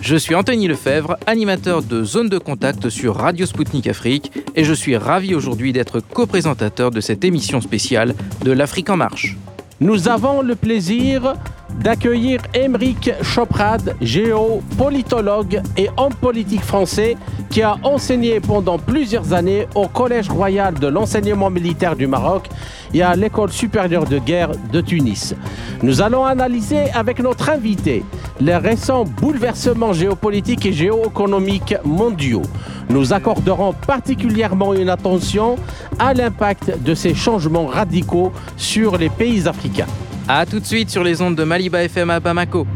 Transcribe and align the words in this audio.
Je 0.00 0.16
suis 0.16 0.34
Anthony 0.34 0.68
Lefebvre, 0.68 1.16
animateur 1.26 1.82
de 1.82 2.02
Zone 2.04 2.28
de 2.28 2.38
Contact 2.38 2.88
sur 2.88 3.16
Radio 3.16 3.44
Sputnik 3.46 3.86
Afrique, 3.88 4.32
et 4.54 4.64
je 4.64 4.72
suis 4.72 4.96
ravi 4.96 5.34
aujourd'hui 5.34 5.72
d'être 5.72 6.00
co-présentateur 6.00 6.90
de 6.90 7.00
cette 7.00 7.24
émission 7.24 7.60
spéciale 7.60 8.14
de 8.42 8.52
l'Afrique 8.52 8.90
en 8.90 8.96
marche. 8.96 9.36
Nous 9.80 10.08
avons 10.08 10.40
le 10.42 10.54
plaisir 10.54 11.34
d'accueillir 11.80 12.40
Émeric 12.54 13.10
Choprad, 13.22 13.96
géopolitologue 14.00 15.62
et 15.76 15.88
homme 15.96 16.14
politique 16.14 16.62
français 16.62 17.16
qui 17.50 17.62
a 17.62 17.76
enseigné 17.82 18.40
pendant 18.40 18.78
plusieurs 18.78 19.32
années 19.32 19.66
au 19.74 19.86
Collège 19.86 20.28
royal 20.28 20.74
de 20.74 20.86
l'enseignement 20.86 21.50
militaire 21.50 21.96
du 21.96 22.06
Maroc 22.06 22.48
et 22.92 23.02
à 23.02 23.14
l'École 23.14 23.52
supérieure 23.52 24.04
de 24.04 24.18
guerre 24.18 24.50
de 24.72 24.80
Tunis. 24.80 25.34
Nous 25.82 26.02
allons 26.02 26.24
analyser 26.24 26.90
avec 26.92 27.20
notre 27.20 27.50
invité 27.50 28.04
les 28.40 28.56
récents 28.56 29.04
bouleversements 29.04 29.92
géopolitiques 29.92 30.66
et 30.66 30.72
géoéconomiques 30.72 31.74
mondiaux. 31.84 32.42
Nous 32.90 33.12
accorderons 33.12 33.72
particulièrement 33.72 34.74
une 34.74 34.88
attention 34.88 35.56
à 35.98 36.14
l'impact 36.14 36.82
de 36.82 36.94
ces 36.94 37.14
changements 37.14 37.66
radicaux 37.66 38.32
sur 38.56 38.96
les 38.96 39.10
pays 39.10 39.46
africains. 39.46 39.86
A 40.30 40.44
tout 40.44 40.60
de 40.60 40.66
suite 40.66 40.90
sur 40.90 41.02
les 41.02 41.22
ondes 41.22 41.36
de 41.36 41.42
Maliba 41.42 41.82
FM 41.84 42.10
à 42.10 42.20
Bamako. 42.20 42.66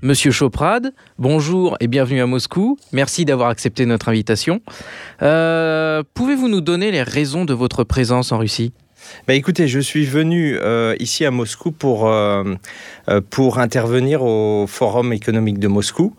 Monsieur 0.00 0.30
Choprad, 0.30 0.94
bonjour 1.18 1.76
et 1.80 1.88
bienvenue 1.88 2.22
à 2.22 2.26
Moscou. 2.26 2.78
Merci 2.92 3.26
d'avoir 3.26 3.50
accepté 3.50 3.84
notre 3.84 4.08
invitation. 4.08 4.62
Euh, 5.20 6.02
Pouvez-vous 6.14 6.48
nous 6.48 6.62
donner 6.62 6.90
les 6.90 7.02
raisons 7.02 7.44
de 7.44 7.52
votre 7.52 7.84
présence 7.84 8.32
en 8.32 8.38
Russie? 8.38 8.72
Bah 9.28 9.34
écoutez, 9.34 9.68
je 9.68 9.80
suis 9.80 10.06
venu 10.06 10.56
euh, 10.58 10.94
ici 11.00 11.26
à 11.26 11.30
Moscou 11.30 11.74
euh, 11.84 12.56
pour 13.28 13.58
intervenir 13.58 14.22
au 14.22 14.66
Forum 14.66 15.12
économique 15.12 15.58
de 15.58 15.68
Moscou. 15.68 16.14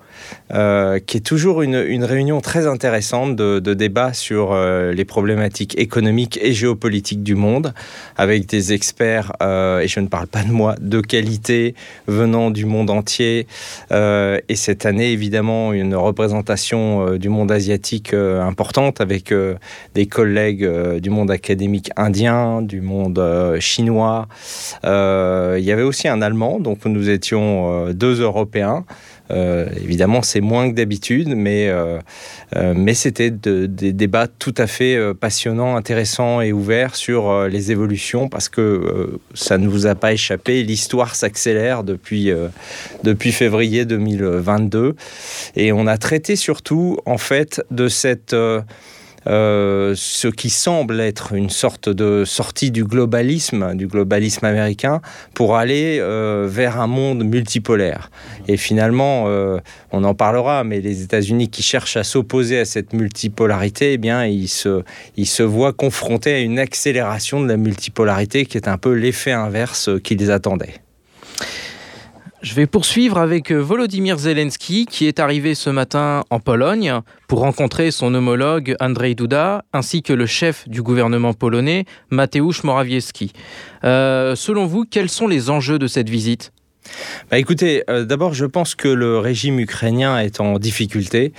Euh, 0.53 0.99
qui 0.99 1.17
est 1.17 1.21
toujours 1.21 1.61
une, 1.61 2.03
réunion 2.03 2.41
très 2.41 2.67
intéressante 2.67 3.35
de, 3.35 3.59
de 3.59 3.73
débat 3.73 4.11
sur 4.11 4.51
euh, 4.51 4.91
les 4.91 5.05
problématiques 5.05 5.79
économiques 5.79 6.37
et 6.41 6.51
géopolitiques 6.51 7.23
du 7.23 7.35
monde, 7.35 7.73
avec 8.17 8.47
des 8.47 8.73
experts, 8.73 9.31
euh, 9.41 9.79
et 9.79 9.87
je 9.87 9.99
ne 9.99 10.07
parle 10.07 10.27
pas 10.27 10.43
de 10.43 10.51
moi, 10.51 10.75
de 10.81 10.99
qualité 10.99 11.73
venant 12.07 12.51
du 12.51 12.65
monde 12.65 12.89
entier. 12.89 13.47
Et 13.91 14.55
cette 14.55 14.85
année, 14.85 15.11
évidemment, 15.11 15.73
une 15.73 15.95
représentation 15.95 17.15
du 17.17 17.29
monde 17.29 17.51
asiatique 17.51 18.13
importante 18.13 18.99
avec 19.01 19.33
des 19.93 20.05
collègues 20.07 20.67
du 20.99 21.09
monde 21.09 21.31
académique 21.31 21.91
indien, 21.97 22.61
du 22.61 22.81
monde 22.81 23.57
chinois. 23.59 24.27
il 24.83 25.63
y 25.63 25.71
avait 25.71 25.83
aussi 25.83 26.07
un 26.07 26.21
Allemand, 26.21 26.59
donc 26.59 26.85
nous 26.85 27.09
étions 27.09 27.91
deux 27.91 28.21
Européens. 28.21 28.85
Euh, 29.31 29.67
évidemment, 29.81 30.21
c'est 30.21 30.41
moins 30.41 30.69
que 30.69 30.75
d'habitude, 30.75 31.29
mais, 31.35 31.69
euh, 31.69 31.99
euh, 32.55 32.73
mais 32.75 32.93
c'était 32.93 33.31
de, 33.31 33.65
des 33.65 33.93
débats 33.93 34.27
tout 34.27 34.53
à 34.57 34.67
fait 34.67 34.97
passionnants, 35.19 35.75
intéressants 35.75 36.41
et 36.41 36.51
ouverts 36.51 36.95
sur 36.95 37.47
les 37.47 37.71
évolutions, 37.71 38.29
parce 38.29 38.49
que 38.49 39.19
ça 39.33 39.57
ne 39.57 39.67
vous 39.67 39.87
a 39.87 39.95
pas 39.95 40.13
échappé, 40.13 40.63
l'histoire 40.63 41.15
s'accélère 41.15 41.83
depuis, 41.83 42.31
depuis 43.03 43.31
février 43.31 43.85
2022, 43.85 44.95
et 45.55 45.71
on 45.71 45.87
a 45.87 45.97
traité 45.97 46.35
surtout, 46.35 46.97
en 47.05 47.17
fait, 47.17 47.61
de 47.71 47.87
cette... 47.87 48.35
Euh, 49.27 49.93
ce 49.95 50.27
qui 50.27 50.49
semble 50.49 50.99
être 50.99 51.33
une 51.33 51.49
sorte 51.49 51.89
de 51.89 52.23
sortie 52.25 52.71
du 52.71 52.83
globalisme, 52.83 53.75
du 53.75 53.87
globalisme 53.87 54.45
américain, 54.45 55.01
pour 55.33 55.55
aller 55.55 55.99
euh, 55.99 56.47
vers 56.49 56.79
un 56.79 56.87
monde 56.87 57.23
multipolaire. 57.23 58.09
Et 58.47 58.57
finalement, 58.57 59.25
euh, 59.27 59.59
on 59.91 60.03
en 60.03 60.15
parlera, 60.15 60.63
mais 60.63 60.81
les 60.81 61.03
États-Unis 61.03 61.49
qui 61.49 61.61
cherchent 61.61 61.97
à 61.97 62.03
s'opposer 62.03 62.59
à 62.59 62.65
cette 62.65 62.93
multipolarité, 62.93 63.93
eh 63.93 63.97
bien, 63.97 64.25
ils 64.25 64.47
se, 64.47 64.83
ils 65.17 65.27
se 65.27 65.43
voient 65.43 65.73
confrontés 65.73 66.33
à 66.33 66.39
une 66.39 66.59
accélération 66.59 67.41
de 67.41 67.47
la 67.47 67.57
multipolarité 67.57 68.45
qui 68.45 68.57
est 68.57 68.67
un 68.67 68.77
peu 68.77 68.93
l'effet 68.93 69.31
inverse 69.31 69.89
qu'ils 70.03 70.31
attendaient. 70.31 70.80
Je 72.41 72.55
vais 72.55 72.65
poursuivre 72.65 73.19
avec 73.19 73.51
euh, 73.51 73.59
Volodymyr 73.59 74.17
Zelensky 74.17 74.87
qui 74.87 75.05
est 75.05 75.19
arrivé 75.19 75.53
ce 75.53 75.69
matin 75.69 76.23
en 76.31 76.39
Pologne 76.39 76.91
pour 77.27 77.39
rencontrer 77.39 77.91
son 77.91 78.15
homologue 78.15 78.75
Andrzej 78.79 79.13
Duda 79.13 79.63
ainsi 79.73 80.01
que 80.01 80.11
le 80.11 80.25
chef 80.25 80.67
du 80.67 80.81
gouvernement 80.81 81.33
polonais 81.33 81.85
Mateusz 82.09 82.63
Morawiecki. 82.63 83.31
Euh, 83.83 84.35
selon 84.35 84.65
vous, 84.65 84.85
quels 84.89 85.09
sont 85.09 85.27
les 85.27 85.51
enjeux 85.51 85.77
de 85.77 85.85
cette 85.85 86.09
visite? 86.09 86.51
Bah 87.29 87.37
écoutez, 87.37 87.83
euh, 87.89 88.03
d'abord, 88.03 88.33
je 88.33 88.45
pense 88.45 88.75
que 88.75 88.87
le 88.87 89.17
régime 89.17 89.59
ukrainien 89.59 90.19
est 90.19 90.41
en 90.41 90.59
difficulté. 90.59 91.31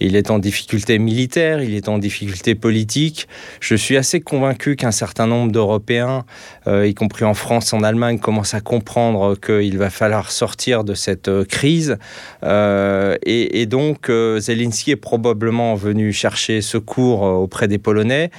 Il 0.00 0.16
est 0.16 0.30
en 0.30 0.38
difficulté 0.38 0.98
militaire, 0.98 1.62
il 1.62 1.74
est 1.74 1.88
en 1.88 1.98
difficulté 1.98 2.54
politique. 2.54 3.28
Je 3.60 3.74
suis 3.74 3.96
assez 3.96 4.20
convaincu 4.20 4.74
qu'un 4.74 4.90
certain 4.90 5.26
nombre 5.26 5.52
d'Européens, 5.52 6.24
euh, 6.66 6.86
y 6.86 6.94
compris 6.94 7.24
en 7.24 7.34
France, 7.34 7.72
en 7.72 7.82
Allemagne, 7.82 8.18
commencent 8.18 8.54
à 8.54 8.60
comprendre 8.60 9.36
qu'il 9.38 9.78
va 9.78 9.90
falloir 9.90 10.32
sortir 10.32 10.82
de 10.82 10.94
cette 10.94 11.28
euh, 11.28 11.44
crise. 11.44 11.98
Et, 12.42 13.66
donc, 13.66 14.10
Zelensky 14.38 14.92
est 14.92 14.96
probablement 14.96 15.74
venu 15.74 16.12
chercher 16.12 16.60
secours 16.60 17.22
auprès 17.22 17.66
des 17.66 17.78
Polonais. 17.78 18.30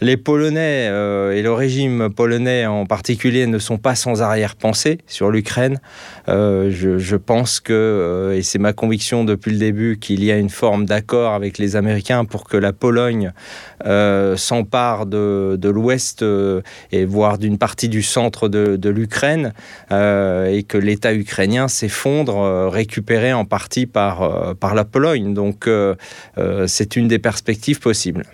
Les 0.00 0.16
Polonais 0.16 0.84
et 0.86 1.42
le 1.42 1.52
régime 1.52 2.10
polonais 2.10 2.66
en 2.66 2.84
particulier 2.84 3.46
ne 3.46 3.58
sont 3.58 3.78
pas 3.78 3.94
sans 3.94 4.20
arrière-pensée 4.20 4.98
sur 5.06 5.30
l'Ukraine. 5.30 5.80
Euh, 6.28 6.70
je, 6.70 7.16
pense 7.16 7.60
que, 7.60 7.72
euh, 7.72 8.36
et 8.36 8.42
c'est 8.42 8.58
ma 8.58 8.72
conviction 8.72 9.24
depuis 9.24 9.52
le 9.52 9.58
début, 9.58 9.98
qu'il 9.98 10.24
y 10.24 10.32
a 10.32 10.36
une 10.36 10.50
forme 10.50 10.86
d'accord 10.86 11.34
avec 11.34 11.58
les 11.58 11.76
Américains 11.76 12.24
pour 12.24 12.44
que 12.44 12.56
la 12.56 12.72
Pologne 12.72 13.32
euh, 13.84 14.36
s'empare 14.36 15.06
de, 15.06 15.58
l'Ouest 15.62 16.24
et 16.92 17.04
voire 17.04 17.38
d'une 17.38 17.58
partie 17.58 17.88
du 17.88 18.02
centre 18.02 18.48
de, 18.48 18.88
l'Ukraine 18.88 19.52
et 19.90 20.64
que 20.68 20.78
l'État 20.78 21.12
ukrainien 21.14 21.68
s'effondre, 21.68 22.68
récupéré 22.68 23.32
en 23.32 23.44
partie 23.44 23.86
par, 23.86 24.54
par 24.56 24.74
la 24.74 24.84
Pologne. 24.84 25.34
Donc 25.34 25.68
c'est 26.66 26.96
une 26.96 27.08
des 27.08 27.18
perspectives 27.18 27.80
possibles. 27.80 28.24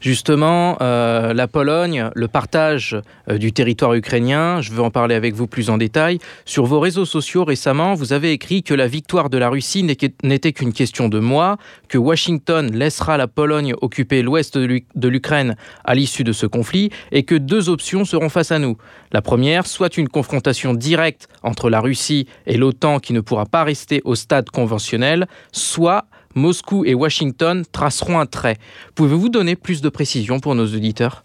Justement, 0.00 0.76
euh, 0.80 1.32
la 1.32 1.48
Pologne, 1.48 2.10
le 2.14 2.28
partage 2.28 2.96
euh, 3.28 3.38
du 3.38 3.52
territoire 3.52 3.94
ukrainien, 3.94 4.60
je 4.60 4.72
veux 4.72 4.82
en 4.82 4.90
parler 4.90 5.14
avec 5.14 5.34
vous 5.34 5.46
plus 5.46 5.70
en 5.70 5.78
détail. 5.78 6.18
Sur 6.44 6.66
vos 6.66 6.80
réseaux 6.80 7.04
sociaux 7.04 7.44
récemment, 7.44 7.94
vous 7.94 8.12
avez 8.12 8.32
écrit 8.32 8.62
que 8.62 8.74
la 8.74 8.86
victoire 8.86 9.30
de 9.30 9.38
la 9.38 9.48
Russie 9.48 9.82
n'était 9.82 10.52
qu'une 10.52 10.72
question 10.72 11.08
de 11.08 11.18
mois, 11.18 11.56
que 11.88 11.98
Washington 11.98 12.70
laissera 12.72 13.16
la 13.16 13.26
Pologne 13.26 13.74
occuper 13.80 14.22
l'ouest 14.22 14.56
de 14.58 15.08
l'Ukraine 15.08 15.56
à 15.84 15.94
l'issue 15.94 16.24
de 16.24 16.32
ce 16.32 16.46
conflit 16.46 16.90
et 17.12 17.22
que 17.22 17.34
deux 17.34 17.68
options 17.68 18.04
seront 18.04 18.28
face 18.28 18.52
à 18.52 18.58
nous. 18.58 18.76
La 19.12 19.22
première, 19.22 19.66
soit 19.66 19.96
une 19.96 20.08
confrontation 20.08 20.74
directe 20.74 21.28
entre 21.42 21.70
la 21.70 21.80
Russie 21.80 22.26
et 22.46 22.56
l'OTAN 22.56 22.98
qui 22.98 23.12
ne 23.12 23.20
pourra 23.20 23.46
pas 23.46 23.64
rester 23.64 24.02
au 24.04 24.14
stade 24.14 24.50
conventionnel, 24.50 25.26
soit 25.52 26.04
Moscou 26.34 26.84
et 26.84 26.94
Washington 26.94 27.64
traceront 27.70 28.18
un 28.18 28.26
trait. 28.26 28.58
Pouvez-vous 28.94 29.28
donner 29.28 29.56
plus 29.56 29.80
de 29.80 29.88
précisions 29.88 30.40
pour 30.40 30.54
nos 30.54 30.66
auditeurs? 30.66 31.24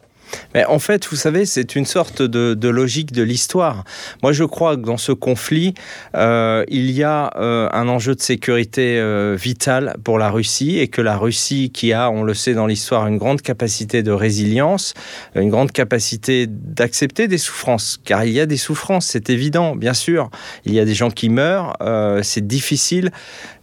Mais 0.53 0.65
en 0.65 0.79
fait, 0.79 1.05
vous 1.07 1.15
savez, 1.15 1.45
c'est 1.45 1.75
une 1.75 1.85
sorte 1.85 2.21
de, 2.21 2.67
logique 2.67 3.11
de 3.11 3.23
l'histoire. 3.23 3.83
Moi, 4.21 4.31
je 4.31 4.43
crois 4.43 4.75
que 4.75 4.81
dans 4.81 4.97
ce 4.97 5.11
conflit, 5.11 5.73
euh, 6.15 6.63
il 6.67 6.91
y 6.91 7.03
a 7.03 7.31
euh, 7.35 7.69
un 7.71 7.87
enjeu 7.87 8.15
de 8.15 8.21
sécurité 8.21 8.97
euh, 8.99 9.35
vital 9.39 9.95
pour 10.03 10.17
la 10.17 10.29
Russie 10.29 10.79
et 10.79 10.87
que 10.87 11.01
la 11.01 11.17
Russie, 11.17 11.71
qui 11.71 11.93
a, 11.93 12.09
on 12.09 12.23
le 12.23 12.33
sait 12.33 12.53
dans 12.53 12.67
l'histoire, 12.67 13.07
une 13.07 13.17
grande 13.17 13.41
capacité 13.41 14.03
de 14.03 14.11
résilience, 14.11 14.93
une 15.35 15.49
grande 15.49 15.71
capacité 15.71 16.47
d'accepter 16.47 17.27
des 17.27 17.37
souffrances, 17.37 17.99
car 18.03 18.23
il 18.23 18.31
y 18.31 18.39
a 18.39 18.45
des 18.45 18.57
souffrances, 18.57 19.07
c'est 19.07 19.29
évident, 19.29 19.75
bien 19.75 19.93
sûr. 19.93 20.29
Il 20.65 20.73
y 20.73 20.79
a 20.79 20.85
des 20.85 20.95
gens 20.95 21.09
qui 21.09 21.29
meurent, 21.29 21.75
c'est 22.21 22.45
difficile, 22.45 23.11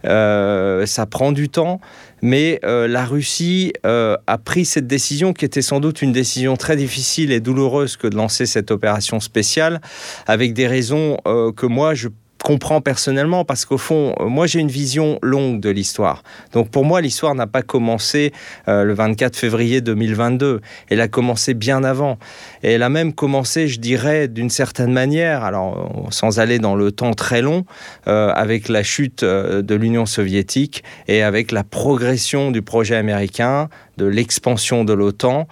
ça 0.03 1.05
prend 1.09 1.31
du 1.31 1.49
temps 1.49 1.79
mais 2.21 2.59
euh, 2.63 2.87
la 2.87 3.05
Russie 3.05 3.73
euh, 3.85 4.17
a 4.27 4.37
pris 4.37 4.65
cette 4.65 4.87
décision 4.87 5.33
qui 5.33 5.45
était 5.45 5.61
sans 5.61 5.79
doute 5.79 6.01
une 6.01 6.11
décision 6.11 6.55
très 6.55 6.75
difficile 6.75 7.31
et 7.31 7.39
douloureuse 7.39 7.97
que 7.97 8.07
de 8.07 8.15
lancer 8.15 8.45
cette 8.45 8.71
opération 8.71 9.19
spéciale 9.19 9.81
avec 10.27 10.53
des 10.53 10.67
raisons 10.67 11.17
euh, 11.27 11.51
que 11.51 11.65
moi 11.65 11.93
je 11.93 12.09
comprends 12.43 12.81
personnellement 12.81 13.45
parce 13.45 13.65
qu'au 13.65 13.77
fond, 13.77 14.15
euh, 14.19 14.27
moi 14.27 14.47
j'ai 14.47 14.59
une 14.59 14.69
vision 14.69 15.19
longue 15.21 15.59
de 15.59 15.69
l'histoire. 15.69 16.23
Donc 16.53 16.69
pour 16.69 16.85
moi, 16.85 17.01
l'histoire 17.01 17.35
n'a 17.35 17.47
pas 17.47 17.61
commencé 17.61 18.31
euh, 18.67 18.83
le 18.83 18.93
24 18.93 19.35
février 19.35 19.81
2022. 19.81 20.61
Elle 20.89 21.01
a 21.01 21.07
commencé 21.07 21.53
bien 21.53 21.83
avant. 21.83 22.17
Et 22.63 22.71
elle 22.71 22.83
a 22.83 22.89
même 22.89 23.13
commencé, 23.13 23.67
je 23.67 23.79
dirais, 23.79 24.27
d'une 24.27 24.49
certaine 24.49 24.91
manière, 24.91 25.43
alors 25.43 26.07
sans 26.11 26.39
aller 26.39 26.59
dans 26.59 26.75
le 26.75 26.91
temps 26.91 27.13
très 27.13 27.41
long, 27.41 27.65
euh, 28.07 28.31
avec 28.33 28.69
la 28.69 28.83
chute 28.83 29.23
de 29.23 29.75
l'Union 29.75 30.05
soviétique 30.05 30.83
et 31.07 31.23
avec 31.23 31.51
la 31.51 31.63
progression 31.63 32.51
du 32.51 32.61
projet 32.61 32.95
américain, 32.95 33.69
de 33.97 34.05
l'expansion 34.05 34.83
de 34.83 34.93
l'OTAN 34.93 35.47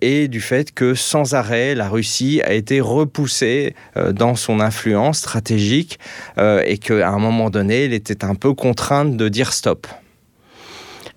et 0.00 0.28
du 0.28 0.40
fait 0.40 0.72
que 0.72 0.94
sans 0.94 1.34
arrêt, 1.34 1.74
la 1.74 1.88
Russie 1.88 2.40
a 2.44 2.52
été 2.52 2.80
repoussée 2.80 3.74
dans 4.12 4.34
son 4.34 4.60
influence 4.60 5.18
stratégique 5.18 5.98
euh, 6.38 6.62
et 6.66 6.78
qu'à 6.78 7.08
un 7.08 7.18
moment 7.18 7.50
donné, 7.50 7.84
il 7.84 7.92
était 7.92 8.24
un 8.24 8.34
peu 8.34 8.54
contrainte 8.54 9.16
de 9.16 9.28
dire 9.28 9.52
stop. 9.52 9.86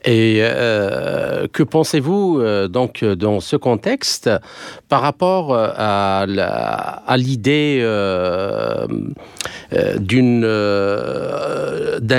Et 0.08 0.38
euh, 0.42 1.48
que 1.52 1.64
pensez-vous 1.64 2.40
euh, 2.40 2.68
donc 2.68 3.04
dans 3.04 3.40
ce 3.40 3.56
contexte 3.56 4.30
par 4.88 5.02
rapport 5.02 5.56
à, 5.56 6.26
l'idée 7.18 7.82
d'un 9.72 10.54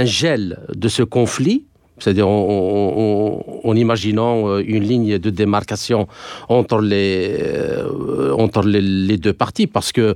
gel 0.04 0.58
de 0.74 0.88
ce 0.88 1.04
conflit? 1.04 1.64
C'est-à-dire 1.98 2.28
en, 2.28 3.74
imaginant 3.74 4.58
une 4.58 4.82
ligne 4.82 5.18
de 5.18 5.30
démarcation 5.30 6.06
entre 6.48 6.80
les, 6.80 7.38
les 8.80 9.16
deux 9.16 9.32
parties, 9.32 9.66
parce 9.66 9.92
que 9.92 10.00
euh, 10.00 10.14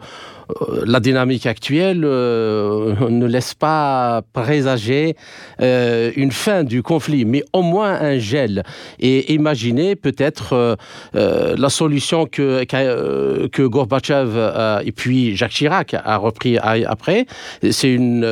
la 0.84 1.00
dynamique 1.00 1.46
actuelle 1.46 2.02
euh, 2.04 2.94
ne 3.08 3.26
laisse 3.26 3.54
pas 3.54 4.22
présager 4.32 5.16
euh, 5.60 6.10
une 6.16 6.32
fin 6.32 6.64
du 6.64 6.82
conflit, 6.82 7.24
mais 7.24 7.44
au 7.52 7.62
moins 7.62 7.92
un 7.92 8.18
gel. 8.18 8.62
Et 8.98 9.32
imaginez 9.32 9.96
peut-être 9.96 10.76
la 11.14 11.68
solution 11.68 12.26
que, 12.26 12.64
que, 12.64 14.84
et 14.84 14.92
puis 14.92 15.36
Jacques 15.36 15.52
Chirac 15.52 15.94
a 15.94 16.16
repris 16.16 16.58
après, 16.58 17.26
c'est 17.70 17.92
une, 17.92 18.24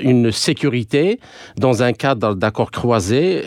une 0.00 0.32
sécurité 0.32 1.20
dans 1.56 1.82
un 1.82 1.92
cadre 1.92 2.34
d'accord 2.34 2.70
croisé 2.70 3.42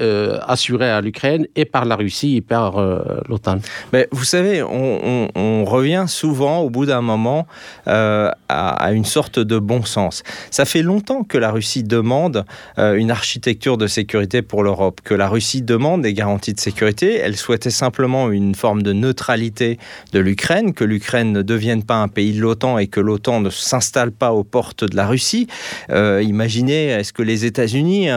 assuré 0.47 0.89
à 0.89 1.01
l'Ukraine 1.01 1.47
et 1.55 1.65
par 1.65 1.85
la 1.85 1.95
Russie 1.95 2.37
et 2.37 2.41
par 2.41 2.79
l'OTAN. 3.27 3.59
Mais 3.93 4.07
vous 4.11 4.23
savez, 4.23 4.63
on 4.63 5.65
revient 5.65 6.05
souvent 6.07 6.59
au 6.59 6.69
bout 6.69 6.85
d'un 6.85 7.01
moment 7.01 7.46
euh, 7.87 8.29
à, 8.49 8.91
une 8.91 9.05
sorte 9.05 9.39
de 9.39 9.59
bon 9.59 9.83
sens. 9.83 10.23
Ça 10.51 10.65
fait 10.65 10.81
longtemps 10.81 11.23
que 11.23 11.37
la 11.37 11.51
Russie 11.51 11.83
demande 11.83 12.45
euh, 12.77 12.95
une 12.95 13.11
architecture 13.11 13.77
de 13.77 13.87
sécurité 13.87 14.41
pour 14.41 14.63
l'Europe, 14.63 15.01
que 15.03 15.13
la 15.13 15.27
Russie 15.27 15.61
demande 15.61 16.01
des 16.01 16.13
garanties 16.13 16.53
de 16.53 16.59
sécurité. 16.59 17.15
Elle 17.15 17.35
souhaitait 17.35 17.69
simplement 17.71 18.31
une 18.31 18.55
forme 18.55 18.83
de 18.83 18.93
neutralité 18.93 19.77
de 20.13 20.19
l'Ukraine, 20.19 20.73
que 20.73 20.83
l'Ukraine 20.83 21.31
ne 21.31 21.41
devienne 21.41 21.83
pas 21.83 21.95
un 21.95 22.07
pays 22.07 22.33
de 22.33 22.41
l'OTAN 22.41 22.77
et 22.77 22.87
que 22.87 22.99
l'OTAN 22.99 23.41
ne 23.41 23.49
s'installe 23.49 24.11
pas 24.11 24.31
aux 24.31 24.43
portes 24.43 24.83
de 24.83 24.95
la 24.95 25.07
Russie. 25.07 25.47
Euh, 25.89 26.21
imaginez, 26.23 26.87
est-ce 26.87 27.13
que 27.13 27.23
les 27.23 27.45
États-Unis 27.45 28.07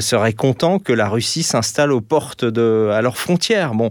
seraient 0.00 0.32
contents 0.32 0.78
que 0.78 0.92
la 0.92 1.08
Russie 1.08 1.42
s'installe 1.42 1.92
aux 1.92 2.00
portes 2.00 2.44
de, 2.44 2.90
à 2.92 3.02
leurs 3.02 3.18
frontières? 3.18 3.74
Bon, 3.74 3.90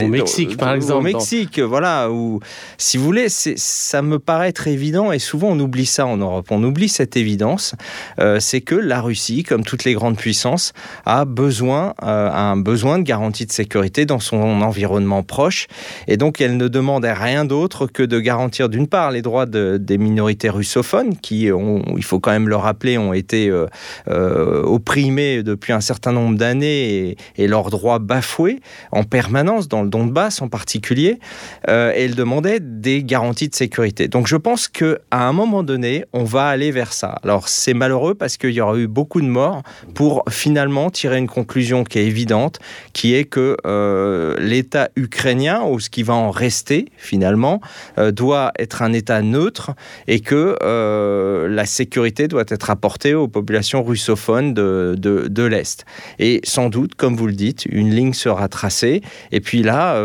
au 0.00 0.08
Mexique, 0.08 0.56
par 0.56 0.72
exemple. 0.74 1.00
Au 1.00 1.02
Mexique, 1.02 1.58
voilà. 1.58 2.10
Ou 2.10 2.40
si 2.78 2.96
vous 2.96 3.04
voulez, 3.04 3.28
ça 3.28 4.02
me 4.02 4.11
paraît 4.18 4.48
être 4.48 4.68
évident, 4.68 5.12
et 5.12 5.18
souvent 5.18 5.48
on 5.48 5.60
oublie 5.60 5.86
ça 5.86 6.06
en 6.06 6.16
Europe, 6.16 6.48
on 6.50 6.62
oublie 6.62 6.88
cette 6.88 7.16
évidence, 7.16 7.74
euh, 8.20 8.40
c'est 8.40 8.60
que 8.60 8.74
la 8.74 9.00
Russie, 9.00 9.42
comme 9.42 9.64
toutes 9.64 9.84
les 9.84 9.94
grandes 9.94 10.16
puissances, 10.16 10.72
a 11.06 11.24
besoin, 11.24 11.94
euh, 12.02 12.30
un 12.30 12.56
besoin 12.56 12.98
de 12.98 13.04
garantie 13.04 13.46
de 13.46 13.52
sécurité 13.52 14.06
dans 14.06 14.20
son 14.20 14.62
environnement 14.62 15.22
proche, 15.22 15.66
et 16.08 16.16
donc 16.16 16.40
elle 16.40 16.56
ne 16.56 16.68
demande 16.68 17.04
rien 17.04 17.44
d'autre 17.44 17.86
que 17.86 18.02
de 18.02 18.20
garantir 18.20 18.68
d'une 18.68 18.86
part 18.86 19.10
les 19.10 19.22
droits 19.22 19.46
des 19.46 19.98
minorités 19.98 20.50
russophones, 20.50 21.16
qui, 21.16 21.50
ont, 21.52 21.82
il 21.96 22.04
faut 22.04 22.20
quand 22.20 22.32
même 22.32 22.48
le 22.48 22.56
rappeler, 22.56 22.98
ont 22.98 23.12
été 23.12 23.50
euh, 23.50 24.62
opprimés 24.64 25.42
depuis 25.42 25.72
un 25.72 25.80
certain 25.80 26.12
nombre 26.12 26.36
d'années 26.36 27.16
et, 27.36 27.46
leurs 27.46 27.70
droits 27.70 27.98
bafoués 27.98 28.60
en 28.92 29.04
permanence, 29.04 29.68
dans 29.68 29.82
le 29.82 29.90
Donbass 29.90 30.40
en 30.40 30.48
particulier, 30.48 31.18
elle 31.64 32.14
demandait 32.14 32.60
des 32.60 33.04
garanties 33.04 33.48
de 33.48 33.54
sécurité. 33.54 33.91
Donc 34.00 34.26
je 34.26 34.36
pense 34.36 34.68
qu'à 34.68 34.96
un 35.10 35.32
moment 35.32 35.62
donné, 35.62 36.04
on 36.12 36.24
va 36.24 36.46
aller 36.46 36.70
vers 36.70 36.92
ça. 36.92 37.18
Alors 37.22 37.48
c'est 37.48 37.74
malheureux 37.74 38.14
parce 38.14 38.36
qu'il 38.36 38.50
y 38.50 38.60
aura 38.60 38.76
eu 38.76 38.86
beaucoup 38.86 39.20
de 39.20 39.26
morts 39.26 39.62
pour 39.94 40.24
finalement 40.30 40.90
tirer 40.90 41.18
une 41.18 41.28
conclusion 41.28 41.84
qui 41.84 41.98
est 41.98 42.06
évidente, 42.06 42.58
qui 42.92 43.14
est 43.14 43.24
que 43.24 43.56
euh, 43.66 44.36
l'État 44.38 44.88
ukrainien, 44.96 45.62
ou 45.64 45.80
ce 45.80 45.90
qui 45.90 46.02
va 46.02 46.14
en 46.14 46.30
rester 46.30 46.86
finalement, 46.96 47.60
euh, 47.98 48.10
doit 48.12 48.52
être 48.58 48.82
un 48.82 48.92
État 48.92 49.22
neutre 49.22 49.72
et 50.08 50.20
que 50.20 50.56
euh, 50.62 51.48
la 51.48 51.66
sécurité 51.66 52.28
doit 52.28 52.44
être 52.48 52.70
apportée 52.70 53.14
aux 53.14 53.28
populations 53.28 53.82
russophones 53.82 54.54
de, 54.54 54.94
de, 54.98 55.28
de 55.28 55.42
l'Est. 55.42 55.84
Et 56.18 56.40
sans 56.44 56.68
doute, 56.68 56.94
comme 56.94 57.16
vous 57.16 57.26
le 57.26 57.32
dites, 57.32 57.66
une 57.66 57.90
ligne 57.90 58.12
sera 58.12 58.48
tracée. 58.48 59.02
Et 59.30 59.40
puis 59.40 59.62
là, 59.62 60.00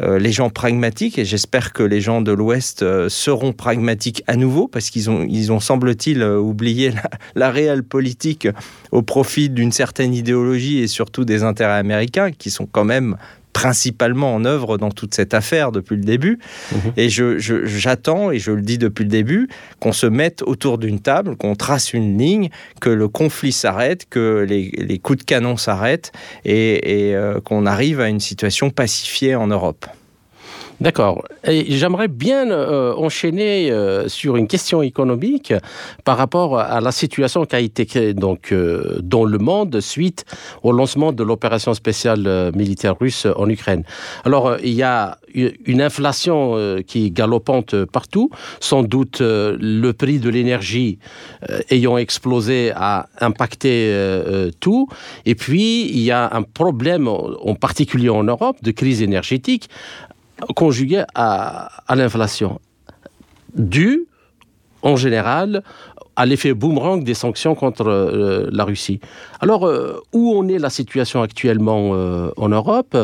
les 0.00 0.32
gens 0.32 0.50
pragmatiques, 0.50 1.18
et 1.18 1.24
j'espère 1.24 1.72
que 1.72 1.82
les 1.82 2.00
gens 2.00 2.20
de 2.20 2.32
l'Ouest 2.32 2.84
seront 3.24 3.52
pragmatiques 3.52 4.22
à 4.26 4.36
nouveau, 4.36 4.68
parce 4.68 4.90
qu'ils 4.90 5.08
ont, 5.08 5.26
ils 5.28 5.50
ont 5.50 5.60
semble-t-il, 5.60 6.22
euh, 6.22 6.38
oublié 6.38 6.92
la, 7.34 7.50
réelle 7.50 7.82
politique 7.82 8.48
au 8.92 9.02
profit 9.02 9.48
d'une 9.48 9.72
certaine 9.72 10.14
idéologie 10.14 10.80
et 10.80 10.88
surtout 10.88 11.24
des 11.24 11.42
intérêts 11.42 11.78
américains, 11.78 12.30
qui 12.32 12.50
sont 12.50 12.66
quand 12.66 12.84
même 12.84 13.16
principalement 13.54 14.34
en 14.34 14.44
œuvre 14.44 14.78
dans 14.78 14.90
toute 14.90 15.14
cette 15.14 15.32
affaire 15.32 15.70
depuis 15.72 15.96
le 15.96 16.02
début. 16.02 16.38
Mhm. 16.72 16.92
Et 16.96 17.08
je, 17.08 17.38
j'attends, 17.38 18.30
et 18.30 18.38
je 18.38 18.50
le 18.50 18.62
dis 18.62 18.78
depuis 18.78 19.04
le 19.04 19.10
début, 19.10 19.48
qu'on 19.80 19.92
se 19.92 20.06
mette 20.06 20.42
autour 20.42 20.76
d'une 20.76 21.00
table, 21.00 21.36
qu'on 21.36 21.54
trace 21.54 21.94
une 21.94 22.18
ligne, 22.18 22.50
que 22.80 22.90
le 22.90 23.08
conflit 23.08 23.52
s'arrête, 23.52 24.06
que 24.10 24.44
les, 24.46 24.98
coups 24.98 25.20
de 25.20 25.24
canon 25.24 25.56
s'arrêtent 25.56 26.12
et, 26.44 27.08
et 27.08 27.14
euh, 27.14 27.40
qu'on 27.40 27.64
arrive 27.64 28.00
à 28.00 28.08
une 28.08 28.20
situation 28.20 28.70
pacifiée 28.70 29.36
en 29.36 29.46
Europe. 29.46 29.86
D'accord. 30.80 31.22
J'aimerais 31.46 32.08
bien 32.08 32.50
euh, 32.50 32.94
enchaîner 32.96 33.70
euh, 33.70 34.08
sur 34.08 34.36
une 34.36 34.48
question 34.48 34.82
économique 34.82 35.54
par 36.02 36.16
rapport 36.16 36.58
à 36.58 36.80
la 36.80 36.90
situation 36.90 37.44
qui 37.46 37.54
a 37.54 37.60
été 37.60 37.86
créée 37.86 38.12
donc, 38.12 38.50
euh, 38.50 38.98
dans 39.00 39.24
le 39.24 39.38
monde 39.38 39.80
suite 39.80 40.24
au 40.64 40.72
lancement 40.72 41.12
de 41.12 41.22
l'opération 41.22 41.74
spéciale 41.74 42.52
militaire 42.56 42.98
russe 42.98 43.26
en 43.36 43.48
Ukraine. 43.48 43.84
Alors, 44.24 44.56
il 44.62 44.72
y 44.72 44.82
a 44.82 45.18
une 45.34 45.80
inflation 45.80 46.56
qui 46.86 47.06
est 47.06 47.10
galopante 47.10 47.84
partout. 47.86 48.30
Sans 48.60 48.82
doute, 48.82 49.18
le 49.20 49.92
prix 49.92 50.18
de 50.18 50.28
l'énergie 50.28 50.98
ayant 51.70 51.98
explosé 51.98 52.72
a 52.74 53.08
impacté 53.20 53.92
tout. 54.60 54.88
Et 55.26 55.34
puis, 55.34 55.88
il 55.88 56.00
y 56.00 56.12
a 56.12 56.30
un 56.32 56.42
problème, 56.42 57.08
en 57.08 57.54
particulier 57.54 58.10
en 58.10 58.22
Europe, 58.22 58.58
de 58.62 58.70
crise 58.70 59.02
énergétique 59.02 59.68
conjugué 60.54 61.04
à, 61.14 61.70
l'inflation, 61.94 62.60
dû 63.54 64.06
en 64.82 64.96
général 64.96 65.62
à 66.16 66.26
l'effet 66.26 66.54
boomerang 66.54 67.02
des 67.02 67.14
sanctions 67.14 67.54
contre 67.54 67.88
euh, 67.88 68.48
la 68.52 68.64
Russie. 68.64 69.00
Alors, 69.40 69.66
euh, 69.66 70.00
où 70.12 70.36
en 70.38 70.46
est 70.46 70.58
la 70.58 70.70
situation 70.70 71.22
actuellement 71.22 71.90
euh, 71.94 72.30
en 72.36 72.48
Europe? 72.48 72.96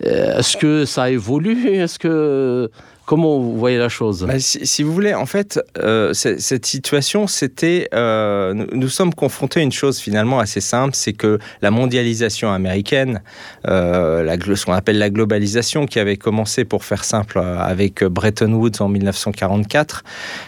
Est-ce 0.00 0.56
que 0.56 0.84
ça 0.84 1.10
évolue? 1.10 1.68
Est-ce 1.68 1.98
que 1.98 2.70
Comment 3.06 3.38
vous 3.38 3.58
voyez 3.58 3.76
la 3.76 3.90
chose? 3.90 4.24
Bah, 4.26 4.38
si, 4.38 4.82
vous 4.82 4.92
voulez, 4.92 5.12
en 5.12 5.26
fait, 5.26 5.60
euh, 5.78 6.14
cette 6.14 6.64
situation, 6.64 7.26
c'était. 7.26 7.88
Euh, 7.92 8.54
nous, 8.72 8.88
sommes 8.88 9.12
confrontés 9.12 9.60
à 9.60 9.62
une 9.62 9.72
chose 9.72 9.98
finalement 9.98 10.38
assez 10.38 10.60
simple 10.60 10.94
c'est 10.94 11.12
que 11.12 11.38
la 11.60 11.70
mondialisation 11.70 12.50
américaine, 12.50 13.22
euh, 13.68 14.36
ce 14.54 14.64
qu'on 14.64 14.72
appelle 14.72 14.98
la 14.98 15.10
globalisation, 15.10 15.86
qui 15.86 15.98
avait 15.98 16.16
commencé, 16.16 16.64
pour 16.64 16.84
faire 16.84 17.04
simple, 17.04 17.38
avec 17.38 18.04
Bretton 18.04 18.52
Woods 18.52 18.80
en 18.80 18.88
1944, 18.88 20.02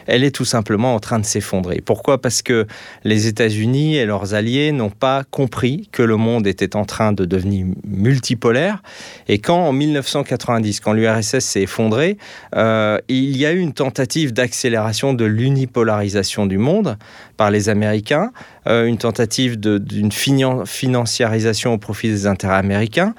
elle 0.06 0.25
est 0.25 0.34
tout 0.34 0.44
simplement 0.46 0.94
en 0.94 1.00
train 1.00 1.18
de 1.18 1.26
s'effondrer. 1.26 1.82
Pourquoi? 1.84 2.22
Parce 2.22 2.40
que 2.40 2.66
les 3.04 3.26
États-Unis 3.26 3.96
et 3.96 4.06
leurs 4.06 4.32
alliés 4.32 4.72
n'ont 4.72 4.90
pas 4.90 5.25
compris 5.25 5.90
que 5.92 6.02
le 6.02 6.16
monde 6.16 6.46
était 6.46 6.75
en 6.75 6.86
train 6.86 7.12
de 7.12 7.26
devenir 7.26 7.66
multipolaire. 7.84 8.82
Et 9.28 9.40
quand, 9.40 9.58
en 9.58 9.72
1990, 9.72 10.80
quand 10.80 10.94
l'URSS 10.94 11.40
s'est 11.40 11.62
effondrée, 11.62 12.16
euh, 12.56 12.98
il 13.08 13.36
y 13.36 13.44
a 13.44 13.52
eu 13.52 13.58
une 13.58 13.72
tentative 13.72 14.32
d'accélération 14.32 15.14
de 15.14 15.25
l'unipolarisation 15.25 16.46
du 16.46 16.58
monde 16.58 16.96
par 17.36 17.50
les 17.50 17.68
Américains, 17.68 18.32
euh, 18.66 18.86
une 18.86 18.98
tentative 18.98 19.58
d'une 19.60 20.10
financiarisation 20.12 21.75
au 21.75 21.78
profit 21.78 22.08
des 22.08 22.26
intérêts 22.26 22.56
américains. 22.56 23.14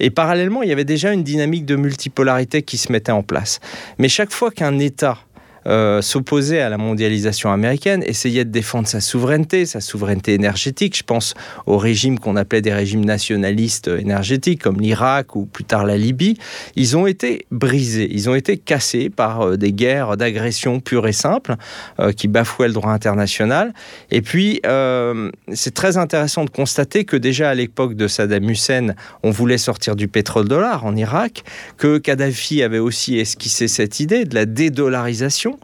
Et 0.00 0.10
parallèlement, 0.10 0.62
il 0.62 0.70
y 0.70 0.72
avait 0.72 0.84
déjà 0.84 1.12
une 1.12 1.22
dynamique 1.22 1.66
de 1.66 1.76
multipolarité 1.76 2.62
qui 2.62 2.78
se 2.78 2.90
mettait 2.90 3.12
en 3.12 3.22
place. 3.22 3.60
Mais 3.98 4.08
chaque 4.08 4.32
fois 4.32 4.50
qu'un 4.50 4.78
État 4.78 5.18
euh, 5.66 6.00
s'opposait 6.02 6.60
à 6.60 6.68
la 6.68 6.78
mondialisation 6.78 7.52
américaine, 7.52 8.02
essayait 8.06 8.44
de 8.44 8.50
défendre 8.50 8.88
sa 8.88 9.00
souveraineté, 9.00 9.66
sa 9.66 9.80
souveraineté 9.80 10.34
énergétique. 10.34 10.96
Je 10.96 11.02
pense 11.02 11.34
aux 11.66 11.78
régimes 11.78 12.18
qu'on 12.18 12.36
appelait 12.36 12.62
des 12.62 12.72
régimes 12.72 13.04
nationalistes 13.04 13.88
énergétiques, 13.88 14.62
comme 14.62 14.80
l'Irak 14.80 15.36
ou 15.36 15.46
plus 15.46 15.64
tard 15.64 15.84
la 15.84 15.96
Libye. 15.96 16.38
Ils 16.76 16.96
ont 16.96 17.06
été 17.06 17.46
brisés, 17.50 18.08
ils 18.10 18.30
ont 18.30 18.34
été 18.34 18.56
cassés 18.56 19.10
par 19.10 19.42
euh, 19.42 19.56
des 19.56 19.72
guerres 19.72 20.16
d'agression 20.16 20.80
pure 20.80 21.06
et 21.06 21.12
simple 21.12 21.56
euh, 22.00 22.12
qui 22.12 22.28
bafouaient 22.28 22.68
le 22.68 22.74
droit 22.74 22.92
international. 22.92 23.74
Et 24.10 24.22
puis, 24.22 24.60
c'est 25.52 25.74
très 25.74 25.96
intéressant 25.96 26.44
de 26.44 26.50
constater 26.50 27.04
que 27.04 27.16
déjà 27.16 27.50
à 27.50 27.54
l'époque 27.54 27.94
de 27.94 28.06
Saddam 28.08 28.48
Hussein, 28.48 28.94
on 29.22 29.30
voulait 29.30 29.58
sortir 29.58 29.96
du 29.96 30.08
pétrole-dollar 30.08 30.84
en 30.84 30.96
Irak, 30.96 31.44
que 31.76 31.98
Kadhafi 31.98 32.62
avait 32.62 32.78
aussi 32.78 33.18
esquissé 33.18 33.68
cette 33.68 34.00
idée 34.00 34.24
de 34.24 34.34
la 34.34 34.46
dédollarisation 34.46 35.57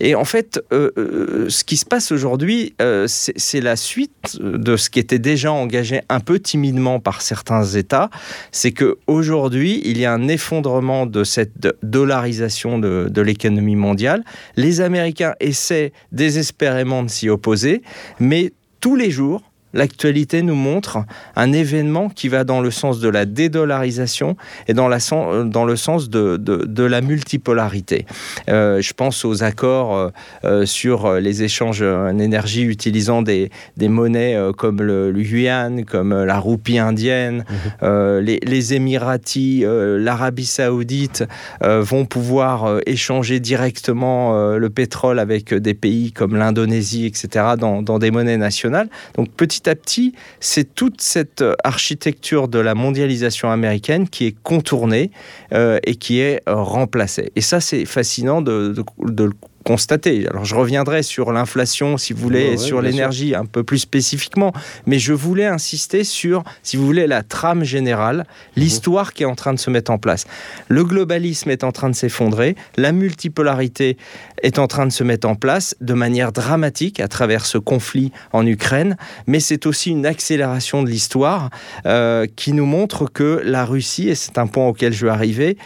et 0.00 0.14
en 0.14 0.24
fait, 0.24 0.60
euh, 0.72 0.90
euh, 0.96 1.46
ce 1.48 1.64
qui 1.64 1.76
se 1.76 1.84
passe 1.84 2.12
aujourd'hui, 2.12 2.74
euh, 2.80 3.06
c'est 3.08 3.60
la 3.60 3.76
suite 3.76 4.38
de 4.40 4.76
ce 4.76 4.90
qui 4.90 4.98
était 4.98 5.18
déjà 5.18 5.52
engagé 5.52 6.00
un 6.08 6.20
peu 6.20 6.38
timidement 6.38 7.00
par 7.00 7.22
certains 7.22 7.64
États. 7.64 8.10
C'est 8.52 8.72
qu'aujourd'hui, 8.72 9.80
il 9.84 9.98
y 9.98 10.04
a 10.04 10.12
un 10.12 10.28
effondrement 10.28 11.06
de 11.06 11.24
cette 11.24 11.68
dollarisation 11.82 12.78
de 12.78 13.20
l'économie 13.20 13.76
mondiale. 13.76 14.24
Les 14.56 14.80
Américains 14.80 15.34
essaient 15.40 15.92
désespérément 16.12 17.02
de 17.02 17.08
s'y 17.08 17.28
opposer, 17.28 17.82
mais 18.20 18.52
tous 18.80 18.96
les 18.96 19.10
jours, 19.10 19.42
l'actualité 19.74 20.42
nous 20.42 20.54
montre 20.54 21.04
un 21.36 21.52
événement 21.52 22.08
qui 22.08 22.28
va 22.28 22.44
dans 22.44 22.60
le 22.60 22.70
sens 22.70 23.00
de 23.00 23.08
la 23.08 23.24
dédollarisation 23.24 24.36
et 24.66 24.74
dans, 24.74 24.88
la, 24.88 24.98
dans 25.44 25.64
le 25.64 25.76
sens 25.76 26.08
de, 26.08 26.36
de, 26.36 26.82
la 26.82 27.00
multipolarité. 27.00 28.06
Euh, 28.48 28.80
je 28.80 28.92
pense 28.94 29.24
aux 29.24 29.42
accords 29.42 29.94
euh, 29.94 30.10
euh, 30.44 30.66
sur 30.66 31.14
les 31.14 31.42
échanges 31.42 31.82
en 31.82 32.18
énergie 32.18 32.62
utilisant 32.62 33.22
des, 33.22 33.50
des 33.76 33.88
monnaies 33.88 34.36
comme 34.56 34.80
le, 34.80 35.12
yuan, 35.18 35.84
comme 35.84 36.24
la 36.24 36.38
roupie 36.38 36.78
indienne, 36.78 37.44
mhm. 37.82 38.18
les, 38.20 38.40
les, 38.42 38.74
Émiratis, 38.74 39.64
l'Arabie 39.66 40.44
saoudite 40.44 41.24
vont 41.60 42.04
pouvoir 42.04 42.80
échanger 42.86 43.40
directement 43.40 44.56
le 44.56 44.70
pétrole 44.70 45.18
avec 45.18 45.54
des 45.54 45.74
pays 45.74 46.12
comme 46.12 46.36
l'Indonésie, 46.36 47.06
etc., 47.06 47.54
dans, 47.58 47.82
dans 47.82 47.98
des 47.98 48.10
monnaies 48.10 48.36
nationales. 48.36 48.88
Donc 49.16 49.30
petit 49.30 49.57
petit 49.58 49.70
à 49.70 49.74
petit, 49.74 50.14
c'est 50.40 50.74
toute 50.74 51.00
cette 51.00 51.42
euh, 51.42 51.54
architecture 51.64 52.48
de 52.48 52.58
la 52.58 52.74
mondialisation 52.74 53.50
américaine 53.50 54.08
qui 54.08 54.26
est 54.26 54.36
contournée 54.42 55.10
euh, 55.52 55.78
et 55.84 55.96
qui 55.96 56.20
est 56.20 56.42
euh, 56.48 56.54
remplacée. 56.54 57.32
Et 57.36 57.40
ça, 57.40 57.60
c'est 57.60 57.84
fascinant 57.84 58.42
de, 58.42 58.74
de, 58.74 58.84
de, 59.12 59.30
constater. 59.68 60.26
Alors 60.30 60.46
je 60.46 60.54
reviendrai 60.54 61.02
sur 61.02 61.30
l'inflation, 61.30 61.98
si 61.98 62.14
vous 62.14 62.22
voulez, 62.22 62.52
et 62.52 62.56
sur 62.56 62.80
l'énergie 62.80 63.34
un 63.34 63.44
peu 63.44 63.64
plus 63.64 63.80
spécifiquement, 63.80 64.54
mais 64.86 64.98
je 64.98 65.12
voulais 65.12 65.44
insister 65.44 66.04
sur, 66.04 66.42
si 66.62 66.78
vous 66.78 66.86
voulez, 66.86 67.06
la 67.06 67.22
trame 67.22 67.64
générale, 67.64 68.16
mhm. 68.16 68.24
l'histoire 68.62 69.12
qui 69.12 69.24
est 69.24 69.26
en 69.26 69.34
train 69.34 69.52
de 69.52 69.58
se 69.58 69.68
mettre 69.68 69.90
en 69.90 69.98
place. 69.98 70.24
Le 70.68 70.84
globalisme 70.84 71.50
est 71.50 71.64
en 71.64 71.72
train 71.72 71.90
de 71.90 71.94
s'effondrer, 71.94 72.56
la 72.78 72.92
multipolarité 72.92 73.98
est 74.42 74.58
en 74.58 74.68
train 74.68 74.86
de 74.86 74.92
se 74.92 75.04
mettre 75.04 75.28
en 75.28 75.34
place 75.34 75.76
de 75.82 75.92
manière 75.92 76.32
dramatique 76.32 76.98
à 76.98 77.08
travers 77.08 77.44
ce 77.44 77.58
conflit 77.58 78.10
en 78.32 78.46
Ukraine, 78.46 78.96
mais 79.26 79.38
c'est 79.38 79.66
aussi 79.66 79.90
une 79.90 80.06
accélération 80.06 80.82
de 80.82 80.88
l'histoire 80.88 81.50
euh, 81.84 82.26
qui 82.36 82.54
nous 82.54 82.64
montre 82.64 83.04
que 83.04 83.42
la 83.44 83.66
Russie, 83.66 84.08
et 84.08 84.14
c'est 84.14 84.38
un 84.38 84.46
point 84.46 84.66
auquel 84.66 84.94
je 84.94 85.04
vais 85.04 85.12
arriver, 85.12 85.58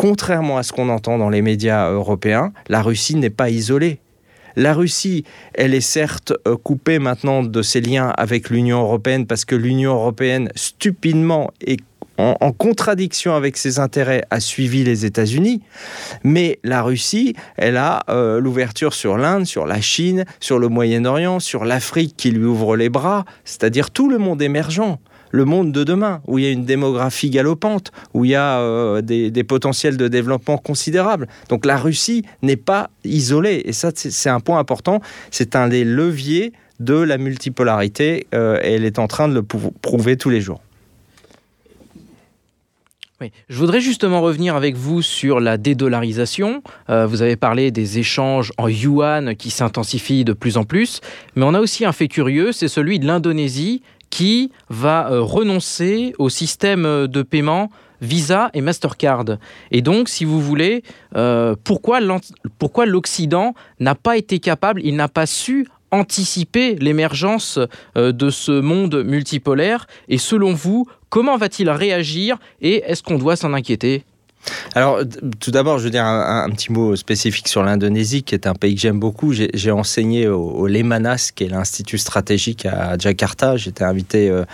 contrairement 0.00 0.56
à 0.56 0.62
ce 0.62 0.72
qu'on 0.72 0.88
entend 0.88 1.18
dans 1.18 1.28
les 1.28 1.42
médias 1.42 1.90
européens, 1.90 2.54
la 2.70 2.80
Russie 2.80 3.16
n'est 3.16 3.28
pas 3.28 3.50
isolée. 3.50 4.00
La 4.56 4.72
Russie, 4.72 5.24
elle 5.52 5.74
est 5.74 5.82
certes 5.82 6.32
euh, 6.48 6.56
coupée 6.56 6.98
maintenant 6.98 7.42
de 7.42 7.60
ses 7.60 7.82
liens 7.82 8.08
avec 8.16 8.48
l'Union 8.48 8.80
européenne 8.80 9.26
parce 9.26 9.44
que 9.44 9.54
l'Union 9.54 9.92
européenne, 9.92 10.48
stupidement 10.54 11.50
et 11.60 11.76
en, 12.16 12.52
contradiction 12.52 13.34
avec 13.34 13.58
ses 13.58 13.78
intérêts, 13.78 14.24
a 14.30 14.40
suivi 14.40 14.84
les 14.84 15.04
États-Unis. 15.04 15.62
Mais 16.24 16.58
la 16.64 16.82
Russie, 16.82 17.34
elle 17.56 17.76
a 17.76 18.02
euh, 18.08 18.40
l'ouverture 18.40 18.94
sur 18.94 19.18
l'Inde, 19.18 19.44
sur 19.44 19.66
la 19.66 19.82
Chine, 19.82 20.24
sur 20.38 20.58
le 20.58 20.68
Moyen-Orient, 20.68 21.40
sur 21.40 21.66
l'Afrique 21.66 22.14
qui 22.16 22.30
lui 22.30 22.44
ouvre 22.46 22.76
les 22.76 22.88
bras, 22.88 23.26
c'est-à-dire 23.44 23.90
tout 23.90 24.08
le 24.08 24.18
monde 24.18 24.40
émergent 24.40 24.98
le 25.30 25.44
monde 25.44 25.72
de 25.72 25.84
demain, 25.84 26.20
où 26.26 26.38
il 26.38 26.44
y 26.44 26.48
a 26.48 26.50
une 26.50 26.64
démographie 26.64 27.30
galopante, 27.30 27.92
où 28.14 28.24
il 28.24 28.32
y 28.32 28.34
a 28.34 28.60
euh, 28.60 29.00
des, 29.02 29.44
potentiels 29.44 29.96
de 29.96 30.08
développement 30.08 30.58
considérables. 30.58 31.28
Donc 31.48 31.66
la 31.66 31.76
Russie 31.76 32.24
n'est 32.42 32.56
pas 32.56 32.90
isolée. 33.04 33.62
Et 33.64 33.72
ça, 33.72 33.90
c'est 33.94 34.30
un 34.30 34.40
point 34.40 34.58
important. 34.58 35.00
C'est 35.30 35.56
un 35.56 35.68
des 35.68 35.84
leviers 35.84 36.52
de 36.78 36.94
la 36.94 37.18
multipolarité 37.18 38.26
euh, 38.34 38.58
et 38.62 38.74
elle 38.74 38.84
est 38.84 38.98
en 38.98 39.06
train 39.06 39.28
de 39.28 39.34
le 39.34 39.42
prouver 39.42 40.16
tous 40.16 40.30
les 40.30 40.40
jours. 40.40 40.60
Oui. 43.20 43.32
Je 43.50 43.58
voudrais 43.58 43.82
justement 43.82 44.22
revenir 44.22 44.56
avec 44.56 44.76
vous 44.76 45.02
sur 45.02 45.40
la 45.40 45.58
dédollarisation. 45.58 46.62
Euh, 46.88 47.06
vous 47.06 47.20
avez 47.20 47.36
parlé 47.36 47.70
des 47.70 47.98
échanges 47.98 48.50
en 48.56 48.66
yuan 48.66 49.36
qui 49.36 49.50
s'intensifient 49.50 50.24
de 50.24 50.32
plus 50.32 50.56
en 50.56 50.64
plus, 50.64 51.02
mais 51.36 51.44
on 51.44 51.52
a 51.52 51.60
aussi 51.60 51.84
un 51.84 51.92
fait 51.92 52.08
curieux, 52.08 52.52
c'est 52.52 52.68
celui 52.68 52.98
de 52.98 53.06
l'Indonésie 53.06 53.82
qui 54.10 54.50
va 54.68 55.10
euh, 55.10 55.22
renoncer 55.22 56.12
au 56.18 56.28
système 56.28 56.84
euh, 56.84 57.06
de 57.06 57.22
paiement 57.22 57.70
Visa 58.02 58.50
et 58.54 58.60
Mastercard. 58.60 59.24
Et 59.70 59.82
donc, 59.82 60.08
si 60.08 60.24
vous 60.24 60.40
voulez, 60.40 60.82
euh, 61.16 61.54
pourquoi 61.62 62.00
l'Occident 62.86 63.54
n'a 63.78 63.94
pas 63.94 64.16
été 64.16 64.38
capable, 64.38 64.80
il 64.82 64.96
n'a 64.96 65.08
pas 65.08 65.26
su 65.26 65.68
anticiper 65.90 66.76
l'émergence 66.76 67.58
de 67.96 68.30
ce 68.30 68.52
monde 68.52 69.04
multipolaire? 69.04 69.86
Et 70.08 70.16
selon 70.16 70.54
vous, 70.54 70.86
comment 71.10 71.36
va-t-il 71.36 71.68
réagir? 71.68 72.38
Et 72.62 72.76
est-ce 72.86 73.02
qu'on 73.02 73.18
doit 73.18 73.36
s'en 73.36 73.52
inquiéter? 73.52 74.04
Alors, 74.74 75.00
tout 75.38 75.50
d'abord, 75.50 75.78
je 75.78 75.84
veux 75.84 75.90
dire 75.90 76.04
un, 76.04 76.48
petit 76.50 76.72
mot 76.72 76.96
spécifique 76.96 77.48
sur 77.48 77.62
l'Indonésie, 77.62 78.22
qui 78.22 78.34
est 78.34 78.46
un 78.46 78.54
pays 78.54 78.74
que 78.74 78.80
j'aime 78.80 78.98
beaucoup. 78.98 79.32
J'ai 79.32 79.70
enseigné 79.70 80.28
au, 80.28 80.66
Lemanas, 80.66 81.30
qui 81.34 81.44
est 81.44 81.48
l'institut 81.48 81.98
stratégique 81.98 82.66
à 82.66 82.96
Jakarta. 82.96 83.56
J'étais 83.56 83.84
invité 83.84 84.30
euh, 84.30 84.44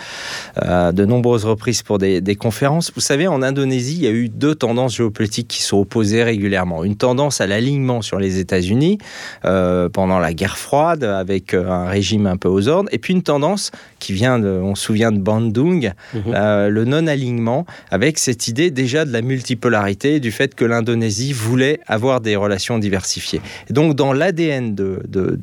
à 0.57 0.93
de 0.93 1.05
nombreuses 1.05 1.45
reprises 1.45 1.83
pour 1.83 1.99
des, 1.99 2.37
conférences. 2.37 2.93
Vous 2.95 3.01
savez, 3.01 3.29
en 3.29 3.43
Indonésie, 3.43 3.95
il 3.97 4.03
y 4.03 4.07
a 4.07 4.11
eu 4.11 4.29
deux 4.29 4.55
tendances 4.55 4.97
géopolitiques 4.97 5.49
qui 5.49 5.63
sont 5.63 5.79
opposées 5.79 6.23
régulièrement. 6.23 6.85
Une 6.85 6.97
tendance 6.97 7.41
à 7.41 7.47
l'alignement 7.47 8.03
sur 8.03 8.19
les 8.19 8.39
États-Unis 8.39 8.99
euh, 9.45 9.89
pendant 9.89 10.19
la 10.19 10.35
guerre 10.35 10.59
froide, 10.59 11.05
avec 11.05 11.55
euh, 11.55 11.69
un 11.69 11.89
régime 11.89 12.27
un 12.27 12.37
peu 12.37 12.49
aux 12.49 12.69
ordres, 12.69 12.89
et 12.93 12.99
puis 12.99 13.15
une 13.15 13.23
tendance 13.23 13.71
qui 14.07 14.13
vient, 14.13 14.39
de, 14.39 14.49
on 14.49 14.77
se 14.77 14.85
souvient 14.85 15.11
de 15.11 15.19
Bandung, 15.19 15.93
mhm. 16.15 16.23
le 16.69 16.85
non-alignement, 16.85 17.67
avec 17.91 18.19
cette 18.19 18.47
idée 18.47 18.71
déjà 18.71 19.05
de 19.05 19.13
la 19.13 19.21
multipolarité 19.21 20.21
du 20.21 20.31
fait 20.31 20.55
que 20.55 20.65
l'Indonésie 20.65 21.33
voulait 21.33 21.81
avoir 21.89 22.21
des 22.21 22.37
relations 22.37 22.79
diversifiées. 22.79 23.41
donc 23.69 23.97
dans 23.97 24.13
l'ADN 24.13 24.77
de, 24.77 25.03
de, 25.09 25.37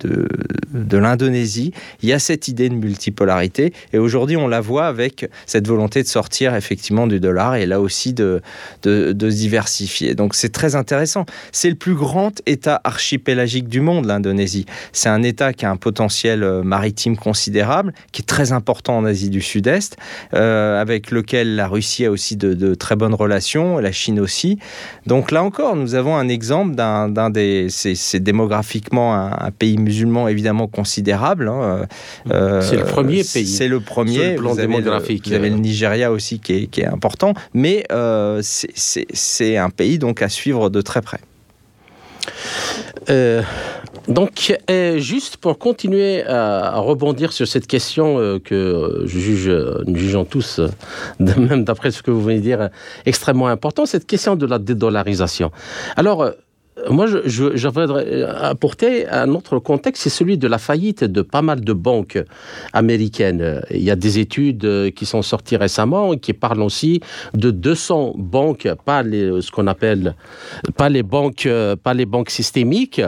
de, 0.73 0.97
l'Indonésie, 0.97 1.73
il 2.01 2.07
y 2.07 2.13
a 2.13 2.19
cette 2.19 2.47
idée 2.47 2.69
de 2.69 2.75
multipolarité 2.75 3.73
et 3.91 3.97
aujourd'hui 3.97 4.37
on 4.37 4.47
la 4.47 4.61
voit 4.61 4.85
avec 4.85 5.29
cette 5.45 5.67
volonté 5.67 6.01
de 6.01 6.07
sortir 6.07 6.55
effectivement 6.55 7.05
du 7.05 7.19
dollar 7.19 7.55
et 7.55 7.65
là 7.65 7.81
aussi 7.81 8.13
de, 8.13 8.41
de, 8.83 9.11
diversifier. 9.11 10.15
Donc 10.15 10.35
c'est 10.35 10.53
très 10.53 10.75
intéressant. 10.75 11.25
C'est 11.51 11.69
le 11.69 11.75
plus 11.75 11.95
grand 11.95 12.41
État 12.45 12.79
archipélagique 12.85 13.67
du 13.67 13.81
monde, 13.81 14.05
l'Indonésie. 14.05 14.65
C'est 14.93 15.09
un 15.09 15.23
État 15.23 15.51
qui 15.51 15.65
a 15.65 15.69
un 15.69 15.75
potentiel 15.75 16.43
euh, 16.43 16.63
maritime 16.63 17.17
considérable, 17.17 17.93
qui 18.13 18.21
est 18.21 18.25
très 18.25 18.52
important 18.53 18.97
en 18.97 19.05
Asie 19.05 19.29
du 19.29 19.41
Sud-Est, 19.41 19.97
euh, 20.33 20.79
avec 20.81 21.11
lequel 21.11 21.55
la 21.55 21.67
Russie 21.67 22.05
a 22.05 22.11
aussi 22.11 22.35
de, 22.35 22.53
de 22.53 22.75
très 22.75 22.95
bonnes 22.95 23.13
relations, 23.13 23.79
la 23.79 23.91
Chine 23.91 24.19
aussi. 24.19 24.59
Donc 25.05 25.31
là 25.31 25.43
encore, 25.43 25.75
nous 25.75 25.95
avons 25.95 26.15
un 26.15 26.27
exemple 26.27 26.75
d'un 26.75 27.29
des. 27.29 27.67
C'est 27.69 28.19
démographiquement 28.19 29.15
un, 29.15 29.51
pays 29.51 29.77
musulman 29.77 30.27
évidemment 30.27 30.67
considérable. 30.67 31.47
Hein. 31.47 31.85
Euh, 32.31 32.61
c'est 32.61 32.77
le 32.77 32.85
premier 32.85 33.23
pays. 33.23 33.47
C'est 33.47 33.67
le 33.67 33.79
premier. 33.79 34.35
plan 34.35 34.51
vous 34.51 34.57
démographique. 34.57 35.25
Le, 35.25 35.31
vous 35.31 35.35
avez 35.37 35.49
le 35.49 35.57
Nigeria 35.57 36.11
aussi 36.11 36.39
qui 36.39 36.69
est, 36.77 36.85
important, 36.85 37.33
mais 37.53 37.83
euh, 37.91 38.41
c'est 38.43 39.57
un 39.57 39.69
pays 39.69 39.99
donc 39.99 40.21
à 40.21 40.29
suivre 40.29 40.69
de 40.69 40.81
très 40.81 41.01
près. 41.01 41.19
Euh, 43.09 43.41
donc, 44.07 44.57
euh, 44.69 44.97
juste 44.97 45.37
pour 45.37 45.57
continuer 45.57 46.23
à, 46.25 46.77
rebondir 46.77 47.31
sur 47.31 47.47
cette 47.47 47.67
question 47.67 48.19
euh, 48.19 48.39
que 48.39 49.03
je 49.05 49.19
juge, 49.19 49.49
nous 49.85 49.95
jugeons 49.95 50.25
tous, 50.25 50.59
même 51.19 51.63
d'après 51.63 51.91
ce 51.91 52.03
que 52.03 52.11
vous 52.11 52.21
venez 52.21 52.37
de 52.37 52.43
dire, 52.43 52.69
extrêmement 53.05 53.47
important, 53.47 53.85
cette 53.85 54.05
question 54.05 54.35
de 54.35 54.45
la 54.45 54.59
dédollarisation. 54.59 55.51
Alors, 55.95 56.31
moi, 56.89 57.05
je, 57.07 57.67
voudrais 57.67 58.23
apporter 58.23 59.07
un 59.07 59.29
autre 59.35 59.59
contexte, 59.59 60.03
c'est 60.03 60.09
celui 60.09 60.37
de 60.37 60.47
la 60.47 60.57
faillite 60.57 61.03
de 61.03 61.21
pas 61.21 61.41
mal 61.41 61.61
de 61.61 61.73
banques 61.73 62.21
américaines. 62.73 63.61
Il 63.69 63.83
y 63.83 63.91
a 63.91 63.95
des 63.95 64.19
études 64.19 64.91
qui 64.93 65.05
sont 65.05 65.21
sorties 65.21 65.55
récemment 65.55 66.15
qui 66.15 66.33
parlent 66.33 66.61
aussi 66.61 67.01
de 67.33 67.51
200 67.51 68.15
banques, 68.17 68.67
pas 68.85 69.03
les, 69.03 69.41
ce 69.41 69.51
qu'on 69.51 69.67
appelle, 69.67 70.15
pas 70.75 70.89
les 70.89 71.03
banques, 71.03 71.47
pas 71.83 71.93
les 71.93 72.05
banques 72.05 72.31
systémiques, 72.31 73.01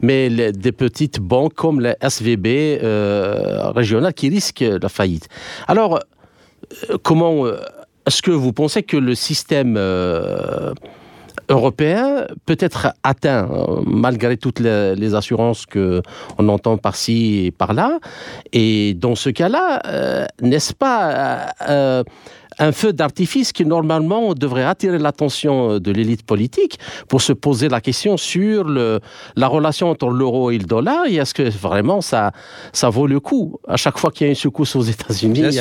mais 0.00 0.52
des 0.52 0.72
petites 0.72 1.20
banques 1.20 1.54
comme 1.54 1.80
les 1.80 1.94
SVB 2.00 2.46
euh, 2.82 3.70
régionales 3.72 4.14
qui 4.14 4.28
risquent 4.28 4.64
la 4.80 4.88
faillite. 4.88 5.28
Alors, 5.68 6.00
euh, 6.90 6.96
comment 7.02 7.46
est-ce 8.06 8.22
que 8.22 8.30
vous 8.30 8.52
pensez 8.52 8.82
que 8.82 8.96
le 8.96 9.14
système 9.14 9.76
euh, 9.76 10.72
européen 11.50 12.26
peut 12.46 12.56
être 12.60 12.94
atteint, 13.02 13.48
euh, 13.50 13.82
malgré 13.84 14.36
toutes 14.36 14.60
les, 14.60 14.94
les 14.94 15.14
assurances 15.14 15.66
qu'on 15.66 16.48
entend 16.48 16.78
par-ci 16.78 17.46
et 17.46 17.50
par-là. 17.50 17.98
Et 18.52 18.94
dans 18.94 19.14
ce 19.14 19.30
cas-là, 19.30 19.82
euh, 19.86 20.24
n'est-ce 20.40 20.72
pas 20.72 21.52
euh, 21.68 22.04
un 22.58 22.72
feu 22.72 22.92
d'artifice 22.92 23.52
qui 23.52 23.64
normalement 23.64 24.34
devrait 24.34 24.64
attirer 24.64 24.98
l'attention 24.98 25.78
de 25.78 25.90
l'élite 25.90 26.24
politique 26.24 26.78
pour 27.08 27.20
se 27.20 27.32
poser 27.32 27.68
la 27.68 27.80
question 27.80 28.16
sur 28.16 28.64
le, 28.64 29.00
la 29.36 29.48
relation 29.48 29.90
entre 29.90 30.08
l'euro 30.08 30.50
et 30.50 30.58
le 30.58 30.64
dollar 30.64 31.06
et 31.06 31.16
est-ce 31.16 31.34
que 31.34 31.48
vraiment 31.48 32.00
ça, 32.00 32.32
ça 32.72 32.90
vaut 32.90 33.06
le 33.06 33.18
coup? 33.18 33.58
À 33.66 33.76
chaque 33.76 33.98
fois 33.98 34.10
qu'il 34.10 34.26
y 34.26 34.28
a 34.28 34.30
une 34.30 34.36
secousse 34.36 34.76
aux 34.76 34.82
États-Unis, 34.82 35.58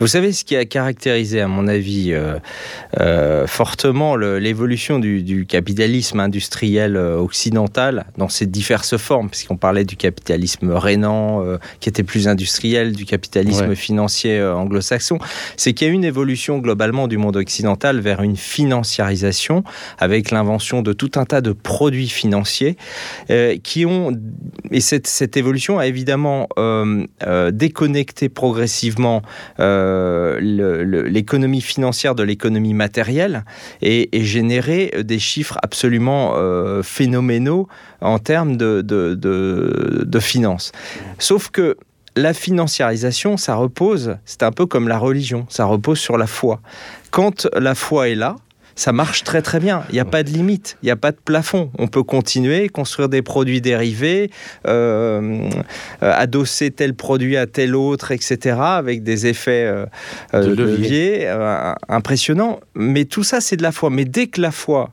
vous 0.00 0.06
savez 0.06 0.32
ce 0.32 0.44
qui 0.44 0.56
a 0.56 0.64
caractérisé, 0.64 1.40
à 1.40 1.48
mon 1.48 1.68
avis, 1.68 2.12
euh, 2.12 2.38
euh, 3.00 3.46
fortement 3.46 4.16
l'évolution 4.16 4.98
du, 4.98 5.22
du, 5.22 5.46
capitalisme 5.46 6.20
industriel 6.20 6.96
euh, 6.96 7.16
occidental 7.16 8.06
dans 8.16 8.28
ses 8.28 8.46
diverses 8.46 8.96
formes, 8.96 9.28
puisqu'on 9.28 9.56
parlait 9.56 9.84
du 9.84 9.96
capitalisme 9.96 10.72
rénan, 10.72 11.44
euh, 11.44 11.58
qui 11.80 11.88
était 11.88 12.02
plus 12.02 12.28
industriel, 12.28 12.92
du 12.92 13.04
capitalisme 13.04 13.68
ouais. 13.68 13.74
financier 13.74 14.42
anglo-saxon, 14.42 15.18
c'est 15.56 15.72
qu'il 15.72 15.88
y 15.88 15.90
a 15.90 15.92
une 15.92 16.04
évolution 16.04 16.58
globalement 16.58 17.08
du 17.08 17.18
monde 17.18 17.36
occidental 17.36 18.00
vers 18.00 18.22
une 18.22 18.36
financiarisation, 18.36 19.64
avec 19.98 20.30
l'invention 20.30 20.82
de 20.82 20.92
tout 20.92 21.12
un 21.16 21.24
tas 21.24 21.40
de 21.40 21.52
produits 21.52 22.08
financiers 22.08 22.76
qui 23.62 23.86
ont... 23.86 24.12
Et 24.70 24.80
cette, 24.80 25.06
cette 25.06 25.36
évolution 25.36 25.78
a 25.78 25.86
évidemment 25.86 26.48
déconnecté 27.52 28.28
progressivement 28.28 29.22
l'économie 30.40 31.60
financière 31.60 32.14
de 32.14 32.22
l'économie 32.22 32.74
matérielle 32.74 33.44
et, 33.82 34.08
générer 34.12 34.92
des 35.04 35.18
chiffres 35.18 35.58
absolument 35.62 36.34
euh, 36.36 36.82
phénoménaux 36.82 37.68
en 38.00 38.18
termes 38.18 38.56
de, 38.56 38.82
de 38.82 40.20
finances. 40.20 40.72
Sauf 41.18 41.50
que 41.50 41.76
la 42.16 42.34
financiarisation, 42.34 43.36
ça 43.36 43.54
repose, 43.54 44.16
c'est 44.24 44.42
un 44.42 44.50
peu 44.50 44.66
comme 44.66 44.88
la 44.88 44.98
religion, 44.98 45.46
ça 45.48 45.64
repose 45.64 45.98
sur 45.98 46.18
la 46.18 46.26
foi. 46.26 46.60
Quand 47.10 47.46
la 47.54 47.74
foi 47.74 48.08
est 48.08 48.16
là, 48.16 48.36
ça 48.78 48.92
marche 48.92 49.24
très 49.24 49.42
très 49.42 49.58
bien. 49.58 49.82
Il 49.88 49.94
n'y 49.94 50.00
a 50.00 50.04
pas 50.04 50.22
de 50.22 50.30
limite, 50.30 50.78
il 50.82 50.86
n'y 50.86 50.92
a 50.92 50.96
pas 50.96 51.10
de 51.10 51.16
plafond. 51.16 51.72
On 51.78 51.88
peut 51.88 52.04
continuer, 52.04 52.68
construire 52.68 53.08
des 53.08 53.22
produits 53.22 53.60
dérivés, 53.60 54.30
euh, 54.68 55.50
euh, 56.04 56.12
adosser 56.14 56.70
tel 56.70 56.94
produit 56.94 57.36
à 57.36 57.48
tel 57.48 57.74
autre, 57.74 58.12
etc., 58.12 58.56
avec 58.60 59.02
des 59.02 59.26
effets 59.26 59.64
euh, 59.66 59.86
de 60.32 60.54
levier 60.54 61.22
euh, 61.26 61.72
impressionnants. 61.88 62.60
Mais 62.76 63.04
tout 63.04 63.24
ça, 63.24 63.40
c'est 63.40 63.56
de 63.56 63.64
la 63.64 63.72
foi. 63.72 63.90
Mais 63.90 64.04
dès 64.04 64.28
que 64.28 64.40
la 64.40 64.52
foi 64.52 64.90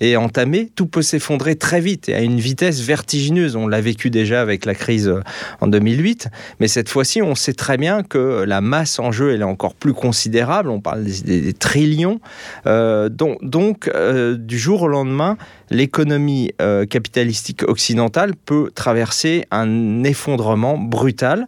est 0.00 0.16
entamé, 0.16 0.70
tout 0.74 0.86
peut 0.86 1.02
s'effondrer 1.02 1.56
très 1.56 1.80
vite 1.80 2.08
et 2.08 2.14
à 2.14 2.20
une 2.20 2.40
vitesse 2.40 2.80
vertigineuse. 2.80 3.56
On 3.56 3.66
l'a 3.66 3.80
vécu 3.80 4.10
déjà 4.10 4.40
avec 4.40 4.64
la 4.64 4.74
crise 4.74 5.08
euh, 5.08 5.20
en 5.60 5.68
2008, 5.68 6.28
mais 6.60 6.68
cette 6.68 6.88
fois-ci, 6.88 7.22
on 7.22 7.34
sait 7.34 7.52
très 7.52 7.76
bien 7.76 8.02
que 8.02 8.44
la 8.46 8.60
masse 8.60 8.98
en 8.98 9.12
jeu 9.12 9.32
elle 9.32 9.40
est 9.40 9.44
encore 9.44 9.74
plus 9.74 9.94
considérable. 9.94 10.70
On 10.70 10.80
parle 10.80 11.04
des, 11.04 11.52
trillions. 11.52 12.20
Euh, 12.66 13.08
donc, 13.08 13.88
euh, 13.88 14.36
du 14.36 14.58
jour 14.58 14.82
au 14.82 14.88
lendemain, 14.88 15.36
l'économie 15.70 16.52
euh, 16.60 16.86
capitalistique 16.86 17.62
occidentale 17.64 18.34
peut 18.44 18.70
traverser 18.74 19.44
un 19.50 20.04
effondrement 20.04 20.78
brutal. 20.78 21.46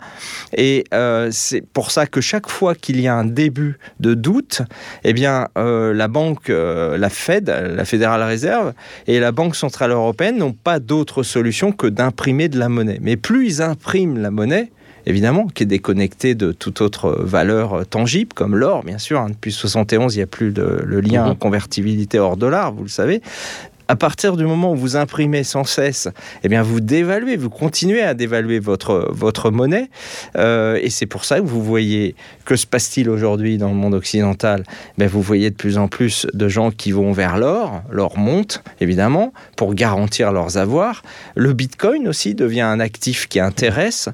Et 0.56 0.84
c'est 1.30 1.64
pour 1.72 1.90
ça 1.90 2.06
que 2.06 2.20
chaque 2.20 2.48
fois 2.48 2.74
qu'il 2.74 3.00
y 3.00 3.08
a 3.08 3.14
un 3.14 3.24
début 3.24 3.78
de 4.00 4.14
doute, 4.14 4.62
eh 5.04 5.12
bien, 5.12 5.48
la 5.56 6.08
banque, 6.08 6.48
la 6.48 7.10
Fed, 7.10 7.48
la 7.48 7.84
Fédérale 7.84 8.22
Réserve 8.22 8.37
et 9.06 9.20
la 9.20 9.32
Banque 9.32 9.56
Centrale 9.56 9.90
Européenne 9.90 10.38
n'ont 10.38 10.52
pas 10.52 10.78
d'autre 10.78 11.22
solution 11.22 11.72
que 11.72 11.86
d'imprimer 11.86 12.48
de 12.48 12.58
la 12.58 12.68
monnaie. 12.68 12.98
Mais 13.00 13.16
plus 13.16 13.46
ils 13.46 13.62
impriment 13.62 14.18
la 14.18 14.30
monnaie, 14.30 14.70
évidemment, 15.06 15.46
qui 15.46 15.62
est 15.62 15.66
déconnecté 15.66 16.34
de 16.34 16.52
toute 16.52 16.80
autre 16.80 17.16
valeur 17.20 17.86
tangible, 17.86 18.32
comme 18.34 18.56
l'or, 18.56 18.84
bien 18.84 18.98
sûr. 18.98 19.20
Hein, 19.20 19.30
depuis 19.30 19.52
71, 19.52 20.14
il 20.14 20.18
n'y 20.18 20.22
a 20.22 20.26
plus 20.26 20.52
de, 20.52 20.82
le 20.84 21.00
lien 21.00 21.32
mmh. 21.32 21.36
convertibilité 21.36 22.18
hors 22.18 22.36
dollar, 22.36 22.72
vous 22.72 22.82
le 22.82 22.88
savez 22.88 23.22
à 23.88 23.96
partir 23.96 24.36
du 24.36 24.44
moment 24.44 24.72
où 24.72 24.76
vous 24.76 24.96
imprimez 24.96 25.44
sans 25.44 25.64
cesse, 25.64 26.08
eh 26.44 26.48
bien 26.48 26.62
vous 26.62 26.80
dévaluez, 26.80 27.36
vous 27.36 27.50
continuez 27.50 28.02
à 28.02 28.14
dévaluer 28.14 28.58
votre, 28.58 29.08
votre 29.10 29.50
monnaie. 29.50 29.90
Euh, 30.36 30.78
et 30.80 30.90
c'est 30.90 31.06
pour 31.06 31.24
ça 31.24 31.40
que 31.40 31.46
vous 31.46 31.62
voyez, 31.62 32.14
que 32.44 32.54
se 32.56 32.66
passe-t-il 32.66 33.08
aujourd'hui 33.08 33.56
dans 33.56 33.68
le 33.68 33.74
monde 33.74 33.94
occidental? 33.94 34.64
Ben, 34.98 35.08
Vous 35.08 35.22
voyez 35.22 35.50
de 35.50 35.56
plus 35.56 35.78
en 35.78 35.88
plus 35.88 36.26
de 36.34 36.48
gens 36.48 36.70
qui 36.70 36.92
vont 36.92 37.12
vers 37.12 37.38
l'or, 37.38 37.82
l'or 37.90 38.18
monte 38.18 38.62
évidemment, 38.80 39.32
pour 39.56 39.74
garantir 39.74 40.32
leurs 40.32 40.58
avoirs. 40.58 41.02
Le 41.34 41.52
bitcoin 41.54 42.08
aussi 42.08 42.34
devient 42.34 42.60
un 42.60 42.80
actif 42.80 43.26
qui 43.26 43.40
intéresse, 43.40 44.08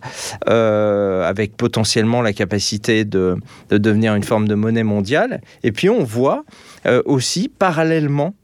euh, 0.48 1.28
avec 1.28 1.56
potentiellement 1.56 2.22
la 2.22 2.32
capacité 2.32 3.04
de, 3.04 3.36
de 3.70 3.78
devenir 3.78 4.14
une 4.14 4.22
forme 4.22 4.46
de 4.46 4.54
monnaie 4.54 4.84
mondiale. 4.84 5.40
Et 5.64 5.72
puis 5.72 5.90
on 5.90 6.04
voit 6.04 6.44
euh, 6.86 7.02
aussi 7.06 7.48
parallèlement 7.48 8.34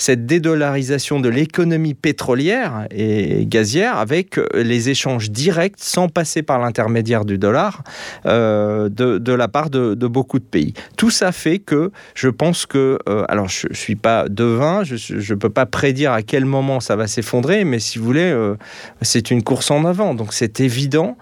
cette 0.00 0.24
dédollarisation 0.24 1.20
de 1.20 1.28
l'économie 1.28 1.92
pétrolière 1.92 2.86
et 2.90 3.44
gazière 3.46 3.98
avec 3.98 4.40
les 4.54 4.88
échanges 4.88 5.30
directs 5.30 5.74
sans 5.76 6.08
passer 6.08 6.42
par 6.42 6.58
l'intermédiaire 6.58 7.26
du 7.26 7.36
dollar 7.36 7.82
euh, 8.24 8.88
de, 8.88 9.32
la 9.32 9.48
part 9.48 9.68
de, 9.68 9.94
beaucoup 10.06 10.38
de 10.38 10.44
pays. 10.44 10.72
Tout 10.96 11.10
ça 11.10 11.32
fait 11.32 11.58
que 11.58 11.92
je 12.14 12.28
pense 12.28 12.64
que, 12.64 12.98
euh, 13.08 13.24
alors 13.28 13.48
je 13.48 13.68
ne 13.68 13.74
suis 13.74 13.94
pas 13.94 14.28
devin, 14.28 14.84
je 14.84 14.94
ne 15.32 15.38
peux 15.38 15.50
pas 15.50 15.66
prédire 15.66 16.12
à 16.12 16.22
quel 16.22 16.46
moment 16.46 16.80
ça 16.80 16.96
va 16.96 17.06
s'effondrer, 17.06 17.64
mais 17.64 17.78
si 17.78 17.98
vous 17.98 18.04
voulez, 18.06 18.30
euh, 18.30 18.56
c'est 19.02 19.30
une 19.30 19.42
course 19.42 19.70
en 19.70 19.84
avant. 19.84 20.14
Donc 20.14 20.32
c'est 20.32 20.60
évident 20.60 21.18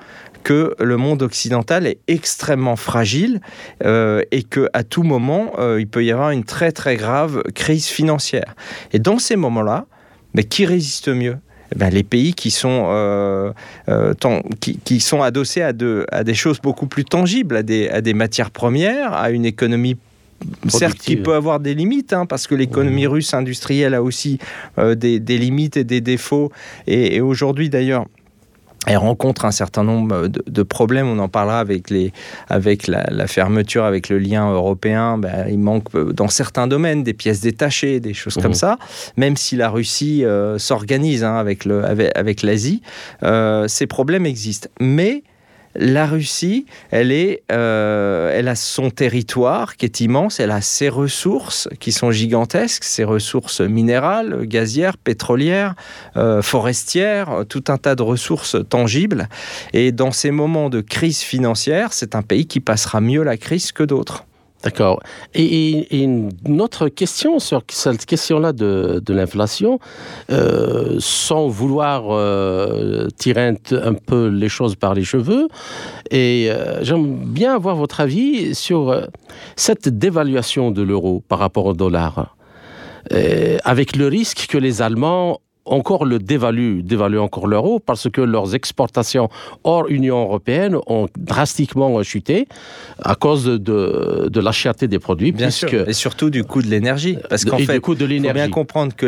que 0.49 0.75
le 0.81 0.97
monde 0.97 1.21
occidental 1.21 1.87
est 1.87 1.99
extrêmement 2.09 2.77
fragile 2.77 3.43
euh, 3.85 4.23
et 4.31 4.43
que 4.43 4.71
à 4.73 4.83
tout 4.83 5.03
moment 5.03 5.53
euh, 5.59 5.79
il 5.79 5.87
peut 5.87 6.03
y 6.03 6.11
avoir 6.11 6.31
une 6.31 6.45
très 6.45 6.73
très 6.73 6.97
grave 6.97 7.43
crise 7.55 7.89
financière. 7.89 8.55
Et 8.95 8.99
dans 8.99 9.19
ces 9.19 9.37
moments-là, 9.37 9.85
mais 10.33 10.45
qui 10.45 10.65
résiste 10.65 11.09
mieux? 11.09 11.37
Eh 11.75 11.79
bien, 11.79 11.91
les 11.91 12.03
pays 12.03 12.33
qui 12.33 12.51
sont, 12.51 12.87
euh, 12.89 13.53
euh, 13.91 14.15
qui, 14.59 14.79
qui, 14.79 15.01
sont 15.01 15.21
adossés 15.21 15.61
à, 15.61 15.75
de, 15.75 16.07
à, 16.11 16.25
des 16.25 16.33
choses 16.33 16.61
beaucoup 16.63 16.87
plus 16.87 17.05
tangibles, 17.05 17.55
à 17.55 17.63
des, 17.63 17.91
à 17.91 18.01
des 18.01 18.15
matières 18.15 18.51
premières, 18.51 19.13
à 19.13 19.29
une 19.31 19.45
économie 19.45 19.99
certes 20.69 20.99
qui 20.99 21.17
peut 21.17 21.35
avoir 21.35 21.61
des 21.61 21.75
limites 21.75 22.13
hein, 22.13 22.25
parce 22.25 22.47
que 22.47 22.55
l'économie 22.55 23.07
russe 23.07 23.35
industrielle 23.35 23.95
a 23.95 24.03
aussi 24.03 24.39
euh, 24.79 24.95
des, 24.95 25.21
des, 25.21 25.37
limites 25.37 25.77
et 25.77 25.85
des 25.85 26.01
défauts 26.01 26.53
et, 26.87 27.17
et 27.17 27.21
aujourd'hui 27.21 27.69
d'ailleurs 27.69 28.07
elle 28.87 28.97
rencontre 28.97 29.45
un 29.45 29.51
certain 29.51 29.83
nombre 29.83 30.29
de, 30.29 30.43
de, 30.47 30.63
problèmes. 30.63 31.09
On 31.09 31.19
en 31.19 31.29
parlera 31.29 31.59
avec, 31.59 31.91
les, 31.91 32.13
avec 32.49 32.87
la, 32.87 33.05
la 33.11 33.27
fermeture, 33.27 33.85
avec 33.85 34.09
le 34.09 34.19
lien 34.19 34.51
européen. 34.51 35.19
Ben, 35.19 35.47
il 35.49 35.59
manque 35.59 35.95
euh, 35.95 36.13
dans 36.13 36.29
certains 36.29 36.67
domaines 36.67 37.03
des 37.03 37.15
pièces 37.15 37.41
détachées, 37.41 38.01
des 38.01 38.15
choses 38.15 38.37
mmh. 38.37 38.43
comme 38.43 38.55
ça. 38.55 38.79
Même 39.17 39.37
si 39.37 39.57
la 39.57 39.69
Russie 39.69 40.25
euh, 40.25 40.59
s'organise 40.59 41.25
hein, 41.25 41.37
avec 41.37 41.65
l'Asie, 41.65 41.85
avec, 41.85 42.17
avec 42.17 42.45
euh, 43.25 43.69
ces 43.69 43.87
problèmes 43.87 44.27
existent. 44.27 44.69
Mais 44.81 45.23
la 45.79 46.07
Russie, 46.07 46.67
euh, 46.93 48.33
elle 48.35 48.49
a 48.49 48.55
son 48.57 48.91
territoire 48.91 49.77
qui 49.77 49.85
est 49.85 50.01
immense, 50.01 50.41
elle 50.41 50.51
a 50.51 50.61
ses 50.61 50.89
ressources 50.89 51.69
qui 51.79 51.93
sont 51.93 52.11
gigantesques, 52.11 52.83
ses 52.83 53.05
ressources 53.05 53.61
minérales, 53.61 54.45
gazières, 54.47 54.97
pétrolières, 54.97 55.77
euh, 56.17 56.43
forestières, 56.43 57.45
tout 57.49 57.65
un 57.69 57.79
tas 57.79 57.95
de 57.95 58.03
ressources 58.03 58.57
tangibles. 58.69 59.29
Et 59.73 59.93
dans 59.93 60.11
ces 60.11 60.33
moments 60.33 60.69
de 60.69 60.81
crise 60.81 61.21
financière, 61.21 61.93
c'est 61.93 62.17
un 62.17 62.23
pays 62.23 62.47
qui 62.47 62.59
passera 62.59 63.01
mieux 63.01 63.23
la 63.23 63.37
crise 63.37 63.71
que 63.71 63.85
d'autres. 63.85 64.25
D'accord. 64.63 65.01
Et, 65.35 65.87
une 65.95 66.61
autre 66.61 66.89
question 66.89 67.39
sur 67.39 67.63
cette 67.69 68.07
question-là 68.07 68.53
de, 68.53 69.03
l'inflation, 69.09 69.79
euh, 70.31 70.97
sans 70.99 71.47
vouloir 71.49 72.07
euh, 72.11 73.07
tirer 73.17 73.55
un, 73.71 73.95
peu 73.95 74.27
les 74.29 74.49
choses 74.49 74.75
par 74.75 74.95
les 74.95 75.05
cheveux, 75.05 75.49
et 76.11 76.49
euh, 76.51 76.83
j'aime 76.83 77.25
bien 77.25 77.55
avoir 77.55 77.77
votre 77.77 78.01
avis 78.01 78.55
sur 78.55 79.09
cette 79.55 79.89
dévaluation 79.89 80.71
de 80.73 80.83
l'euro 80.83 81.23
par 81.29 81.39
rapport 81.39 81.67
au 81.67 81.75
dollar. 81.75 82.35
avec 83.65 83.97
le 83.97 84.09
risque 84.09 84.47
que 84.49 84.59
les 84.59 84.83
Allemands 84.83 85.41
encore 85.71 86.05
le 86.05 86.19
dévaluent, 86.19 86.83
dévaluent 86.83 87.21
encore 87.21 87.47
l'euro 87.47 87.81
parce 87.81 88.09
que 88.11 88.21
leurs 88.21 88.55
exportations 88.55 89.29
hors 89.65 89.89
Union 89.89 90.21
européenne 90.21 90.77
ont 90.87 91.07
drastiquement 91.19 92.03
chuté 92.03 92.47
à 93.03 93.15
cause 93.15 93.45
de, 93.45 94.29
de 94.31 94.41
la 94.41 94.53
cherté 94.53 94.89
des 94.89 94.99
produits. 94.99 95.33
Bien 95.33 95.51
sûr, 95.51 95.89
et 95.89 95.93
surtout 95.93 96.31
du 96.31 96.45
coût 96.45 96.63
de 96.63 96.69
l'énergie. 96.69 97.19
Parce 97.29 97.45
qu'en 97.45 97.59
fait, 97.59 97.77
il 97.77 97.81
faut 97.81 97.95
bien 97.95 98.49
comprendre 98.51 98.95
que 98.95 99.07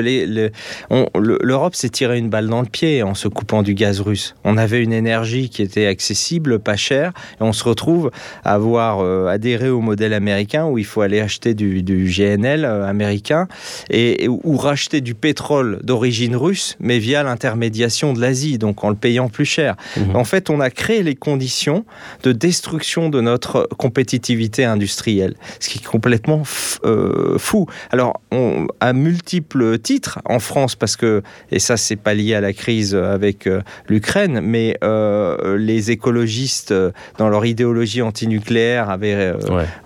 l'Europe 1.19 1.75
s'est 1.75 1.89
tiré 1.89 2.19
une 2.19 2.31
balle 2.31 2.49
dans 2.49 2.63
le 2.63 2.69
pied 2.69 3.03
en 3.03 3.15
se 3.15 3.29
coupant 3.29 3.63
du 3.63 3.75
gaz 3.75 4.01
russe. 4.01 4.35
On 4.45 4.57
avait 4.57 4.83
une 4.83 4.93
énergie 4.93 5.49
qui 5.49 5.63
était 5.63 5.87
accessible, 5.87 6.59
pas 6.59 6.77
chère, 6.77 7.13
et 7.41 7.43
on 7.43 7.53
se 7.53 7.65
retrouve 7.65 8.11
à 8.45 8.55
avoir 8.55 9.01
euh, 9.01 9.27
adhéré 9.27 9.69
au 9.69 9.81
modèle 9.81 10.13
américain 10.13 10.67
où 10.67 10.79
il 10.79 10.85
faut 10.85 11.01
aller 11.01 11.21
acheter 11.21 11.55
du, 11.55 11.83
du 11.83 12.11
GNL 12.11 12.65
euh, 12.65 12.87
américain 12.87 13.49
et, 13.91 14.29
ou 14.29 14.57
racheter 14.57 15.01
du 15.01 15.15
pétrole 15.15 15.81
d'origine 15.83 16.37
russe 16.37 16.50
mais 16.81 16.99
via 16.99 17.23
l'intermédiation 17.23 18.13
de 18.13 18.21
l'Asie, 18.21 18.59
donc 18.59 18.85
en 18.85 18.91
le 18.91 18.97
payant 18.97 19.29
plus 19.29 19.45
cher. 19.45 19.77
Mhm. 19.97 20.17
En 20.17 20.25
fait, 20.25 20.51
on 20.51 20.61
a 20.61 20.71
créé 20.71 21.03
les 21.03 21.15
conditions 21.15 21.85
de 22.23 22.33
destruction 22.33 23.09
de 23.09 23.21
notre 23.21 23.69
compétitivité 23.79 24.65
industrielle, 24.65 25.35
ce 25.59 25.69
qui 25.69 25.79
est 25.79 25.87
complètement 25.87 26.43
euh, 26.85 27.39
fou. 27.39 27.67
Alors, 27.91 28.21
on, 28.33 28.67
à 28.81 28.93
multiples 28.93 29.79
titres 29.79 30.21
en 30.25 30.39
France, 30.39 30.77
parce 30.77 30.97
que, 30.97 31.23
et 31.51 31.59
ça, 31.59 31.77
c'est 31.77 31.97
pas 31.97 32.15
lié 32.15 32.35
à 32.35 32.41
la 32.41 32.53
crise 32.53 32.95
avec 32.95 33.47
euh, 33.47 33.61
l'Ukraine, 33.89 34.41
mais 34.43 34.77
euh, 34.83 35.57
les 35.57 35.91
écologistes, 35.91 36.75
dans 37.19 37.29
leur 37.29 37.45
idéologie 37.47 38.03
antinucléaire, 38.03 38.91
avaient, 38.91 39.35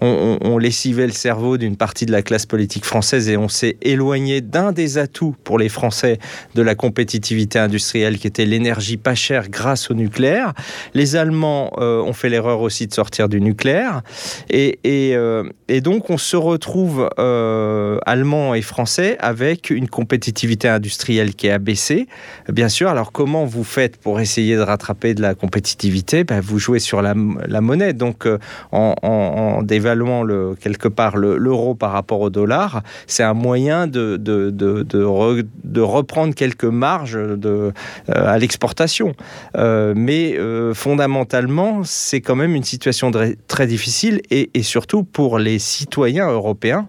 on, 0.01 0.39
on 0.41 0.59
lessivait 0.59 1.07
le 1.07 1.13
cerveau 1.13 1.57
d'une 1.57 1.77
partie 1.77 2.07
de 2.07 2.13
la 2.13 2.23
classe 2.23 2.47
politique 2.47 2.85
française 2.85 3.29
et 3.29 3.37
on 3.37 3.49
s'est 3.49 3.77
éloigné 3.83 4.41
d'un 4.41 4.73
des 4.73 4.99
atouts 4.99 5.35
pour 5.45 5.59
les 5.59 5.69
Français 5.69 6.19
de 6.55 6.63
la 6.63 6.75
compétitivité 6.75 7.59
industrielle 7.59 8.19
qui 8.19 8.27
était 8.27 8.45
l'énergie 8.45 8.97
pas 8.97 9.15
chère 9.15 9.49
grâce 9.49 9.91
au 9.91 9.95
nucléaire. 9.95 10.53
Les 10.95 11.17
Allemands 11.17 11.73
euh, 11.79 12.01
ont 12.03 12.13
fait 12.13 12.29
l'erreur 12.29 12.61
aussi 12.61 12.87
de 12.87 12.95
sortir 12.95 13.29
du 13.29 13.41
nucléaire. 13.41 14.03
Et, 14.51 14.79
euh, 14.87 15.45
donc 15.83 16.11
on 16.11 16.19
se 16.19 16.37
retrouve, 16.37 17.09
euh, 17.19 17.99
Allemands 18.07 18.55
et 18.55 18.63
Français, 18.63 19.17
avec 19.21 19.71
une 19.71 19.89
compétitivité 19.89 20.69
industrielle 20.69 21.35
qui 21.35 21.49
est 21.49 21.51
abaissée. 21.51 22.07
Bien 22.49 22.69
sûr, 22.69 22.89
alors 22.89 23.13
comment 23.13 23.45
vous 23.45 23.65
faites 23.65 23.97
pour 23.97 24.21
essayer 24.21 24.57
de 24.57 24.61
rattraper 24.61 25.15
de 25.15 25.23
la 25.23 25.35
compétitivité? 25.35 26.25
Ben, 26.25 26.41
Vous 26.41 26.59
jouez 26.59 26.79
sur 26.79 27.03
la, 27.03 27.15
monnaie. 27.15 27.93
Donc 27.93 28.29
en, 28.73 29.63
dévaluant 29.63 30.23
le, 30.23 30.55
quelque 30.61 30.89
part 30.89 31.17
l'euro 31.17 31.75
par 31.75 31.93
rapport 31.93 32.21
au 32.21 32.31
dollar, 32.31 32.83
c'est 33.07 33.23
un 33.23 33.35
moyen 33.35 33.87
de, 33.87 34.17
de 34.17 35.81
reprendre 35.81 36.35
quelques 36.45 36.65
marges 36.65 37.17
de, 37.17 37.49
euh, 37.49 37.73
à 38.09 38.37
l'exportation. 38.37 39.15
Euh, 39.57 39.95
mais 39.97 40.37
euh, 40.37 40.75
fondamentalement, 40.75 41.85
c'est 41.85 42.21
quand 42.21 42.37
même 42.37 42.55
une 42.55 42.65
situation 42.65 43.11
très 43.49 43.67
difficile 43.67 44.21
et, 44.31 44.51
et 44.53 44.63
surtout 44.63 45.05
pour 45.05 45.39
les 45.39 45.59
citoyens 45.59 46.29
européens 46.29 46.87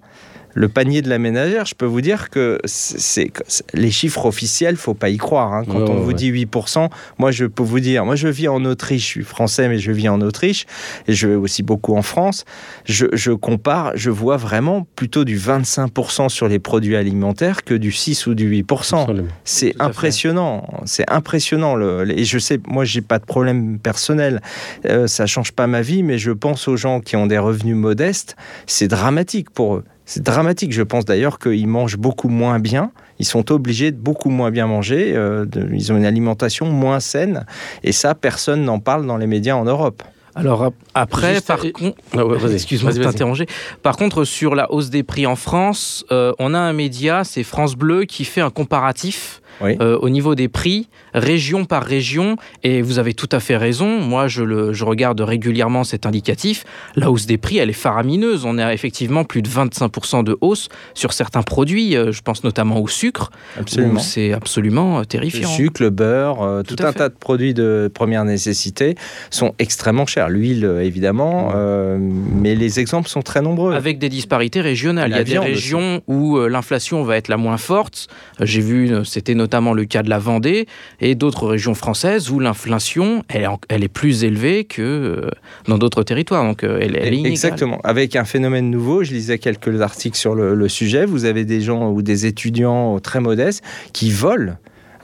le 0.56 0.70
panier 0.70 1.02
de 1.02 1.10
la 1.10 1.20
ménagère, 1.20 1.66
je 1.66 1.76
peux 1.76 1.86
vous 1.86 2.00
dire 2.00 2.30
que 2.30 2.60
c'est 2.64 3.32
les 3.74 3.92
chiffres 3.92 4.26
officiels, 4.26 4.78
faut 4.78 4.94
pas 4.94 5.10
y 5.10 5.18
croire. 5.18 5.54
Hein. 5.54 5.64
Quand 5.66 5.90
on 5.90 6.00
vous 6.00 6.14
dit 6.14 6.32
8%, 6.32 6.90
moi 7.20 7.32
je 7.32 7.46
peux 7.46 7.62
vous 7.62 7.82
dire, 7.82 8.06
moi 8.06 8.16
je 8.16 8.30
vis 8.30 8.48
en 8.48 8.64
Autriche, 8.64 9.04
je 9.04 9.08
suis 9.08 9.24
français 9.24 9.68
mais 9.68 9.78
je 9.78 9.92
vis 9.92 10.08
en 10.08 10.22
Autriche 10.22 10.66
et 11.08 11.14
je 11.14 11.28
vais 11.28 11.36
aussi 11.36 11.62
beaucoup 11.62 11.96
en 11.96 12.02
France. 12.02 12.46
Je, 12.86 13.32
compare, 13.32 13.92
je 13.96 14.10
vois 14.10 14.38
vraiment 14.38 14.88
plutôt 14.96 15.26
du 15.26 15.38
25% 15.38 16.30
sur 16.30 16.48
les 16.48 16.60
produits 16.60 16.96
alimentaires 16.96 17.66
que 17.66 17.74
du 17.74 17.92
6 17.92 18.26
ou 18.28 18.34
du 18.34 18.50
8%. 18.64 19.26
C'est 19.44 19.76
impressionnant, 19.80 20.68
c'est 20.86 21.10
impressionnant. 21.12 21.76
Le, 21.76 22.10
et 22.18 22.24
je 22.24 22.40
sais, 22.40 22.62
moi 22.66 22.86
j'ai 22.86 23.02
pas 23.02 23.20
de 23.20 23.26
problème 23.26 23.78
personnel, 23.78 24.42
euh, 24.86 25.08
ça 25.08 25.26
change 25.26 25.52
pas 25.52 25.68
ma 25.68 25.82
vie, 25.82 26.02
mais 26.02 26.18
je 26.18 26.32
pense 26.32 26.70
aux 26.70 26.78
gens 26.78 27.02
qui 27.02 27.18
ont 27.18 27.28
des 27.28 27.38
revenus 27.38 27.76
modestes, 27.76 28.38
c'est 28.68 28.88
dramatique 28.88 29.50
pour 29.50 29.76
eux. 29.76 29.84
C'est 30.06 30.24
dramatique. 30.24 30.72
Je 30.72 30.84
pense 30.84 31.06
d'ailleurs 31.06 31.40
qu'ils 31.40 31.68
mangent 31.68 31.98
beaucoup 31.98 32.30
moins 32.30 32.60
bien. 32.60 32.92
Ils 33.20 33.26
sont 33.26 33.52
obligés 33.52 33.92
de 33.92 33.98
beaucoup 33.98 34.30
moins 34.30 34.52
bien 34.52 34.68
manger. 34.68 35.14
Euh, 35.16 35.46
ils 35.74 35.92
ont 35.92 35.98
une 35.98 36.06
alimentation 36.06 36.68
moins 36.68 37.00
saine. 37.00 37.46
Et 37.84 37.92
ça, 37.92 38.14
personne 38.14 38.64
n'en 38.64 38.80
parle 38.80 39.06
dans 39.08 39.18
les 39.18 39.28
médias 39.28 39.56
en 39.56 39.66
Europe. 39.66 40.04
Alors 40.36 40.74
après, 40.94 41.40
par 41.40 41.60
contre, 41.60 41.98
ah 42.18 42.52
excuse-moi 42.52 42.92
de 42.92 43.02
t'interroger. 43.02 43.48
Par 43.82 43.96
contre, 43.96 44.26
sur 44.26 44.54
la 44.54 44.72
hausse 44.72 44.90
des 44.90 45.02
prix 45.02 45.26
en 45.26 45.38
France, 45.38 46.06
euh, 46.12 46.34
on 46.40 46.54
a 46.54 46.60
un 46.60 46.74
média, 46.74 47.24
c'est 47.24 47.44
France 47.44 47.76
Bleu, 47.76 48.04
qui 48.04 48.26
fait 48.26 48.42
un 48.42 48.50
comparatif 48.50 49.42
euh, 49.62 49.98
au 50.00 50.10
niveau 50.10 50.36
des 50.36 50.48
prix, 50.48 50.88
région 51.14 51.66
par 51.66 51.84
région. 51.84 52.38
Et 52.64 52.82
vous 52.82 53.00
avez 53.00 53.14
tout 53.14 53.30
à 53.32 53.40
fait 53.40 53.58
raison. 53.58 54.00
Moi, 54.00 54.28
je, 54.28 54.44
le, 54.44 54.74
je 54.74 54.84
regarde 54.84 55.22
régulièrement 55.22 55.84
cet 55.84 56.06
indicatif. 56.06 56.66
La 56.96 57.10
hausse 57.10 57.26
des 57.26 57.38
prix, 57.38 57.58
elle 57.58 57.70
est 57.70 57.74
faramineuse. 57.74 58.46
On 58.46 58.58
a 58.58 58.74
effectivement 58.74 59.24
plus 59.24 59.42
de 59.42 59.50
25% 59.50 60.24
de 60.24 60.38
hausse 60.42 60.70
sur 60.94 61.14
certains 61.14 61.44
produits. 61.44 61.96
Euh, 61.96 62.12
je 62.12 62.22
pense 62.22 62.44
notamment 62.44 62.80
au 62.80 62.88
sucre. 62.88 63.32
Absolument. 63.60 64.00
C'est 64.00 64.34
absolument 64.34 65.00
euh, 65.00 65.04
terrifiant. 65.04 65.50
Le 65.50 65.56
sucre, 65.56 65.82
le 65.82 65.90
beurre, 65.90 66.64
tout, 66.68 66.76
un 66.80 66.94
tas 66.94 67.10
de 67.10 67.16
produits 67.16 67.54
de 67.54 67.90
première 67.94 68.26
nécessité 68.26 68.96
sont 69.30 69.54
extrêmement 69.60 70.06
chers. 70.06 70.30
L'huile, 70.30 70.66
évidemment. 70.82 71.54
mais 71.98 72.56
les 72.56 72.80
exemples 72.80 73.10
sont 73.10 73.22
très 73.22 73.42
nombreux. 73.42 73.74
Avec 73.74 74.00
des 74.00 74.10
disparités 74.10 74.62
régionales. 74.62 75.12
Il 75.12 75.18
y 75.18 75.20
a 75.20 75.24
des 75.24 75.40
régions 75.40 76.02
où 76.08 76.40
l'inflation 76.40 77.04
va 77.04 77.18
être 77.18 77.28
la 77.28 77.38
moins 77.38 77.58
forte. 77.58 78.08
J'ai 78.42 78.62
vu, 78.62 78.92
c'était 79.06 79.34
notamment 79.34 79.45
le 79.74 79.86
cas 79.86 80.04
de 80.04 80.10
la 80.10 80.20
Vendée 80.20 80.68
et 81.00 81.16
d'autres 81.16 81.48
régions 81.48 81.76
françaises 81.76 82.30
où 82.30 82.40
l'inflation, 82.40 83.24
elle, 83.30 83.48
elle, 83.70 83.84
est 83.84 83.90
plus 83.90 84.24
élevée 84.24 84.64
que 84.64 84.82
euh, 84.82 85.30
dans 85.68 85.78
d'autres 85.78 86.04
territoires. 86.04 86.44
Donc, 86.44 86.64
euh, 86.64 86.80
elle, 86.82 86.96
est 86.96 87.24
Exactement. 87.26 87.80
Avec 87.84 88.16
un 88.16 88.26
phénomène 88.26 88.70
nouveau, 88.70 89.04
je 89.04 89.14
lisais 89.14 89.38
quelques 89.38 89.82
articles 89.82 90.18
sur 90.18 90.36
le, 90.36 90.56
le 90.56 90.70
sujet. 90.70 91.06
Vous 91.06 91.26
avez 91.26 91.46
des 91.46 91.62
gens 91.62 91.92
ou 91.92 92.02
des 92.02 92.26
étudiants 92.26 93.00
très 93.00 93.20
modestes 93.20 93.64
qui 93.94 94.12
volent 94.12 94.56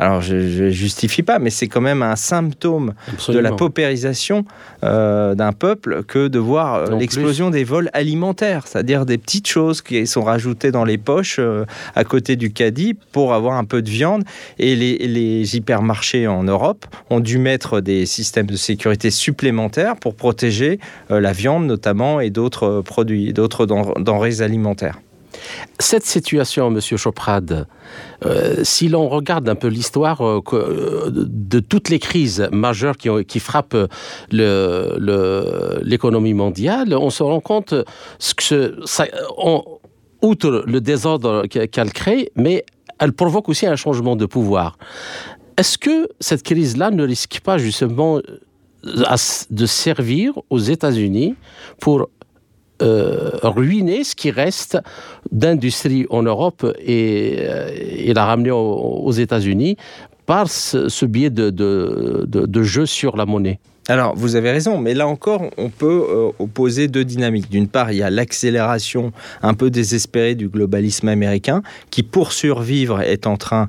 alors 0.01 0.19
je 0.19 0.63
ne 0.63 0.69
justifie 0.71 1.21
pas, 1.21 1.37
mais 1.37 1.51
c'est 1.51 1.67
quand 1.67 1.79
même 1.79 2.01
un 2.01 2.15
symptôme 2.15 2.95
de 3.27 3.37
la 3.37 3.51
paupérisation 3.51 4.45
euh, 4.83 5.35
d'un 5.35 5.51
peuple 5.51 6.01
que 6.03 6.27
de 6.27 6.39
voir 6.39 6.73
euh, 6.73 6.97
l'explosion 6.97 7.51
des 7.51 7.63
vols 7.63 7.91
alimentaires, 7.93 8.65
c'est-à-dire 8.65 9.05
des 9.05 9.19
petites 9.19 9.47
choses 9.47 9.83
qui 9.83 10.07
sont 10.07 10.23
rajoutées 10.23 10.71
dans 10.71 10.85
les 10.85 10.97
poches 10.97 11.37
euh, 11.37 11.65
à 11.93 12.03
côté 12.03 12.35
du 12.35 12.51
caddie 12.51 12.95
pour 13.11 13.35
avoir 13.35 13.57
un 13.57 13.63
peu 13.63 13.83
de 13.83 13.91
viande. 13.91 14.23
Et 14.57 14.75
les, 14.75 14.97
les, 14.97 15.55
hypermarchés 15.55 16.25
en 16.25 16.43
Europe 16.45 16.87
ont 17.11 17.19
dû 17.19 17.37
mettre 17.37 17.79
des 17.79 18.07
systèmes 18.07 18.47
de 18.47 18.55
sécurité 18.55 19.11
supplémentaires 19.11 19.97
pour 19.97 20.15
protéger 20.15 20.79
la 21.09 21.31
viande 21.31 21.67
notamment 21.67 22.19
et 22.21 22.31
d'autres 22.31 22.81
produits, 22.81 23.33
d'autres 23.33 23.67
denrées 23.67 24.41
alimentaires. 24.41 24.97
Cette 25.79 26.05
situation, 26.05 26.69
Monsieur 26.69 26.97
Choprade, 26.97 27.65
euh, 28.25 28.63
si 28.63 28.87
l'on 28.87 29.09
regarde 29.09 29.49
un 29.49 29.55
peu 29.55 29.67
l'histoire 29.67 30.21
euh, 30.21 30.41
euh, 30.53 31.09
de 31.11 31.59
toutes 31.59 31.89
les 31.89 31.99
crises 31.99 32.47
majeures 32.51 32.95
qui, 32.97 33.39
frappent 33.39 33.77
l'économie 34.31 36.33
mondiale, 36.33 36.93
on 36.93 37.09
se 37.09 37.23
rend 37.23 37.39
compte 37.39 37.73
que 38.37 38.75
outre 40.21 40.63
le 40.67 40.81
désordre 40.81 41.47
qu'elle 41.47 41.91
crée, 41.91 42.31
mais 42.35 42.63
elle 42.99 43.13
provoque 43.13 43.49
aussi 43.49 43.65
un 43.65 43.75
changement 43.75 44.15
de 44.15 44.27
pouvoir. 44.27 44.77
Est-ce 45.57 45.79
que 45.79 46.07
cette 46.19 46.43
crise-là 46.43 46.91
ne 46.91 47.03
risque 47.03 47.41
pas 47.43 47.57
justement 47.57 48.21
de 48.83 49.65
servir 49.65 50.33
aux 50.49 50.59
États-Unis 50.59 51.35
pour 51.79 52.09
euh, 52.81 53.31
ruiner 53.43 54.03
ce 54.03 54.15
qui 54.15 54.31
reste 54.31 54.77
d'industrie 55.31 56.05
en 56.09 56.23
Europe 56.23 56.65
et, 56.79 57.35
euh, 57.39 58.13
la 58.13 58.25
ramener 58.25 58.51
aux, 58.51 59.11
États-Unis 59.11 59.77
par 60.25 60.49
ce, 60.49 61.05
biais 61.05 61.29
de, 61.29 61.49
de, 61.49 62.63
jeu 62.63 62.85
sur 62.85 63.17
la 63.17 63.25
monnaie. 63.25 63.59
Alors, 63.87 64.15
vous 64.15 64.35
avez 64.35 64.51
raison, 64.51 64.77
mais 64.77 64.93
là 64.93 65.07
encore, 65.07 65.43
on 65.57 65.69
peut 65.69 66.05
euh, 66.09 66.29
opposer 66.39 66.87
deux 66.87 67.03
dynamiques. 67.03 67.49
D'une 67.49 67.67
part, 67.67 67.91
il 67.91 67.97
y 67.97 68.03
a 68.03 68.09
l'accélération 68.09 69.11
un 69.41 69.53
peu 69.53 69.69
désespérée 69.69 70.35
du 70.35 70.49
globalisme 70.49 71.07
américain, 71.07 71.63
qui, 71.89 72.03
pour 72.03 72.31
survivre, 72.31 73.01
est 73.01 73.27
en 73.27 73.37
train 73.37 73.67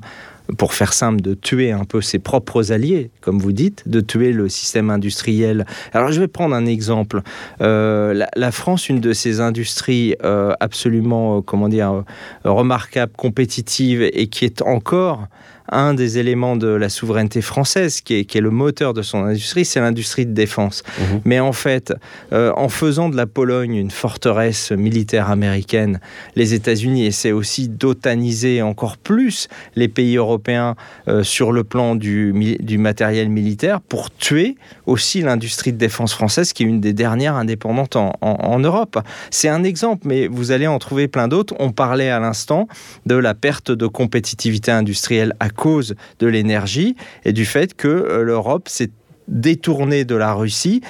pour 0.57 0.73
faire 0.73 0.93
simple, 0.93 1.21
de 1.21 1.33
tuer 1.33 1.71
un 1.71 1.85
peu 1.85 2.01
ses 2.01 2.19
propres 2.19 2.71
alliés, 2.71 3.11
comme 3.21 3.39
vous 3.39 3.51
dites, 3.51 3.87
de 3.87 4.01
tuer 4.01 4.31
le 4.31 4.49
système 4.49 4.89
industriel. 4.89 5.65
Alors 5.93 6.11
je 6.11 6.19
vais 6.19 6.27
prendre 6.27 6.55
un 6.55 6.65
exemple. 6.65 7.21
Euh, 7.61 8.25
la, 8.35 8.51
France, 8.51 8.89
une 8.89 8.99
de 8.99 9.13
ses 9.13 9.39
industries 9.39 10.15
euh, 10.23 10.53
absolument, 10.59 11.37
euh, 11.37 11.41
comment 11.41 11.69
dire, 11.69 12.03
remarquable, 12.43 13.13
compétitive 13.15 14.01
et 14.01 14.27
qui 14.27 14.45
est 14.45 14.61
encore 14.61 15.27
un 15.69 15.93
des 15.93 16.17
éléments 16.17 16.55
de 16.55 16.67
la 16.67 16.89
souveraineté 16.89 17.41
française, 17.41 18.01
qui 18.01 18.15
est, 18.15 18.25
qui 18.25 18.37
est 18.37 18.41
le 18.41 18.49
moteur 18.49 18.93
de 18.93 19.01
son 19.01 19.23
industrie, 19.23 19.65
c'est 19.65 19.79
l'industrie 19.79 20.25
de 20.25 20.33
défense. 20.33 20.83
Mhm. 20.99 21.21
Mais 21.25 21.39
en 21.39 21.53
fait, 21.53 21.93
euh, 22.31 22.51
en 22.55 22.69
faisant 22.69 23.09
de 23.09 23.15
la 23.15 23.25
Pologne 23.25 23.75
une 23.75 23.91
forteresse 23.91 24.71
militaire 24.71 25.29
américaine, 25.29 25.99
les 26.35 26.53
États-Unis 26.53 27.05
essaient 27.05 27.31
aussi 27.31 27.69
d'otaniser 27.69 28.61
encore 28.61 28.97
plus 28.97 29.47
les 29.75 29.87
pays 29.87 30.17
européens 30.17 30.75
euh, 31.07 31.23
sur 31.23 31.51
le 31.51 31.63
plan 31.63 31.95
du, 31.95 32.57
du 32.59 32.77
matériel 32.77 33.29
militaire 33.29 33.81
pour 33.81 34.11
tuer 34.11 34.55
aussi 34.85 35.21
l'industrie 35.21 35.73
de 35.73 35.77
défense 35.77 36.13
française, 36.13 36.53
qui 36.53 36.63
est 36.63 36.67
une 36.67 36.81
des 36.81 36.93
dernières 36.93 37.35
indépendantes 37.35 37.95
en, 37.95 38.13
en 38.21 38.59
Europe. 38.59 38.99
C'est 39.31 39.49
un 39.49 39.63
exemple, 39.63 40.07
mais 40.07 40.27
vous 40.27 40.51
allez 40.51 40.67
en 40.67 40.79
trouver 40.79 41.07
plein 41.07 41.27
d'autres. 41.27 41.55
On 41.59 41.71
parlait 41.71 42.09
à 42.09 42.19
l'instant 42.19 42.67
de 43.05 43.15
la 43.15 43.33
perte 43.33 43.71
de 43.71 43.87
compétitivité 43.87 44.71
industrielle 44.71 45.33
à 45.39 45.49
cause 45.53 45.95
de 46.19 46.27
l'énergie 46.27 46.95
et 47.25 47.33
du 47.33 47.45
fait 47.45 47.73
que 47.73 47.87
euh, 47.87 48.23
l'Europe 48.23 48.67
s'est 48.67 48.91
détournée 49.27 50.05
de 50.05 50.15
la 50.15 50.33
Russie 50.33 50.81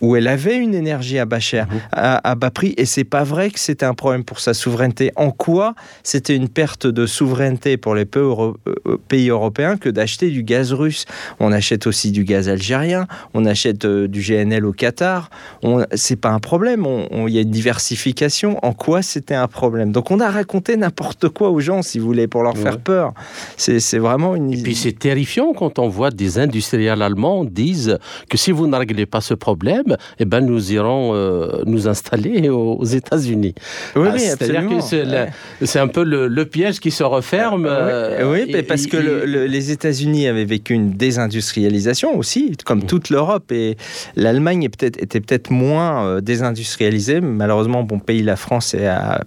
où 0.00 0.16
elle 0.16 0.28
avait 0.28 0.56
une 0.56 0.74
énergie 0.74 1.18
à 1.18 1.24
bas 1.24 1.40
cher, 1.40 1.66
mhm. 1.70 1.80
à, 1.92 2.34
bas 2.34 2.50
prix, 2.50 2.74
et 2.76 2.84
c'est 2.84 3.04
pas 3.04 3.24
vrai 3.24 3.50
que 3.50 3.60
c'était 3.60 3.86
un 3.86 3.94
problème 3.94 4.24
pour 4.24 4.40
sa 4.40 4.54
souveraineté. 4.54 5.12
En 5.16 5.30
quoi 5.30 5.74
c'était 6.02 6.34
une 6.34 6.48
perte 6.48 6.86
de 6.86 7.06
souveraineté 7.06 7.76
pour 7.76 7.94
les 7.94 8.06
euh, 8.16 8.52
pays 9.08 9.28
européens 9.28 9.76
que 9.76 9.88
d'acheter 9.88 10.30
du 10.30 10.42
gaz 10.42 10.72
russe? 10.72 11.04
On 11.38 11.52
achète 11.52 11.86
aussi 11.86 12.10
du 12.10 12.24
gaz 12.24 12.48
algérien, 12.48 13.06
on 13.34 13.44
achète 13.44 13.84
euh, 13.84 14.08
du 14.08 14.20
GNL 14.20 14.64
au 14.64 14.72
Qatar. 14.72 15.30
C'est 15.94 16.16
pas 16.16 16.30
un 16.30 16.40
problème. 16.40 16.86
Il 17.12 17.32
y 17.32 17.38
a 17.38 17.42
une 17.42 17.50
diversification. 17.50 18.58
En 18.64 18.72
quoi 18.72 19.02
c'était 19.02 19.34
un 19.34 19.48
problème? 19.48 19.92
Donc 19.92 20.10
on 20.10 20.20
a 20.20 20.30
raconté 20.30 20.76
n'importe 20.76 21.28
quoi 21.28 21.50
aux 21.50 21.60
gens, 21.60 21.82
si 21.82 21.98
vous 21.98 22.06
voulez, 22.06 22.26
pour 22.26 22.42
leur 22.42 22.56
faire 22.56 22.78
peur. 22.78 23.12
C'est 23.56 23.98
vraiment 23.98 24.34
une. 24.34 24.52
Et 24.52 24.62
puis 24.62 24.74
c'est 24.74 24.98
terrifiant 24.98 25.52
quand 25.52 25.78
on 25.78 25.88
voit 25.88 26.10
des 26.10 26.38
industriels 26.38 27.02
allemands 27.02 27.44
disent 27.44 27.98
que 28.28 28.36
si 28.36 28.50
vous 28.50 28.66
ne 28.66 28.76
réglez 28.76 29.06
pas 29.06 29.20
ce 29.20 29.34
problème 29.34 29.59
problème, 29.60 29.96
eh 30.18 30.24
ben, 30.24 30.40
nous 30.40 30.72
irons 30.72 31.12
euh, 31.14 31.62
nous 31.66 31.86
installer 31.86 32.48
aux, 32.48 32.84
États-Unis. 32.84 33.54
Oui, 33.94 34.08
ah, 34.10 34.18
C'est-à-dire 34.18 34.66
que 34.68 35.66
c'est 35.66 35.78
un 35.78 35.88
peu 35.88 36.02
le, 36.02 36.44
piège 36.46 36.80
qui 36.80 36.90
se 36.90 37.04
referme. 37.04 37.66
Euh, 37.68 38.32
oui, 38.32 38.50
euh, 38.54 38.62
parce 38.66 38.86
que 38.86 38.96
les 38.96 39.70
États-Unis 39.70 40.26
avaient 40.26 40.46
vécu 40.46 40.72
une 40.72 40.92
désindustrialisation 40.92 42.16
aussi, 42.16 42.56
comme 42.64 42.80
mm. 42.80 42.86
toute 42.86 43.10
l'Europe, 43.10 43.52
et 43.52 43.76
l'Allemagne 44.16 44.68
peut 44.70 44.86
était 44.86 45.20
peut-être 45.20 45.50
moins 45.50 46.20
désindustrialisée. 46.20 47.20
Malheureusement, 47.20 47.82
bon 47.82 47.98
pays, 47.98 48.22
la 48.22 48.36
France 48.36 48.74
a, 48.74 49.20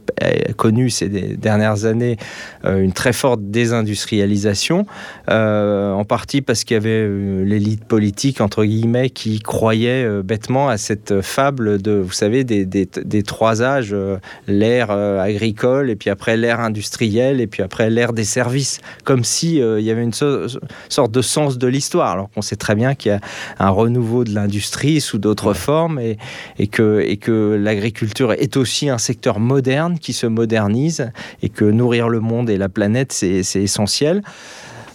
connu 0.57 0.89
ces 0.89 1.07
dernières 1.09 1.85
années 1.85 2.17
une 2.65 2.91
très 2.91 3.13
forte 3.13 3.41
désindustrialisation, 3.43 4.85
en 5.27 6.03
partie 6.05 6.41
parce 6.41 6.63
qu'il 6.63 6.75
y 6.75 6.77
avait 6.77 7.07
l'élite 7.45 7.85
politique, 7.85 8.41
entre 8.41 8.65
guillemets, 8.65 9.11
qui 9.11 9.39
croyait 9.39 10.22
bêtement 10.23 10.69
à 10.69 10.77
cette 10.77 11.21
fable 11.21 11.81
de, 11.81 11.91
vous 11.91 12.11
savez, 12.11 12.43
des, 12.43 12.65
des, 12.65 13.23
trois 13.23 13.61
âges, 13.61 13.91
euh, 13.93 14.17
l'ère 14.47 14.89
euh, 14.89 15.19
agricole, 15.19 15.89
et 15.89 15.95
puis 15.95 16.09
après 16.09 16.37
l'ère 16.37 16.59
industrielle, 16.59 17.41
et 17.41 17.47
puis 17.47 17.61
après 17.61 17.89
l'ère 17.89 18.13
des 18.13 18.23
services, 18.23 18.79
comme 19.03 19.23
si 19.23 19.61
euh, 19.61 19.79
il 19.79 19.85
y 19.85 19.91
avait 19.91 20.03
une 20.03 20.13
sorte 20.13 21.11
de 21.11 21.21
sens 21.21 21.57
de 21.57 21.67
l'histoire, 21.67 22.11
alors 22.11 22.29
qu'on 22.31 22.41
sait 22.41 22.55
très 22.55 22.75
bien 22.75 22.95
qu'il 22.95 23.11
y 23.11 23.15
a 23.15 23.19
un 23.59 23.69
renouveau 23.69 24.23
de 24.23 24.33
l'industrie 24.33 25.01
sous 25.01 25.17
d'autres 25.17 25.53
formes, 25.53 25.99
et, 25.99 26.17
et, 26.57 26.67
que, 26.67 27.01
et 27.01 27.17
que 27.17 27.59
l'agriculture 27.61 28.33
est 28.33 28.57
aussi 28.57 28.89
un 28.89 28.97
secteur 28.97 29.39
moderne 29.39 29.99
qui 29.99 30.13
se 30.13 30.27
modernise, 30.27 31.11
et 31.41 31.49
que 31.49 31.65
nourrir 31.65 32.09
le 32.09 32.19
monde 32.19 32.49
et 32.49 32.57
la 32.57 32.69
planète, 32.69 33.11
c'est 33.11 33.43
essentiel. 33.55 34.23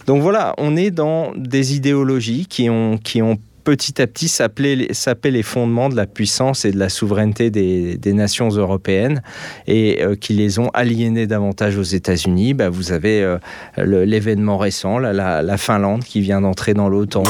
Donc 0.09 0.23
voilà, 0.23 0.55
on 0.57 0.75
est 0.75 0.89
dans 0.89 1.33
des 1.35 1.75
idéologies 1.75 2.47
qui 2.47 2.67
ont, 2.67 2.97
qui 2.97 3.21
ont 3.21 3.37
petit 3.69 4.01
à 4.01 4.07
petit 4.07 4.27
s'appelaient 4.29 4.87
les 5.25 5.43
fondements 5.43 5.89
de 5.89 5.95
la 5.95 6.07
puissance 6.07 6.65
et 6.65 6.71
de 6.71 6.79
la 6.79 6.89
souveraineté 6.89 7.51
des, 7.51 8.13
nations 8.13 8.49
européennes 8.49 9.21
et 9.67 10.03
euh, 10.03 10.15
qui 10.15 10.33
les 10.33 10.57
ont 10.57 10.69
aliénés 10.69 11.27
davantage 11.27 11.77
aux 11.77 11.83
États-Unis. 11.83 12.55
Bah, 12.55 12.69
vous 12.69 12.91
avez 12.91 13.21
euh, 13.21 13.37
l'événement 13.77 14.57
récent, 14.57 14.97
la, 14.97 15.57
Finlande 15.57 16.03
qui 16.03 16.19
vient 16.19 16.41
d'entrer 16.41 16.73
dans 16.73 16.89
l'OTAN. 16.89 17.21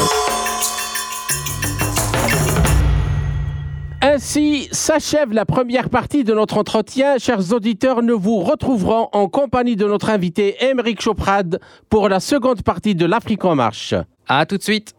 Ainsi 4.01 4.69
s'achève 4.71 5.33
la 5.33 5.43
première 5.43 5.89
partie 5.89 6.23
de 6.23 6.33
notre 6.33 6.57
entretien. 6.57 7.17
Chers 7.17 7.51
auditeurs, 7.51 8.01
nous 8.01 8.17
vous 8.17 8.39
retrouverons 8.39 9.09
en 9.11 9.27
compagnie 9.27 9.75
de 9.75 9.85
notre 9.85 10.09
invité 10.09 10.55
Émeric 10.63 11.01
Choprade 11.01 11.59
pour 11.89 12.07
la 12.07 12.21
seconde 12.21 12.61
partie 12.61 12.95
de 12.95 13.05
l'Afrique 13.05 13.43
en 13.43 13.55
marche. 13.55 13.93
À 14.29 14.45
tout 14.45 14.57
de 14.57 14.63
suite. 14.63 14.95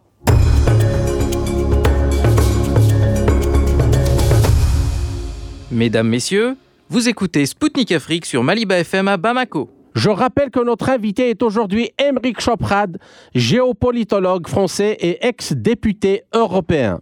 Mesdames, 5.73 6.09
Messieurs, 6.09 6.57
vous 6.89 7.09
écoutez 7.09 7.47
Spoutnik 7.47 7.93
Afrique 7.93 8.27
sur 8.27 8.43
Maliba 8.43 8.77
FM 8.79 9.07
à 9.07 9.17
Bamako. 9.17 9.71
Je 9.95 10.11
rappelle 10.11 10.51
que 10.51 10.59
notre 10.59 10.89
invité 10.89 11.31
est 11.31 11.45
aujourd'hui 11.45 11.91
Émeric 11.97 12.41
Choprad, 12.41 12.99
géopolitologue 13.37 14.49
français 14.49 14.97
et 14.99 15.25
ex-député 15.25 16.23
européen. 16.35 16.99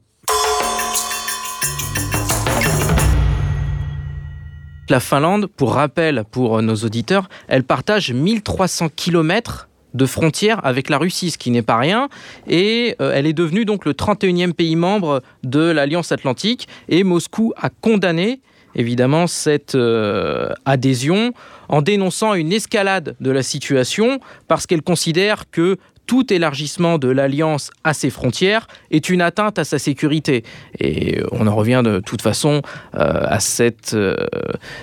La 4.90 5.00
Finlande, 5.00 5.46
pour 5.46 5.72
rappel 5.72 6.24
pour 6.30 6.60
nos 6.60 6.76
auditeurs, 6.76 7.30
elle 7.48 7.64
partage 7.64 8.12
1300 8.12 8.90
km 8.94 9.68
de 9.94 10.04
frontière 10.04 10.64
avec 10.66 10.90
la 10.90 10.98
Russie, 10.98 11.30
ce 11.30 11.38
qui 11.38 11.50
n'est 11.50 11.62
pas 11.62 11.78
rien. 11.78 12.10
Et 12.46 12.96
euh, 13.00 13.12
elle 13.14 13.26
est 13.26 13.32
devenue 13.32 13.64
donc 13.64 13.86
le 13.86 13.94
31e 13.94 14.52
pays 14.52 14.76
membre 14.76 15.22
de 15.42 15.60
l'Alliance 15.60 16.12
Atlantique. 16.12 16.68
Et 16.90 17.02
Moscou 17.02 17.54
a 17.56 17.70
condamné 17.70 18.40
évidemment 18.74 19.26
cette 19.26 19.74
euh, 19.74 20.52
adhésion 20.64 21.32
en 21.68 21.82
dénonçant 21.82 22.34
une 22.34 22.52
escalade 22.52 23.16
de 23.20 23.30
la 23.30 23.42
situation 23.42 24.20
parce 24.46 24.66
qu'elle 24.66 24.82
considère 24.82 25.50
que 25.50 25.76
tout 26.08 26.32
élargissement 26.32 26.98
de 26.98 27.08
l'alliance 27.08 27.70
à 27.84 27.92
ses 27.92 28.08
frontières 28.08 28.66
est 28.90 29.10
une 29.10 29.20
atteinte 29.20 29.58
à 29.58 29.64
sa 29.64 29.78
sécurité. 29.78 30.42
Et 30.80 31.20
on 31.32 31.46
en 31.46 31.54
revient 31.54 31.82
de 31.84 32.00
toute 32.00 32.22
façon 32.22 32.62
euh, 32.94 33.26
à 33.26 33.38
euh, 33.60 34.16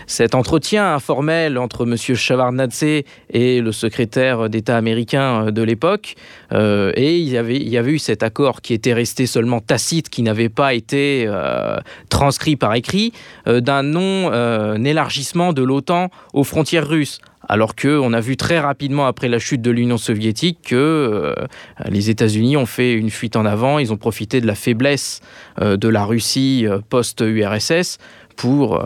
cet 0.06 0.36
entretien 0.36 0.94
informel 0.94 1.58
entre 1.58 1.84
M. 1.84 1.98
Chavarnadze 1.98 3.04
et 3.32 3.60
le 3.60 3.72
secrétaire 3.72 4.50
d'État 4.50 4.78
américain 4.78 5.52
de 5.52 5.62
l'époque. 5.64 6.14
Euh, 6.54 6.92
et 6.96 7.18
il 7.18 7.28
y, 7.28 7.38
avait, 7.38 7.58
il 7.58 7.70
y 7.70 7.80
avait 7.80 7.94
eu 7.94 8.00
cet 8.00 8.22
accord 8.22 8.62
qui 8.62 8.76
était 8.76 8.94
resté 8.94 9.26
seulement 9.26 9.62
tacite, 9.62 10.10
qui 10.10 10.22
n'avait 10.22 10.50
pas 10.50 10.76
été 10.76 11.28
transcrit 12.10 12.56
par 12.56 12.76
écrit, 12.76 13.14
d'un 13.48 13.82
non-élargissement 13.82 15.54
de 15.54 15.64
l'OTAN 15.64 16.12
aux 16.34 16.44
frontières 16.44 16.88
russes 16.88 17.20
alors 17.48 17.76
qu'on 17.76 18.14
a 18.14 18.20
vu 18.20 18.38
très 18.38 18.60
rapidement 18.60 19.06
après 19.06 19.28
la 19.28 19.40
chute 19.40 19.62
de 19.62 19.72
l'Union 19.72 19.98
soviétique 19.98 20.60
que 20.64 20.76
euh, 20.76 21.34
les 21.90 22.10
États-Unis 22.10 22.58
ont 22.58 22.66
fait 22.66 22.94
une 22.94 23.10
fuite 23.10 23.36
en 23.36 23.46
avant, 23.46 23.80
ils 23.80 23.94
ont 23.94 23.98
profité 23.98 24.42
de 24.42 24.48
la 24.48 24.56
faiblesse 24.56 25.22
euh, 25.62 25.78
de 25.78 25.88
la 25.88 26.06
Russie 26.06 26.66
euh, 26.68 26.80
post-URSS 26.90 27.98
pour, 28.36 28.84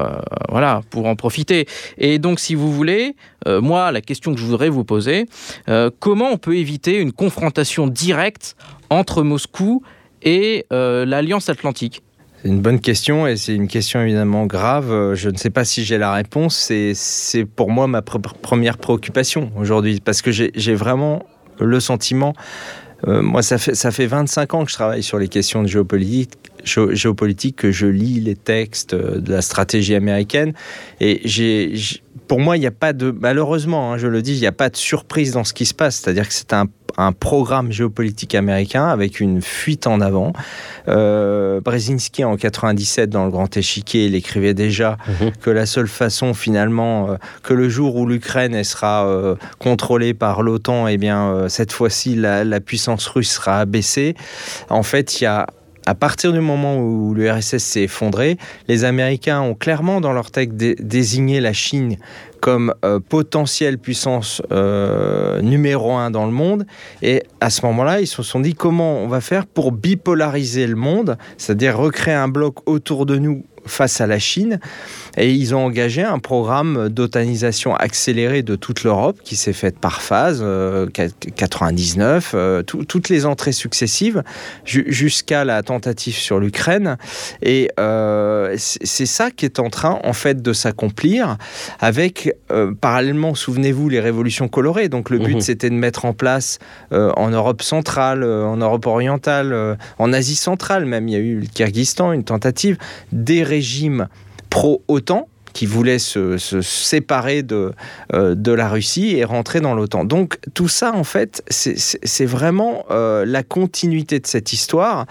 pour 0.92 1.08
en 1.08 1.16
profiter. 1.16 1.66
Et 1.98 2.20
donc, 2.20 2.40
si 2.40 2.54
vous 2.54 2.72
voulez, 2.72 3.16
moi, 3.48 3.92
la 3.92 4.00
question 4.00 4.32
que 4.36 4.40
je 4.40 4.46
voudrais 4.46 4.70
vous 4.70 4.84
poser, 4.84 5.26
comment 5.98 6.30
on 6.32 6.38
peut 6.38 6.56
éviter 6.56 7.00
une 7.00 7.12
confrontation 7.12 7.88
directe 7.88 8.56
entre 8.92 9.24
Moscou 9.24 9.82
et 10.22 10.68
l'Alliance 10.70 11.50
Atlantique? 11.50 12.04
C'est 12.42 12.50
une 12.50 12.62
bonne 12.62 12.80
question 12.80 13.28
et 13.28 13.36
c'est 13.36 13.54
une 13.54 13.68
question 13.68 14.02
évidemment 14.02 14.46
grave. 14.46 15.14
Je 15.16 15.30
ne 15.30 15.38
sais 15.38 15.50
pas 15.50 15.66
si 15.66 15.84
j'ai 15.84 15.98
la 15.98 16.14
réponse. 16.14 16.72
C'est 16.94 17.46
pour 17.46 17.70
moi 17.70 17.88
ma 17.88 18.02
première 18.02 18.78
préoccupation 18.78 19.52
aujourd'hui 19.58 20.00
parce 20.00 20.22
que 20.22 20.32
j'ai 20.32 20.76
vraiment 20.76 21.26
le 21.60 21.80
sentiment. 21.80 22.34
Euh, 23.08 23.22
moi, 23.22 23.42
ça 23.42 23.58
fait, 23.58 23.76
ça 23.76 23.92
fait 23.92 24.08
25 24.08 24.54
ans 24.54 24.66
que 24.66 24.72
je 24.72 24.76
travaille 24.76 25.04
sur 25.04 25.18
les 25.20 25.30
questions 25.30 25.64
de 25.64 25.68
géopolitique, 25.68 26.34
géopolitique 26.66 27.56
que 27.56 27.72
je 27.72 27.88
lis 27.88 28.20
les 28.20 28.36
textes 28.36 28.94
de 28.94 29.32
la 29.32 29.42
stratégie 29.42 29.96
américaine. 29.96 30.54
Et 31.00 31.22
j'ai 31.24 31.74
pour 32.28 32.40
moi, 32.40 32.58
il 32.58 32.60
n'y 32.60 32.68
a 32.68 32.72
pas 32.72 32.94
de, 32.94 33.10
malheureusement, 33.12 33.94
hein, 33.94 33.98
je 33.98 34.08
le 34.08 34.22
dis, 34.22 34.36
il 34.36 34.40
n'y 34.40 34.48
a 34.48 34.52
pas 34.52 34.70
de 34.70 34.76
surprise 34.76 35.32
dans 35.32 35.44
ce 35.44 35.54
qui 35.54 35.66
se 35.66 35.74
passe. 35.74 35.98
C'est-à-dire 35.98 36.28
que 36.28 36.34
c'est 36.34 36.54
un, 36.54 36.68
programme 37.18 37.72
géopolitique 37.72 38.36
américain 38.36 38.88
avec 38.88 39.20
une 39.20 39.42
fuite 39.42 39.88
en 39.88 40.02
avant. 40.02 40.34
Euh, 40.88 41.62
Brzezinski, 41.62 42.24
en 42.24 42.36
97, 42.36 43.10
dans 43.10 43.26
le 43.26 43.32
Grand 43.32 43.56
Échiquier, 43.56 44.06
il 44.06 44.16
écrivait 44.16 44.54
déjà 44.54 44.98
mhm. 45.08 45.32
que 45.42 45.50
la 45.50 45.66
seule 45.66 45.88
façon, 45.88 46.34
finalement, 46.34 47.12
euh, 47.12 47.16
que 47.44 47.54
le 47.54 47.70
jour 47.70 47.96
où 47.96 48.06
l'Ukraine 48.06 48.64
sera 48.64 49.08
euh, 49.08 49.36
contrôlée 49.60 50.14
par 50.14 50.42
l'OTAN, 50.42 50.88
eh 50.88 50.98
bien, 50.98 51.48
cette 51.50 51.72
fois-ci, 51.72 52.16
la, 52.16 52.44
la 52.44 52.60
puissance 52.60 53.08
russe 53.08 53.32
sera 53.32 53.60
abaissée. 53.60 54.16
En 54.70 54.84
fait, 54.84 55.22
il 55.22 55.24
y 55.24 55.28
a 55.28 55.48
à 55.90 55.96
partir 55.96 56.32
du 56.34 56.40
moment 56.40 56.78
où 56.78 57.16
l'URSS 57.16 57.58
s'est 57.58 57.82
effondré, 57.82 58.38
les 58.68 58.84
Américains 58.84 59.42
ont 59.42 59.56
clairement 59.56 60.02
dans 60.02 60.14
leur 60.14 60.30
texte 60.30 60.56
désigné 60.56 61.42
la 61.42 61.52
Chine 61.52 61.98
comme 62.42 62.76
euh, 62.86 63.00
potentielle 63.00 63.80
puissance 63.80 64.44
euh, 64.52 65.42
numéro 65.42 65.94
un 65.94 66.12
dans 66.12 66.28
le 66.28 66.32
monde. 66.32 66.68
Et 67.02 67.24
à 67.42 67.50
ce 67.50 67.66
moment-là, 67.66 68.02
ils 68.02 68.08
se 68.08 68.22
sont 68.22 68.40
dit 68.40 68.54
comment 68.54 69.00
on 69.00 69.08
va 69.08 69.20
faire 69.20 69.48
pour 69.48 69.72
bipolariser 69.72 70.68
le 70.68 70.76
monde, 70.76 71.18
c'est-à-dire 71.40 71.76
recréer 71.76 72.14
un 72.14 72.28
bloc 72.28 72.70
autour 72.70 73.08
de 73.08 73.18
nous 73.18 73.44
face 73.70 74.02
à 74.02 74.08
la 74.08 74.20
Chine. 74.20 74.60
Et 75.18 75.32
ils 75.34 75.56
ont 75.56 75.66
engagé 75.66 76.04
un 76.04 76.20
programme 76.20 76.90
d'otanisation 76.90 77.76
accélérée 77.76 78.44
de 78.44 78.56
toute 78.56 78.84
l'Europe 78.84 79.20
qui 79.24 79.36
s'est 79.36 79.54
fait 79.54 79.78
par 79.78 80.02
phase, 80.02 80.44
99, 81.36 82.32
euh, 82.34 82.38
euh, 82.38 82.64
toutes 82.64 83.10
les 83.10 83.26
entrées 83.26 83.52
successives 83.52 84.24
jusqu'à 84.66 85.44
la 85.46 85.64
tentative 85.64 86.16
sur 86.16 86.40
l'Ukraine. 86.40 86.98
Et 87.42 87.70
euh, 87.80 88.56
c'est 88.58 89.06
ça 89.06 89.32
qui 89.32 89.46
est 89.46 89.60
en 89.60 89.70
train 89.70 90.00
en 90.04 90.14
fait 90.14 90.42
de 90.42 90.54
s'accomplir 90.54 91.38
avec 91.80 92.34
parallèlement, 92.82 93.36
souvenez-vous, 93.36 93.90
les 93.90 94.00
révolutions 94.00 94.48
colorées. 94.48 94.90
Donc 94.90 95.10
le 95.10 95.20
but 95.20 95.36
mhm. 95.36 95.42
c'était 95.42 95.70
de 95.70 95.76
mettre 95.76 96.06
en 96.06 96.14
place 96.14 96.60
en 96.92 97.30
Europe 97.30 97.62
centrale, 97.62 98.24
en 98.24 98.58
Europe 98.58 98.86
orientale, 98.86 99.78
en 99.98 100.14
Asie 100.14 100.36
centrale 100.36 100.86
même, 100.86 101.08
il 101.08 101.12
y 101.14 101.16
a 101.16 101.20
eu 101.20 101.40
le 101.40 101.46
Kyrgyzstan, 101.48 102.12
une 102.12 102.24
tentative, 102.24 102.78
des 103.12 103.44
régime 103.60 104.08
pro-OTAN 104.50 105.28
qui 105.52 105.66
voulait 105.66 106.00
se, 106.00 106.38
séparer 106.38 107.44
de, 107.44 107.74
euh, 108.14 108.36
de 108.36 108.54
la 108.54 108.70
Russie 108.70 109.18
et 109.18 109.26
rentrer 109.26 109.60
dans 109.60 109.74
l'OTAN. 109.74 110.06
Donc 110.06 110.38
tout 110.54 110.70
ça, 110.70 110.94
en 110.94 111.04
fait, 111.04 111.44
c'est 111.50 112.26
vraiment 112.26 112.86
euh, 112.92 113.26
la 113.26 113.44
continuité 113.44 114.20
de 114.20 114.28
cette 114.28 114.54
histoire 114.54 115.06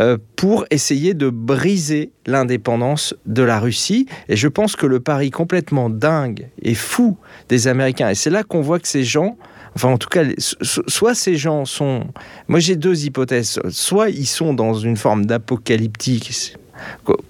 euh, 0.00 0.18
pour 0.36 0.66
essayer 0.70 1.14
de 1.14 1.30
briser 1.30 2.10
l'indépendance 2.26 3.14
de 3.24 3.42
la 3.42 3.58
Russie. 3.58 4.06
Et 4.28 4.36
je 4.36 4.48
pense 4.48 4.76
que 4.76 4.86
le 4.86 5.00
pari 5.00 5.30
complètement 5.30 5.88
dingue 5.88 6.48
et 6.60 6.74
fou 6.74 7.16
des 7.48 7.68
Américains, 7.68 8.10
et 8.10 8.14
c'est 8.14 8.30
là 8.30 8.42
qu'on 8.42 8.60
voit 8.60 8.80
que 8.80 8.88
ces 8.88 9.04
gens... 9.04 9.38
Enfin, 9.76 9.88
en 9.88 9.98
tout 9.98 10.08
cas, 10.08 10.22
soit 10.38 11.14
ces 11.16 11.36
gens 11.36 11.64
sont... 11.64 12.04
Moi, 12.46 12.60
j'ai 12.60 12.76
deux 12.76 13.06
hypothèses. 13.06 13.58
Soit 13.70 14.10
ils 14.10 14.26
sont 14.26 14.54
dans 14.54 14.74
une 14.74 14.96
forme 14.96 15.26
d'apocalyptique, 15.26 16.56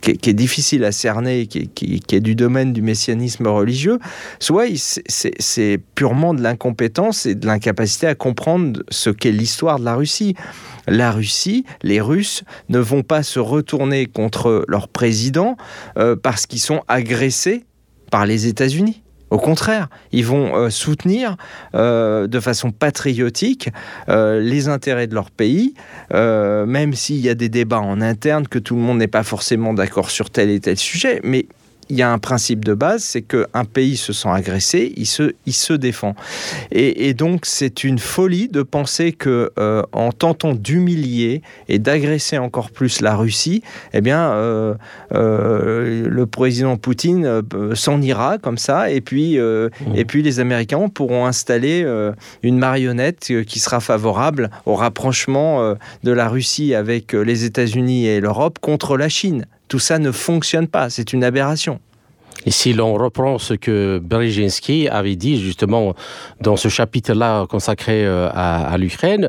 qui, 0.00 0.30
est 0.30 0.34
difficile 0.34 0.84
à 0.84 0.92
cerner, 0.92 1.46
qui, 1.46 2.02
est 2.12 2.20
du 2.20 2.34
domaine 2.34 2.72
du 2.72 2.82
messianisme 2.82 3.46
religieux, 3.46 3.98
soit 4.38 4.66
c'est 5.08 5.80
purement 5.94 6.34
de 6.34 6.42
l'incompétence 6.42 7.26
et 7.26 7.34
de 7.34 7.46
l'incapacité 7.46 8.06
à 8.06 8.14
comprendre 8.14 8.82
ce 8.90 9.10
qu'est 9.10 9.32
l'histoire 9.32 9.78
de 9.78 9.84
la 9.84 9.94
Russie. 9.94 10.34
La 10.86 11.12
Russie, 11.12 11.64
les 11.82 12.00
Russes 12.00 12.44
ne 12.68 12.78
vont 12.78 13.02
pas 13.02 13.22
se 13.22 13.38
retourner 13.38 14.06
contre 14.06 14.64
leur 14.68 14.88
président 14.88 15.56
euh, 15.96 16.16
parce 16.16 16.46
qu'ils 16.46 16.60
sont 16.60 16.82
agressés 16.88 17.64
par 18.10 18.26
les 18.26 18.46
États-Unis. 18.46 19.03
Au 19.34 19.38
contraire, 19.38 19.88
ils 20.12 20.24
vont 20.24 20.54
euh, 20.54 20.70
soutenir 20.70 21.36
euh, 21.74 22.28
de 22.28 22.38
façon 22.38 22.70
patriotique 22.70 23.68
euh, 24.08 24.38
les 24.38 24.68
intérêts 24.68 25.08
de 25.08 25.14
leur 25.16 25.32
pays, 25.32 25.74
même 26.12 26.94
s'il 26.94 27.16
y 27.16 27.28
a 27.28 27.34
des 27.34 27.48
débats 27.48 27.80
en 27.80 28.00
interne, 28.00 28.46
que 28.46 28.60
tout 28.60 28.76
le 28.76 28.82
monde 28.82 28.98
n'est 28.98 29.08
pas 29.08 29.24
forcément 29.24 29.74
d'accord 29.74 30.10
sur 30.10 30.30
tel 30.30 30.50
et 30.50 30.60
tel 30.60 30.76
sujet. 30.76 31.20
Mais 31.24 31.46
il 31.88 31.96
y 31.96 32.02
a 32.02 32.10
un 32.10 32.18
principe 32.18 32.64
de 32.64 32.74
base, 32.74 33.02
c'est 33.02 33.22
qu'un 33.22 33.64
pays 33.64 33.96
se 33.96 34.12
sent 34.12 34.28
agressé, 34.28 34.92
il 34.96 35.06
se, 35.06 35.34
il 35.46 35.52
se 35.52 35.72
défend. 35.72 36.14
Et, 36.70 37.14
donc 37.14 37.46
c'est 37.46 37.84
une 37.84 37.98
folie 37.98 38.48
de 38.48 38.62
penser 38.62 39.12
que 39.12 39.52
euh, 39.58 39.82
en 39.92 40.10
tentant 40.10 40.54
d'humilier 40.54 41.42
et 41.68 41.78
d'agresser 41.78 42.38
encore 42.38 42.70
plus 42.70 43.00
la 43.00 43.14
Russie, 43.14 43.62
eh 43.92 44.00
bien 44.00 44.32
euh, 44.32 44.74
euh, 45.12 46.08
le 46.08 46.26
président 46.26 46.76
Poutine 46.76 47.42
s'en 47.74 48.00
ira 48.02 48.38
comme 48.38 48.58
ça, 48.58 48.90
et 48.90 49.00
puis, 49.00 49.38
mmh. 49.38 49.70
et 49.94 50.04
puis 50.04 50.22
les 50.22 50.40
Américains 50.40 50.88
pourront 50.88 51.26
installer 51.26 51.86
une 52.42 52.58
marionnette 52.58 53.32
qui 53.46 53.58
sera 53.58 53.80
favorable 53.80 54.50
au 54.66 54.74
rapprochement 54.74 55.74
de 56.02 56.12
la 56.12 56.28
Russie 56.28 56.74
avec 56.74 57.12
les 57.12 57.44
États-Unis 57.44 58.06
et 58.06 58.20
l'Europe 58.20 58.58
contre 58.60 58.96
la 58.96 59.08
Chine. 59.08 59.46
Tout 59.68 59.78
ça 59.78 59.98
ne 59.98 60.12
fonctionne 60.12 60.68
pas, 60.68 60.90
c'est 60.90 61.12
une 61.12 61.24
aberration. 61.24 61.80
Et 62.46 62.50
si 62.50 62.72
l'on 62.72 62.94
reprend 62.94 63.38
ce 63.38 63.54
que 63.54 63.98
Brzezinski 64.02 64.88
avait 64.88 65.16
dit 65.16 65.40
justement 65.40 65.94
dans 66.40 66.56
ce 66.56 66.68
chapitre-là 66.68 67.46
consacré 67.46 68.04
euh, 68.04 68.28
à, 68.32 68.76
l'Ukraine, 68.76 69.28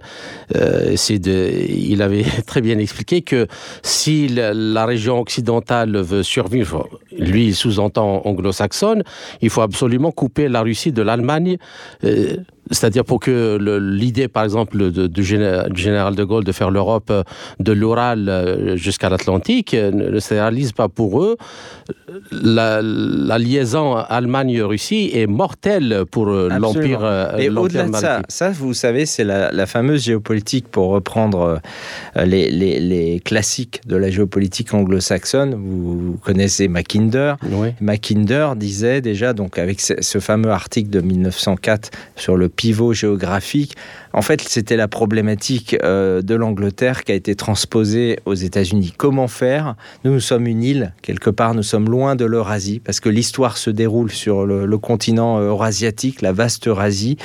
euh, 0.55 0.95
il 1.09 2.01
avait 2.01 2.25
très 2.47 2.61
bien 2.61 2.77
expliqué 2.77 3.21
que 3.21 3.47
si 3.83 4.27
la, 4.27 4.85
région 4.85 5.19
occidentale 5.19 5.97
veut 5.97 6.23
survivre, 6.23 6.87
lui 7.17 7.53
sous-entend 7.53 8.21
anglo-saxonne, 8.25 9.03
il 9.41 9.49
faut 9.49 9.61
absolument 9.61 10.11
couper 10.11 10.47
la 10.47 10.61
Russie 10.61 10.91
de 10.91 11.01
l'Allemagne. 11.01 11.57
Euh, 12.03 12.37
c'est-à-dire 12.71 13.05
pour 13.05 13.19
que 13.19 13.57
l'idée, 13.79 14.27
par 14.27 14.43
exemple, 14.43 14.91
du, 14.91 15.23
général 15.23 16.15
de 16.15 16.23
Gaulle 16.23 16.43
de 16.43 16.51
faire 16.51 16.71
l'Europe 16.71 17.11
de 17.59 17.71
l'Oral 17.71 18.73
jusqu'à 18.75 19.09
l'Atlantique 19.09 19.73
ne 19.73 20.19
se 20.19 20.33
réalise 20.33 20.71
pas 20.71 20.89
pour 20.89 21.21
eux. 21.21 21.37
La, 22.31 22.81
la 22.81 23.37
liaison 23.37 23.95
Allemagne-Russie 23.95 25.11
est 25.13 25.27
mortelle 25.27 26.03
pour 26.09 26.29
euh, 26.29 26.49
l'Empire. 26.49 26.99
Euh, 27.03 27.37
Et 27.37 27.49
au-delà 27.49 27.87
de 27.87 27.95
ça, 27.95 28.21
ça, 28.27 28.51
vous 28.51 28.73
savez, 28.73 29.05
c'est 29.05 29.23
la, 29.23 29.65
fameuse 29.65 30.03
géopolitique, 30.03 30.67
pour 30.67 30.89
reprendre 30.89 31.59
euh, 32.17 32.25
les, 32.25 33.21
classiques 33.23 33.81
de 33.87 33.95
la 33.95 34.09
géopolitique 34.09 34.73
anglo-saxonne. 34.73 35.55
Vous, 35.55 36.17
connaissez 36.23 36.67
Mackinder. 36.67 37.35
Mackinder 37.81 38.49
disait 38.55 39.01
déjà, 39.01 39.33
donc 39.33 39.57
avec 39.57 39.79
ce 39.81 40.19
fameux 40.19 40.51
article 40.51 40.89
de 40.89 41.01
1904 41.01 41.91
sur 42.15 42.37
le 42.37 42.49
pivot 42.55 42.93
géographique, 42.93 43.75
en 44.15 44.21
fait, 44.21 44.39
c'était 44.39 44.77
la 44.77 44.87
problématique 44.87 45.75
euh, 45.83 46.21
de 46.21 46.35
l'Angleterre 46.35 47.03
qui 47.03 47.11
a 47.11 47.15
été 47.15 47.35
transposée 47.35 48.17
aux 48.25 48.33
États-Unis. 48.33 48.93
Comment 48.95 49.27
faire? 49.27 49.75
Nous, 50.05 50.13
nous 50.13 50.21
sommes 50.21 50.47
une 50.47 50.63
île, 50.63 50.93
quelque 51.01 51.29
part, 51.29 51.53
nous 51.53 51.63
sommes 51.63 51.89
loin 51.89 52.15
de 52.15 52.23
l'Eurasie, 52.23 52.79
parce 52.79 53.01
que 53.01 53.09
l'histoire 53.09 53.57
se 53.57 53.69
déroule 53.69 54.11
sur 54.11 54.45
le, 54.45 54.77
continent 54.77 55.37
euh, 55.37 55.49
eurasiatique, 55.49 56.21
la 56.21 56.31
vaste 56.31 56.67
Eurasie. 56.67 57.17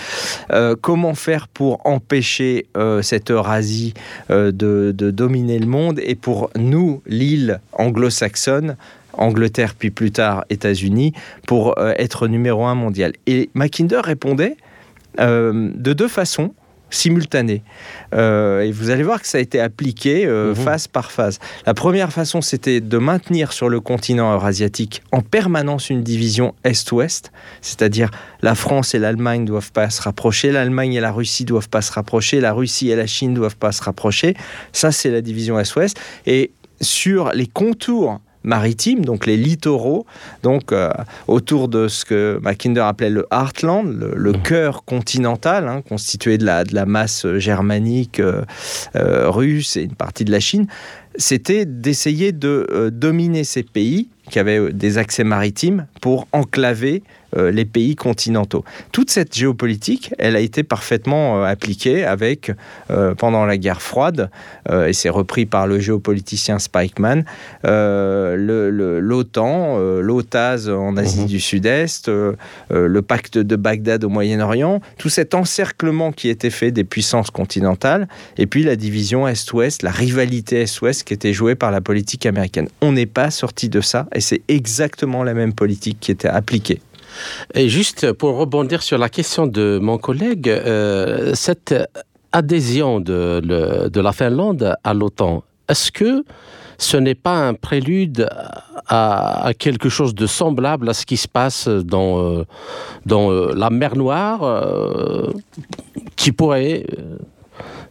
Euh, 0.51 0.75
comment 0.81 1.14
faire 1.14 1.47
pour 1.47 1.87
empêcher 1.87 2.66
cette 3.03 3.31
Eurasie 3.31 3.95
de, 4.29 4.51
de 4.53 5.11
dominer 5.11 5.59
le 5.59 5.66
monde? 5.66 6.01
Et 6.03 6.14
pour 6.14 6.51
nous, 6.57 7.03
l'île 7.07 7.61
anglo-saxonne, 7.73 8.77
Angleterre 9.12 9.75
puis 9.79 9.90
plus 9.90 10.11
tard 10.11 10.45
États-Unis, 10.51 11.12
pour 11.47 11.75
être 11.79 12.27
numéro 12.27 12.64
un 12.64 12.75
mondial. 12.75 13.12
Et 13.27 13.51
Mackinder 13.55 14.01
répondait 14.03 14.57
de 15.18 15.92
deux 15.92 16.09
façons 16.09 16.55
simultané. 16.90 17.62
Euh, 18.14 18.61
et 18.61 18.73
vous 18.73 18.90
allez 18.90 19.03
voir 19.03 19.20
que 19.23 19.29
ça 19.29 19.38
a 19.38 19.40
été 19.40 19.61
appliqué 19.61 20.27
euh, 20.27 20.51
mhm. 20.51 20.57
phase 20.57 20.88
par 20.88 21.11
phase. 21.11 21.38
La 21.66 21.75
première 21.75 22.12
façon, 22.12 22.40
c'était 22.40 22.81
de 22.81 22.99
maintenir 22.99 23.53
sur 23.53 23.68
le 23.68 23.81
continent 23.81 24.33
eurasiatique 24.33 25.03
en 25.12 25.23
permanence 25.23 25.90
une 25.90 26.03
division 26.03 26.55
Est-Ouest, 26.64 27.33
c'est-à-dire 27.62 28.11
la 28.42 28.55
France 28.55 28.94
et 28.94 28.99
l'Allemagne 28.99 29.44
doivent 29.44 29.73
pas 29.73 29.90
se 29.90 30.03
rapprocher, 30.03 30.53
l'Allemagne 30.53 30.94
et 30.94 31.01
la 31.01 31.12
Russie 31.12 31.44
doivent 31.44 31.68
pas 31.68 31.83
se 31.83 31.92
rapprocher, 31.92 32.40
la 32.40 32.53
Russie 32.53 32.90
et 32.90 32.96
la 32.96 33.07
Chine 33.07 33.35
doivent 33.35 33.57
pas 33.57 33.73
se 33.73 33.83
rapprocher. 33.83 34.35
Ça, 34.73 34.92
c'est 34.92 35.11
la 35.11 35.20
division 35.20 35.59
Est-Ouest. 35.59 35.99
Et 36.27 36.51
sur 36.81 37.31
les 37.33 37.46
contours 37.46 38.20
maritimes, 38.44 39.05
donc 39.05 39.26
les 39.26 39.37
littoraux, 39.37 40.07
donc 40.42 40.72
euh, 40.72 40.90
autour 41.29 41.68
de 41.68 41.88
ce 41.88 42.05
que 42.05 42.38
Mackinder 42.42 42.81
appelait 42.81 43.11
le 43.11 43.26
Heartland, 43.31 43.87
le, 43.87 44.33
mmh. 44.33 44.42
cœur 44.42 44.85
continental, 44.85 45.68
hein, 45.68 45.83
constitué 45.87 46.38
de 46.38 46.44
la, 46.44 46.64
de 46.64 46.74
la 46.74 46.87
masse 46.87 47.26
germanique 47.37 48.20
euh, 48.20 48.42
euh, 48.96 49.31
russe 49.31 49.76
et 49.76 49.83
une 49.83 49.94
partie 49.94 50.24
de 50.24 50.33
la 50.33 50.40
Chine, 50.40 50.66
c'était 51.16 51.66
d'essayer 51.66 52.33
de 52.33 52.90
dominer 52.92 53.42
ces 53.42 53.64
pays 53.64 54.09
qui 54.31 54.38
avaient 54.38 54.72
des 54.72 54.96
accès 54.96 55.24
maritimes 55.24 55.87
pour 56.00 56.29
enclaver 56.33 57.03
euh, 57.37 57.51
les 57.53 57.64
pays 57.64 57.95
continentaux. 57.95 58.64
Toute 58.90 59.11
cette 59.11 59.37
géopolitique, 59.37 60.12
elle 60.19 60.35
a 60.35 60.40
été 60.40 60.64
parfaitement 60.64 61.43
euh, 61.43 61.45
appliquée 61.45 62.05
avec, 62.05 62.51
euh, 62.90 63.14
pendant 63.14 63.45
la 63.45 63.57
guerre 63.57 63.83
froide, 63.83 64.31
et 64.71 64.93
c'est 64.93 65.09
repris 65.09 65.47
par 65.47 65.66
le 65.66 65.81
géopoliticien 65.81 66.59
Spikeman, 66.59 67.25
l'OTAN, 69.01 69.79
l'OTAS 70.01 70.69
en 70.69 70.97
Asie 70.97 71.23
mhm. 71.23 71.27
du 71.27 71.40
Sud-Est, 71.40 72.09
le 72.09 73.01
pacte 73.01 73.38
de 73.38 73.57
Bagdad 73.57 74.05
au 74.05 74.09
Moyen-Orient, 74.09 74.81
tout 74.99 75.09
cet 75.09 75.35
encerclement 75.35 76.12
qui 76.12 76.29
était 76.29 76.51
fait 76.51 76.71
des 76.71 76.85
puissances 76.85 77.31
continentales, 77.31 78.07
et 78.37 78.47
puis 78.47 78.62
la 78.62 78.77
division 78.77 79.27
Est-Ouest, 79.27 79.83
la 79.83 79.90
rivalité 79.90 80.61
Est-Ouest 80.62 81.05
qui 81.05 81.14
était 81.14 81.33
jouée 81.33 81.55
par 81.55 81.71
la 81.71 81.81
politique 81.81 82.27
américaine. 82.27 82.69
On 82.81 82.93
n'est 82.93 83.07
pas 83.07 83.31
sorti 83.31 83.69
de 83.69 83.81
ça, 83.81 84.07
et 84.14 84.21
c'est 84.21 84.43
exactement 84.49 85.25
la 85.25 85.35
même 85.35 85.53
politique 85.53 85.99
qui 86.01 86.12
était 86.12 86.29
appliquée. 86.29 86.81
Et 87.55 87.68
juste 87.68 88.12
pour 88.12 88.37
rebondir 88.37 88.83
sur 88.83 88.99
la 88.99 89.09
question 89.09 89.46
de 89.46 89.79
mon 89.81 89.99
collègue, 89.99 90.49
euh, 90.49 91.33
cette 91.35 91.75
adhésion 92.33 93.01
de, 93.01 93.90
la 93.94 94.12
Finlande 94.12 94.75
à 94.85 94.94
l'OTAN, 94.94 95.42
est-ce 95.68 95.91
que 95.91 96.24
ce 96.78 96.97
n'est 96.97 97.14
pas 97.14 97.47
un 97.49 97.55
prélude 97.55 98.28
à, 98.87 99.53
quelque 99.59 99.89
chose 99.89 100.14
de 100.14 100.26
semblable 100.26 100.89
à 100.89 100.95
ce 100.95 101.05
qui 101.05 101.16
se 101.16 101.28
passe 101.28 101.68
dans, 101.68 102.45
dans 103.05 103.30
la 103.30 103.70
mer 103.70 103.97
Noire, 103.97 105.28
qui 106.16 106.32
pourrait 106.32 106.87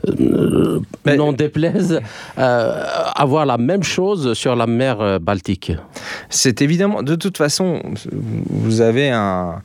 euh, 0.08 0.80
n'en 1.06 1.34
déplaise, 1.34 2.00
euh, 2.38 2.84
avoir 3.16 3.46
la 3.46 3.58
même 3.58 3.84
chose 3.84 4.34
sur 4.34 4.56
la 4.56 4.66
mer 4.66 5.02
euh, 5.02 5.20
Baltique. 5.20 5.74
C'est 6.30 6.62
évidemment, 6.62 7.04
de 7.04 7.16
toute 7.16 7.38
façon, 7.38 7.82
vous 8.50 8.82
avez 8.82 9.10
un, 9.10 9.62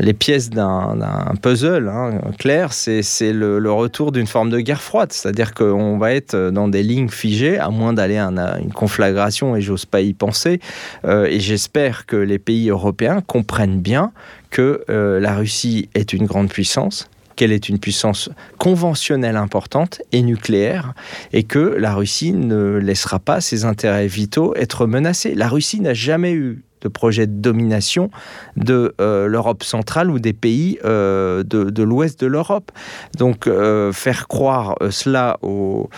les 0.00 0.12
pièces 0.12 0.50
d'un 0.50 0.96
puzzle 1.40 1.88
hein, 1.88 2.20
clair, 2.38 2.72
c'est 2.72 3.02
le, 3.32 3.72
retour 3.72 4.10
d'une 4.10 4.26
forme 4.26 4.50
de 4.50 4.58
guerre 4.58 4.82
froide. 4.82 5.12
C'est-à-dire 5.12 5.54
qu'on 5.54 5.98
va 5.98 6.12
être 6.12 6.50
dans 6.50 6.66
des 6.68 6.82
lignes 6.82 7.08
figées, 7.08 7.58
à 7.58 7.70
moins 7.70 7.92
d'aller 7.92 8.18
à 8.18 8.26
une, 8.26 8.72
conflagration, 8.72 9.54
et 9.54 9.60
j'ose 9.60 9.86
pas 9.86 10.00
y 10.00 10.14
penser. 10.14 10.60
et 11.06 11.38
j'espère 11.38 12.06
que 12.06 12.16
les 12.16 12.38
pays 12.38 12.70
européens 12.70 13.20
comprennent 13.24 13.80
bien 13.80 14.10
que 14.50 14.84
la 14.88 15.36
Russie 15.36 15.88
est 15.94 16.12
une 16.12 16.26
grande 16.26 16.48
puissance, 16.48 17.08
qu'elle 17.36 17.52
est 17.52 17.68
une 17.68 17.78
puissance 17.78 18.30
conventionnelle 18.58 19.36
importante 19.36 20.02
et 20.12 20.22
nucléaire, 20.22 20.94
et 21.32 21.44
que 21.44 21.58
la 21.58 21.94
Russie 21.94 22.32
ne 22.32 22.76
laissera 22.76 23.18
pas 23.18 23.40
ses 23.40 23.64
intérêts 23.64 24.06
vitaux 24.06 24.54
être 24.56 24.86
menacés. 24.86 25.34
La 25.34 25.48
Russie 25.48 25.80
n'a 25.80 25.94
jamais 25.94 26.32
eu 26.32 26.62
de 26.84 26.88
projet 26.88 27.26
de 27.26 27.32
domination 27.32 28.10
de 28.56 28.94
euh, 29.00 29.26
l'Europe 29.26 29.64
centrale 29.64 30.10
ou 30.10 30.18
des 30.18 30.32
pays 30.32 30.78
euh, 30.84 31.42
de, 31.42 31.82
l'ouest 31.82 32.20
de 32.20 32.26
l'Europe. 32.26 32.70
Donc 33.18 33.46
euh, 33.46 33.92
faire 33.92 34.28
croire 34.28 34.76
cela 34.90 35.38
aux, 35.42 35.88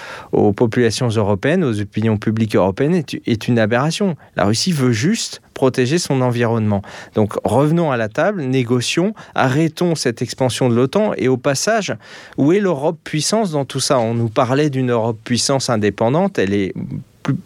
populations 0.56 1.08
européennes, 1.08 1.64
aux 1.64 1.80
opinions 1.80 2.16
publiques 2.16 2.56
européennes 2.56 2.94
est, 2.94 3.20
est 3.26 3.48
une 3.48 3.58
aberration. 3.58 4.16
La 4.36 4.44
Russie 4.44 4.72
veut 4.72 4.92
juste 4.92 5.42
protéger 5.54 5.98
son 5.98 6.20
environnement. 6.20 6.82
Donc 7.14 7.34
revenons 7.42 7.90
à 7.90 7.96
la 7.96 8.08
table, 8.08 8.42
négocions, 8.42 9.14
arrêtons 9.34 9.94
cette 9.94 10.22
expansion 10.22 10.68
de 10.68 10.74
l'OTAN 10.74 11.12
et 11.16 11.28
au 11.28 11.38
passage, 11.38 11.94
où 12.36 12.52
est 12.52 12.60
l'Europe 12.60 12.98
puissance 13.02 13.50
dans 13.50 13.64
tout 13.64 13.80
ça? 13.80 13.98
On 13.98 14.14
nous 14.14 14.28
parlait 14.28 14.70
d'une 14.70 14.90
Europe 14.90 15.18
puissance 15.24 15.70
indépendante, 15.70 16.38
elle 16.38 16.52
est 16.52 16.74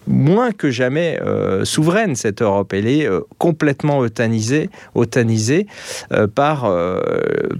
moins 0.06 0.52
que 0.52 0.70
jamais 0.70 1.18
euh, 1.22 1.64
souveraine, 1.64 2.16
cette 2.16 2.42
Europe. 2.42 2.72
Elle 2.72 2.86
est 2.86 3.06
euh, 3.06 3.20
complètement 3.38 4.04
euthanisée, 4.04 4.70
euh, 6.12 6.26
par, 6.26 6.70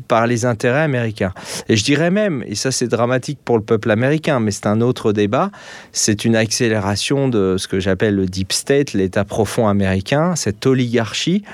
par 0.08 0.26
les 0.26 0.44
intérêts 0.44 0.82
américains. 0.82 1.32
Et 1.68 1.76
je 1.76 1.84
dirais 1.84 2.10
même, 2.10 2.42
et 2.46 2.54
ça 2.54 2.70
c'est 2.70 2.88
dramatique 2.88 3.38
pour 3.44 3.56
le 3.56 3.64
peuple 3.64 3.90
américain, 3.90 4.40
mais 4.40 4.50
c'est 4.50 4.66
un 4.66 4.80
autre 4.80 5.12
débat, 5.12 5.50
c'est 5.92 6.24
une 6.24 6.36
accélération 6.36 7.28
de 7.28 7.56
ce 7.58 7.68
que 7.68 7.80
j'appelle 7.80 8.14
le 8.14 8.26
deep 8.26 8.52
state, 8.52 8.92
l'État 8.92 9.24
profond 9.24 9.68
américain, 9.68 10.36
cette 10.36 10.64
oligarchie 10.66 11.44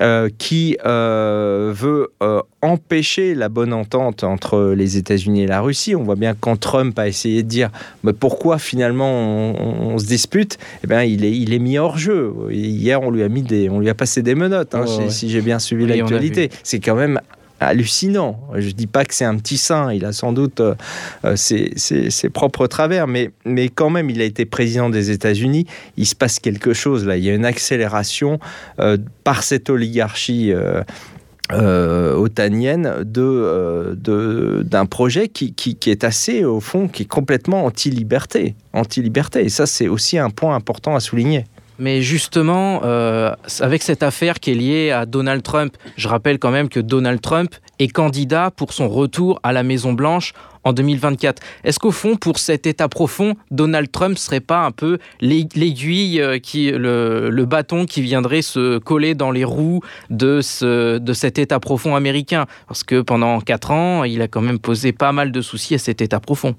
euh, 0.00 0.28
qui 0.36 0.76
euh, 0.84 1.72
veut 1.74 2.08
euh, 2.22 2.42
empêcher 2.60 3.34
la 3.34 3.48
bonne 3.48 3.72
entente 3.72 4.22
entre 4.22 4.74
les 4.76 4.98
États-Unis 4.98 5.42
et 5.42 5.46
la 5.46 5.60
Russie. 5.60 5.96
On 5.96 6.02
voit 6.02 6.14
bien 6.14 6.34
quand 6.38 6.60
Trump 6.60 6.98
a 6.98 7.08
essayé 7.08 7.42
de 7.42 7.48
dire 7.48 7.70
mais 8.04 8.12
pourquoi 8.12 8.58
finalement 8.58 9.08
on, 9.10 9.98
se 9.98 10.06
dispute, 10.06 10.58
eh 10.84 10.86
bien, 10.86 11.02
il, 11.02 11.24
est, 11.24 11.32
il 11.32 11.54
est 11.54 11.58
mis 11.58 11.78
hors 11.78 11.96
jeu. 11.96 12.32
Hier, 12.50 13.02
on 13.02 13.10
lui 13.10 13.22
a, 13.22 13.28
mis 13.28 13.42
des, 13.42 13.70
on 13.70 13.80
lui 13.80 13.88
a 13.88 13.94
passé 13.94 14.22
des 14.22 14.34
menottes, 14.34 14.74
hein, 14.74 14.84
si, 15.08 15.30
j'ai 15.30 15.40
bien 15.40 15.58
suivi 15.58 15.86
l'actualité. 15.86 16.50
C'est 16.62 16.80
quand 16.80 16.94
même 16.94 17.20
hallucinant. 17.60 18.40
Je 18.54 18.70
dis 18.70 18.86
pas 18.86 19.04
que 19.04 19.14
c'est 19.14 19.24
un 19.24 19.36
petit 19.36 19.58
saint, 19.58 19.92
il 19.92 20.04
a 20.04 20.12
sans 20.12 20.32
doute 20.32 20.60
euh, 20.60 20.74
euh, 21.24 21.36
ses, 21.36 22.28
propres 22.30 22.66
travers, 22.66 23.06
mais, 23.06 23.30
mais 23.44 23.68
quand 23.68 23.90
même, 23.90 24.10
il 24.10 24.20
a 24.20 24.24
été 24.24 24.44
président 24.44 24.90
des 24.90 25.10
États-Unis, 25.10 25.66
il 25.96 26.06
se 26.06 26.14
passe 26.14 26.38
quelque 26.38 26.72
chose 26.72 27.06
là, 27.06 27.16
il 27.16 27.24
y 27.24 27.30
a 27.30 27.34
une 27.34 27.44
accélération 27.44 28.38
euh, 28.78 28.96
par 29.24 29.42
cette 29.42 29.70
oligarchie. 29.70 30.52
otanienne 31.50 33.04
de, 33.04 34.62
d'un 34.62 34.84
projet 34.84 35.28
qui, 35.28 35.54
qui, 35.54 35.76
qui, 35.76 35.90
est 35.90 36.04
assez, 36.04 36.44
au 36.44 36.60
fond, 36.60 36.88
qui 36.88 37.04
est 37.04 37.06
complètement 37.06 37.64
anti-liberté. 37.64 38.54
Anti-liberté. 38.74 39.46
Et 39.46 39.48
ça, 39.48 39.64
c'est 39.64 39.88
aussi 39.88 40.18
un 40.18 40.28
point 40.28 40.54
important 40.54 40.94
à 40.94 41.00
souligner. 41.00 41.46
Mais 41.78 42.02
justement, 42.02 42.80
euh, 42.84 43.32
avec 43.60 43.82
cette 43.82 44.02
affaire 44.02 44.40
qui 44.40 44.50
est 44.50 44.54
liée 44.54 44.90
à 44.90 45.06
Donald 45.06 45.42
Trump, 45.42 45.76
je 45.96 46.08
rappelle 46.08 46.38
quand 46.38 46.50
même 46.50 46.68
que 46.68 46.80
Donald 46.80 47.20
Trump 47.20 47.54
est 47.78 47.88
candidat 47.88 48.50
pour 48.50 48.72
son 48.72 48.88
retour 48.88 49.38
à 49.44 49.52
la 49.52 49.62
Maison 49.62 49.92
Blanche 49.92 50.32
en 50.64 50.72
2024. 50.72 51.40
Est-ce 51.62 51.78
qu'au 51.78 51.92
fond, 51.92 52.16
pour 52.16 52.38
cet 52.38 52.66
État 52.66 52.88
profond, 52.88 53.34
Donald 53.50 53.90
Trump 53.90 54.18
serait 54.18 54.40
pas 54.40 54.64
un 54.64 54.72
peu 54.72 54.98
l'aiguille, 55.20 56.20
euh, 56.20 56.38
qui, 56.38 56.70
le, 56.72 57.44
bâton 57.44 57.86
qui 57.86 58.02
viendrait 58.02 58.42
se 58.42 58.78
coller 58.78 59.14
dans 59.14 59.30
les 59.30 59.44
roues 59.44 59.80
de, 60.10 60.40
ce, 60.40 60.98
de 60.98 61.12
cet 61.12 61.38
État 61.38 61.60
profond 61.60 61.94
américain? 61.94 62.46
Parce 62.66 62.82
que 62.82 63.00
pendant 63.00 63.40
quatre 63.40 63.70
ans, 63.70 64.04
il 64.04 64.20
a 64.20 64.28
quand 64.28 64.42
même 64.42 64.58
posé 64.58 64.92
pas 64.92 65.12
mal 65.12 65.30
de 65.30 65.40
soucis 65.40 65.76
à 65.76 65.78
cet 65.78 66.02
État 66.02 66.18
profond. 66.20 66.56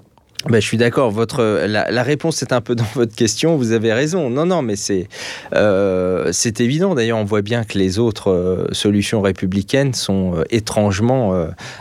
Ben, 0.48 0.58
je 0.58 0.66
suis 0.66 0.78
d'accord. 0.78 1.10
Votre 1.10 1.66
la, 1.66 2.02
réponse 2.02 2.40
est 2.40 2.52
un 2.54 2.62
peu 2.62 2.74
dans 2.74 2.86
votre 2.94 3.14
question. 3.14 3.56
Vous 3.56 3.72
avez 3.72 3.92
raison. 3.92 4.30
Non, 4.30 4.46
non, 4.46 4.62
mais 4.62 4.74
c'est 4.76 5.06
euh, 5.54 6.30
c'est 6.32 6.60
évident. 6.60 6.94
D'ailleurs, 6.94 7.18
on 7.18 7.24
voit 7.24 7.42
bien 7.42 7.64
que 7.64 7.76
les 7.76 7.98
autres 7.98 8.30
euh, 8.30 8.66
solutions 8.72 9.20
républicaines 9.20 9.92
sont 9.92 10.36
euh, 10.36 10.44
étrangement 10.50 11.10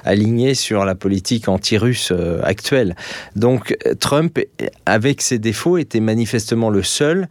alignées 0.04 0.56
sur 0.56 0.84
la 0.84 0.96
politique 0.96 1.48
anti-russe 1.48 2.12
actuelle. 2.44 2.96
Donc, 3.36 3.78
Trump, 4.00 4.40
avec 4.86 5.22
ses 5.22 5.40
défauts, 5.40 5.78
était 5.78 6.00
manifestement 6.00 6.70
le 6.70 6.84
seul 6.84 7.28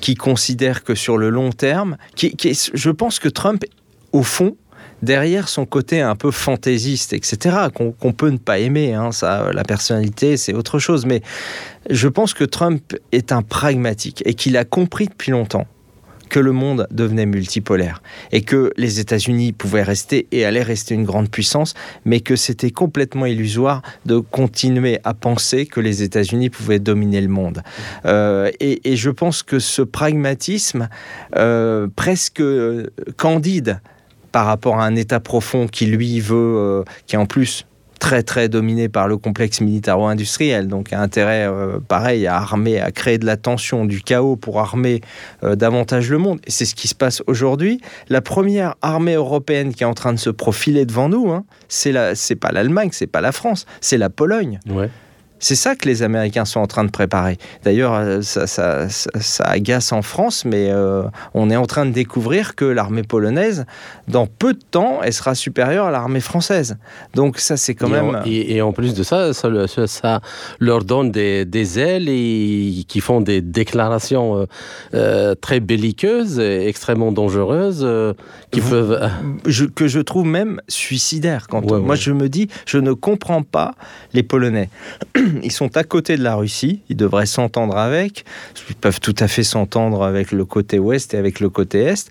qui 0.00 0.14
considère 0.14 0.84
que 0.84 0.94
sur 0.94 1.18
le 1.18 1.30
long 1.30 1.50
terme, 1.50 1.96
je 2.16 2.90
pense 2.90 3.18
que 3.18 3.28
Trump, 3.28 3.64
au 4.12 4.22
fond, 4.22 4.56
derrière 5.02 5.48
son 5.48 5.66
côté 5.66 6.00
un 6.00 6.16
peu 6.16 6.30
fantaisiste, 6.30 7.12
etc., 7.12 7.56
qu'on 7.74 8.12
peut 8.12 8.30
ne 8.30 8.38
pas 8.38 8.58
aimer, 8.58 8.94
hein, 8.94 9.12
ça, 9.12 9.50
la 9.52 9.64
personnalité, 9.64 10.36
c'est 10.36 10.54
autre 10.54 10.78
chose. 10.78 11.06
Mais 11.06 11.22
je 11.90 12.08
pense 12.08 12.34
que 12.34 12.44
Trump 12.44 12.96
est 13.10 13.32
un 13.32 13.42
pragmatique 13.42 14.22
et 14.24 14.34
qu'il 14.34 14.56
a 14.56 14.64
compris 14.64 15.06
depuis 15.06 15.32
longtemps 15.32 15.66
que 16.32 16.40
le 16.40 16.52
monde 16.52 16.88
devenait 16.90 17.26
multipolaire 17.26 18.02
et 18.32 18.40
que 18.40 18.72
les 18.78 19.00
États-Unis 19.00 19.52
pouvaient 19.52 19.82
rester 19.82 20.26
et 20.32 20.46
allaient 20.46 20.62
rester 20.62 20.94
une 20.94 21.04
grande 21.04 21.28
puissance, 21.28 21.74
mais 22.06 22.20
que 22.20 22.36
c'était 22.36 22.70
complètement 22.70 23.26
illusoire 23.26 23.82
de 24.06 24.18
continuer 24.18 24.98
à 25.04 25.12
penser 25.12 25.66
que 25.66 25.78
les 25.78 26.02
États-Unis 26.02 26.48
pouvaient 26.48 26.78
dominer 26.78 27.20
le 27.20 27.28
monde. 27.28 27.62
Euh, 28.06 28.50
et, 28.60 28.96
je 28.96 29.10
pense 29.10 29.42
que 29.42 29.58
ce 29.58 29.82
pragmatisme 29.82 30.88
euh, 31.36 31.86
presque 31.94 32.42
candide 33.18 33.80
par 34.32 34.46
rapport 34.46 34.80
à 34.80 34.84
un 34.84 34.96
État 34.96 35.20
profond 35.20 35.66
qui 35.68 35.86
lui 35.86 36.20
veut, 36.20 36.36
euh, 36.36 36.84
qui 37.06 37.14
est 37.14 37.18
en 37.18 37.26
plus 37.26 37.66
très 38.02 38.24
très 38.24 38.48
dominé 38.48 38.88
par 38.88 39.06
le 39.06 39.16
complexe 39.16 39.60
militaro-industriel, 39.60 40.66
donc 40.66 40.92
a 40.92 41.00
intérêt 41.00 41.46
euh, 41.46 41.78
pareil 41.78 42.26
à 42.26 42.34
armer, 42.34 42.80
à 42.80 42.90
créer 42.90 43.16
de 43.16 43.24
la 43.24 43.36
tension, 43.36 43.84
du 43.84 44.00
chaos 44.00 44.34
pour 44.34 44.58
armer 44.58 45.02
euh, 45.44 45.54
davantage 45.54 46.10
le 46.10 46.18
monde. 46.18 46.40
Et 46.44 46.50
c'est 46.50 46.64
ce 46.64 46.74
qui 46.74 46.88
se 46.88 46.96
passe 46.96 47.22
aujourd'hui. 47.28 47.80
La 48.08 48.20
première 48.20 48.74
armée 48.82 49.14
européenne 49.14 49.72
qui 49.72 49.84
est 49.84 49.86
en 49.86 49.94
train 49.94 50.12
de 50.12 50.18
se 50.18 50.30
profiler 50.30 50.84
devant 50.84 51.08
nous, 51.08 51.30
hein, 51.30 51.44
c'est 51.68 51.94
c'est 52.16 52.34
pas 52.34 52.50
l'Allemagne, 52.50 52.88
c'est 52.90 53.06
pas 53.06 53.20
la 53.20 53.30
France, 53.30 53.66
c'est 53.80 53.98
la 53.98 54.10
Pologne. 54.10 54.58
C'est 55.42 55.56
ça 55.56 55.74
que 55.74 55.88
les 55.88 56.04
Américains 56.04 56.44
sont 56.44 56.60
en 56.60 56.68
train 56.68 56.84
de 56.84 56.90
préparer. 56.92 57.36
D'ailleurs, 57.64 57.94
euh, 57.94 58.22
ça, 58.22 58.86
agace 59.40 59.90
en 59.90 60.00
France, 60.00 60.44
mais 60.44 60.70
euh, 60.70 61.02
on 61.34 61.50
est 61.50 61.56
en 61.56 61.66
train 61.66 61.84
de 61.84 61.90
découvrir 61.90 62.54
que 62.54 62.64
l'armée 62.64 63.02
polonaise, 63.02 63.66
dans 64.06 64.28
peu 64.28 64.52
de 64.52 64.60
temps, 64.70 65.00
elle 65.02 65.12
sera 65.12 65.34
supérieure 65.34 65.86
à 65.86 65.90
l'armée 65.90 66.20
française. 66.20 66.76
Donc 67.14 67.40
ça, 67.40 67.56
c'est 67.56 67.74
quand 67.74 67.88
même... 67.88 68.22
et, 68.24 68.62
en 68.62 68.72
plus 68.72 68.94
de 68.94 69.02
ça, 69.02 69.32
ça, 69.34 70.20
leur 70.60 70.84
donne 70.84 71.10
des, 71.10 71.78
ailes 71.80 72.08
et 72.08 72.84
qui 72.86 73.00
font 73.00 73.20
des 73.20 73.40
déclarations 73.40 74.46
euh, 74.94 75.34
très 75.34 75.58
belliqueuses, 75.58 76.38
et 76.38 76.68
extrêmement 76.68 77.10
dangereuses, 77.10 77.84
qui 78.52 78.60
peuvent... 78.60 79.10
que 79.74 79.88
je 79.88 79.98
trouve 79.98 80.24
même 80.24 80.60
suicidaires. 80.68 81.48
Quand 81.48 81.68
moi, 81.68 81.96
je 81.96 82.12
me 82.12 82.28
dis, 82.28 82.46
je 82.64 82.78
ne 82.78 82.92
comprends 82.92 83.42
pas 83.42 83.74
les 84.14 84.22
Polonais. 84.22 84.68
ils 85.42 85.52
sont 85.52 85.76
à 85.76 85.84
côté 85.84 86.16
de 86.16 86.22
la 86.22 86.34
Russie, 86.34 86.82
ils 86.88 86.96
devraient 86.96 87.26
s'entendre 87.26 87.76
avec, 87.76 88.24
ils 88.68 88.74
peuvent 88.74 89.00
tout 89.00 89.14
à 89.18 89.28
fait 89.28 89.42
s'entendre 89.42 90.02
avec 90.02 90.32
le 90.32 90.44
côté 90.44 90.78
ouest 90.78 91.14
et 91.14 91.18
avec 91.18 91.40
le 91.40 91.48
côté 91.48 91.80
est. 91.80 92.10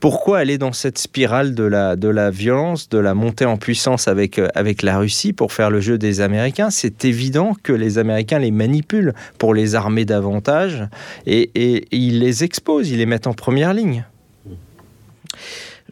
Pourquoi 0.00 0.38
aller 0.38 0.58
dans 0.58 0.72
cette 0.72 0.98
spirale 0.98 1.54
de 1.54 1.64
la, 1.64 1.96
de 1.96 2.08
la 2.08 2.30
violence, 2.30 2.88
de 2.88 2.98
la 2.98 3.14
montée 3.14 3.44
en 3.44 3.56
puissance 3.56 4.08
avec, 4.08 4.38
euh, 4.38 4.48
avec 4.54 4.82
la 4.82 4.98
Russie 4.98 5.32
pour 5.32 5.52
faire 5.52 5.70
le 5.70 5.80
jeu 5.80 5.98
des 5.98 6.20
Américains? 6.20 6.70
C'est 6.70 7.04
évident 7.04 7.54
que 7.62 7.72
les 7.72 7.98
Américains 7.98 8.38
les 8.38 8.50
manipulent 8.50 9.14
pour 9.38 9.54
les 9.54 9.74
armer 9.74 10.04
davantage 10.04 10.84
et, 11.26 11.50
et, 11.54 11.86
ils 11.92 12.18
les 12.18 12.44
exposent, 12.44 12.90
ils 12.90 12.98
les 12.98 13.06
mettent 13.06 13.26
en 13.26 13.34
première 13.34 13.74
ligne. 13.74 14.04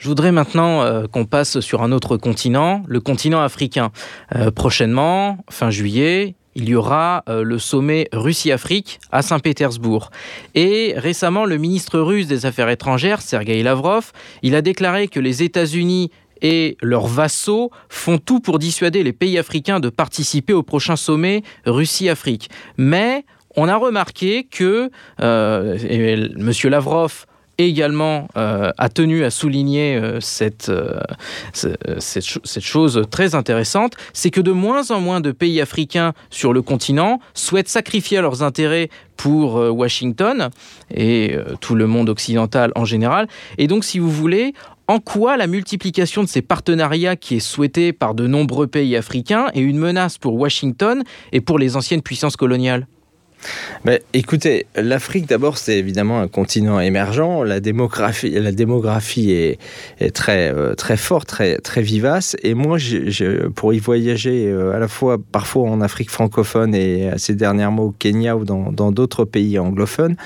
Je 0.00 0.08
voudrais 0.08 0.32
maintenant 0.32 0.82
euh, 0.82 1.06
qu'on 1.06 1.26
passe 1.26 1.60
sur 1.60 1.82
un 1.82 1.92
autre 1.92 2.16
continent, 2.16 2.82
le 2.86 3.00
continent 3.00 3.42
africain. 3.42 3.92
Euh, 4.34 4.50
prochainement, 4.50 5.38
fin 5.50 5.70
juillet, 5.70 6.36
il 6.60 6.68
y 6.68 6.74
aura 6.74 7.24
le 7.26 7.58
sommet 7.58 8.08
Russie-Afrique 8.12 9.00
à 9.10 9.22
Saint-Pétersbourg. 9.22 10.10
Et 10.54 10.92
récemment, 10.96 11.46
le 11.46 11.56
ministre 11.56 11.98
russe 11.98 12.26
des 12.26 12.44
Affaires 12.44 12.68
étrangères, 12.68 13.22
Sergei 13.22 13.62
Lavrov, 13.62 14.12
il 14.42 14.54
a 14.54 14.60
déclaré 14.60 15.08
que 15.08 15.20
les 15.20 15.42
États-Unis 15.42 16.10
et 16.42 16.76
leurs 16.82 17.06
vassaux 17.06 17.70
font 17.88 18.18
tout 18.18 18.40
pour 18.40 18.58
dissuader 18.58 19.02
les 19.02 19.12
pays 19.12 19.38
africains 19.38 19.80
de 19.80 19.88
participer 19.88 20.52
au 20.52 20.62
prochain 20.62 20.96
sommet 20.96 21.42
Russie-Afrique. 21.64 22.50
Mais 22.76 23.24
on 23.56 23.68
a 23.68 23.76
remarqué 23.76 24.44
que 24.44 24.90
euh, 25.20 25.78
M. 25.78 26.52
Lavrov 26.64 27.26
également 27.66 28.28
euh, 28.36 28.70
a 28.78 28.88
tenu 28.88 29.24
à 29.24 29.30
souligner 29.30 29.96
euh, 29.96 30.20
cette, 30.20 30.70
cette, 31.52 32.64
chose 32.64 33.02
très 33.10 33.34
intéressante, 33.34 33.94
c'est 34.12 34.30
que 34.30 34.40
de 34.40 34.52
moins 34.52 34.90
en 34.90 35.00
moins 35.00 35.20
de 35.20 35.32
pays 35.32 35.60
africains 35.60 36.12
sur 36.30 36.52
le 36.52 36.62
continent 36.62 37.20
souhaitent 37.34 37.68
sacrifier 37.68 38.20
leurs 38.20 38.42
intérêts 38.42 38.88
pour 39.16 39.56
Washington 39.56 40.48
et 40.94 41.36
tout 41.60 41.74
le 41.74 41.86
monde 41.86 42.08
occidental 42.08 42.72
en 42.74 42.86
général. 42.86 43.28
Et 43.58 43.66
donc, 43.66 43.84
si 43.84 43.98
vous 43.98 44.10
voulez, 44.10 44.54
en 44.88 44.98
quoi 44.98 45.36
la 45.36 45.46
multiplication 45.46 46.24
de 46.24 46.28
ces 46.28 46.42
partenariats 46.42 47.16
qui 47.16 47.36
est 47.36 47.40
souhaitée 47.40 47.92
par 47.92 48.14
de 48.14 48.26
nombreux 48.26 48.66
pays 48.66 48.96
africains 48.96 49.46
est 49.54 49.60
une 49.60 49.78
menace 49.78 50.18
pour 50.18 50.34
Washington 50.34 51.04
et 51.32 51.40
pour 51.40 51.58
les 51.58 51.76
anciennes 51.76 52.02
puissances 52.02 52.36
coloniales? 52.36 52.86
Mais 53.84 54.02
écoutez, 54.12 54.66
l'Afrique 54.76 55.26
d'abord 55.26 55.56
c'est 55.56 55.78
évidemment 55.78 56.20
un 56.20 56.28
continent 56.28 56.80
émergent. 56.80 57.42
La 57.44 57.60
démographie, 57.60 58.30
la 58.30 58.52
démographie 58.52 59.30
est, 59.30 59.58
est 60.00 60.14
très 60.14 60.52
euh, 60.52 60.74
très 60.74 60.96
forte, 60.96 61.28
très 61.28 61.56
très 61.58 61.82
vivace. 61.82 62.36
Et 62.42 62.54
moi, 62.54 62.78
pour 63.54 63.72
y 63.72 63.78
voyager 63.78 64.48
euh, 64.48 64.74
à 64.74 64.78
la 64.78 64.88
fois 64.88 65.16
parfois 65.18 65.70
en 65.70 65.80
Afrique 65.80 66.10
francophone 66.10 66.74
et 66.74 67.10
ces 67.16 67.34
derniers 67.34 67.68
mois 67.68 67.86
au 67.86 67.94
Kenya 67.98 68.36
ou 68.36 68.44
dans 68.44 68.92
d'autres 68.92 69.24
pays 69.24 69.58
anglophones, 69.58 70.16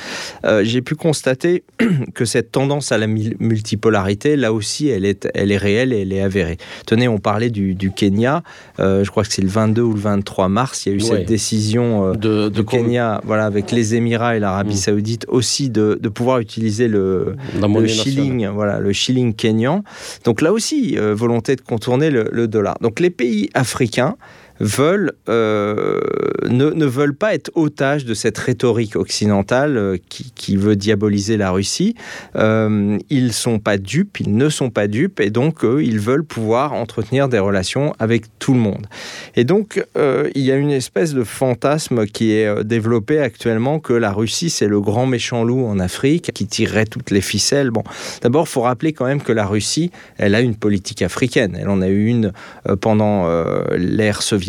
euh, 0.44 0.62
j'ai 0.64 0.82
pu 0.82 0.94
constater 0.94 1.62
que 2.14 2.24
cette 2.24 2.50
tendance 2.50 2.92
à 2.92 2.98
la 2.98 3.06
multipolarité, 3.06 4.36
là 4.36 4.52
aussi, 4.52 4.88
elle 4.88 5.04
est 5.04 5.28
elle 5.34 5.52
est 5.52 5.56
réelle 5.56 5.92
et 5.92 6.02
elle 6.02 6.12
est 6.12 6.22
avérée. 6.22 6.58
Tenez, 6.86 7.08
on 7.08 7.18
parlait 7.18 7.50
du, 7.50 7.74
du 7.74 7.92
Kenya. 7.92 8.42
je 8.78 9.08
crois 9.08 9.22
que 9.22 9.32
c'est 9.32 9.42
le 9.42 9.48
22 9.48 9.82
ou 9.82 9.92
le 9.92 10.00
23 10.00 10.48
mars. 10.48 10.86
Il 10.86 10.88
y 10.90 10.92
a 10.92 10.96
eu 10.96 11.00
cette 11.00 11.28
décision 11.28 12.12
de, 12.12 12.48
de 12.48 12.62
Kenya 12.62 13.03
voilà, 13.24 13.46
avec 13.46 13.70
les 13.70 13.94
Émirats 13.94 14.36
et 14.36 14.40
l'Arabie 14.40 14.74
mm. 14.74 14.78
Saoudite 14.78 15.26
aussi 15.28 15.70
de, 15.70 15.98
pouvoir 16.14 16.38
utiliser 16.38 16.88
le, 16.88 17.36
le 17.60 17.86
shilling, 17.86 18.46
voilà, 18.48 18.78
le 18.78 18.92
shilling 18.92 19.34
kényan. 19.34 19.82
Donc 20.24 20.40
là 20.40 20.52
aussi, 20.52 20.96
euh, 20.98 21.14
volonté 21.14 21.56
de 21.56 21.60
contourner 21.60 22.10
le, 22.10 22.46
dollar. 22.48 22.76
Donc 22.80 23.00
les 23.00 23.10
pays 23.10 23.50
africains 23.54 24.16
veulent, 24.60 25.12
euh, 25.28 26.00
ne, 26.48 26.84
veulent 26.84 27.14
pas 27.14 27.34
être 27.34 27.50
otages 27.54 28.04
de 28.04 28.14
cette 28.14 28.38
rhétorique 28.38 28.96
occidentale 28.96 29.76
euh, 29.76 29.96
qui, 30.08 30.56
veut 30.56 30.76
diaboliser 30.76 31.36
la 31.36 31.50
Russie. 31.50 31.96
Euh, 32.36 32.98
ils 33.10 33.32
sont 33.32 33.58
pas 33.58 33.76
dupes, 33.76 34.20
ils 34.20 34.36
ne 34.36 34.48
sont 34.48 34.70
pas 34.70 34.86
dupes, 34.86 35.18
et 35.20 35.30
donc 35.30 35.64
ils 35.64 35.98
veulent 35.98 36.24
pouvoir 36.24 36.74
entretenir 36.74 37.28
des 37.28 37.38
relations 37.38 37.94
avec 37.98 38.26
tout 38.38 38.52
le 38.52 38.60
monde. 38.60 38.86
Et 39.34 39.44
donc 39.44 39.84
il 39.96 40.42
y 40.42 40.52
a 40.52 40.56
une 40.56 40.70
espèce 40.70 41.12
de 41.14 41.24
fantasme 41.24 42.06
qui 42.06 42.32
est 42.32 42.64
développé 42.64 43.18
actuellement 43.18 43.80
que 43.80 43.92
la 43.92 44.12
Russie 44.12 44.50
c'est 44.50 44.68
le 44.68 44.80
grand 44.80 45.06
méchant 45.06 45.44
loup 45.44 45.66
en 45.66 45.80
Afrique 45.80 46.30
qui 46.32 46.46
tirerait 46.46 46.84
toutes 46.84 47.10
les 47.10 47.20
ficelles. 47.20 47.70
Bon, 47.70 47.82
d'abord 48.22 48.48
faut 48.48 48.60
rappeler 48.60 48.92
quand 48.92 49.06
même 49.06 49.22
que 49.22 49.32
la 49.32 49.46
Russie, 49.46 49.90
elle 50.18 50.34
a 50.34 50.40
une 50.40 50.54
politique 50.54 51.02
africaine. 51.02 51.56
Elle 51.60 51.68
en 51.68 51.82
a 51.82 51.88
eu 51.88 52.06
une 52.06 52.32
pendant 52.80 53.28
l'ère 53.76 54.22
soviétique 54.22 54.43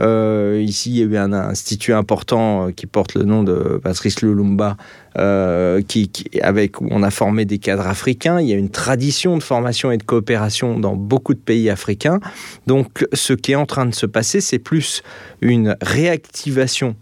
euh, 0.00 0.62
ici, 0.62 0.90
il 0.90 0.96
y 0.96 1.02
a 1.02 1.04
eu 1.04 1.16
un 1.16 1.32
institut 1.32 1.92
important 1.92 2.68
euh, 2.68 2.70
qui 2.72 2.86
porte 2.86 3.14
le 3.14 3.24
nom 3.24 3.42
de 3.42 3.80
Patrice 3.82 4.20
Lumumba, 4.22 4.76
euh, 5.18 5.82
qui, 5.82 6.10
avec, 6.42 6.80
où 6.80 6.88
on 6.90 7.02
a 7.02 7.10
formé 7.10 7.44
des 7.44 7.58
cadres 7.58 7.86
africains. 7.86 8.40
Il 8.40 8.48
y 8.48 8.52
a 8.52 8.56
une 8.56 8.70
tradition 8.70 9.36
de 9.36 9.42
formation 9.42 9.90
et 9.90 9.96
de 9.96 10.02
coopération 10.02 10.78
dans 10.78 10.96
beaucoup 10.96 11.34
de 11.34 11.40
pays 11.40 11.70
africains. 11.70 12.20
Donc, 12.66 13.06
ce 13.12 13.32
qui 13.32 13.52
est 13.52 13.56
en 13.56 13.66
train 13.66 13.86
de 13.86 13.94
se 13.94 14.06
passer, 14.06 14.40
c'est 14.40 14.58
plus 14.58 15.02
une 15.40 15.76
réactivation 15.80 16.96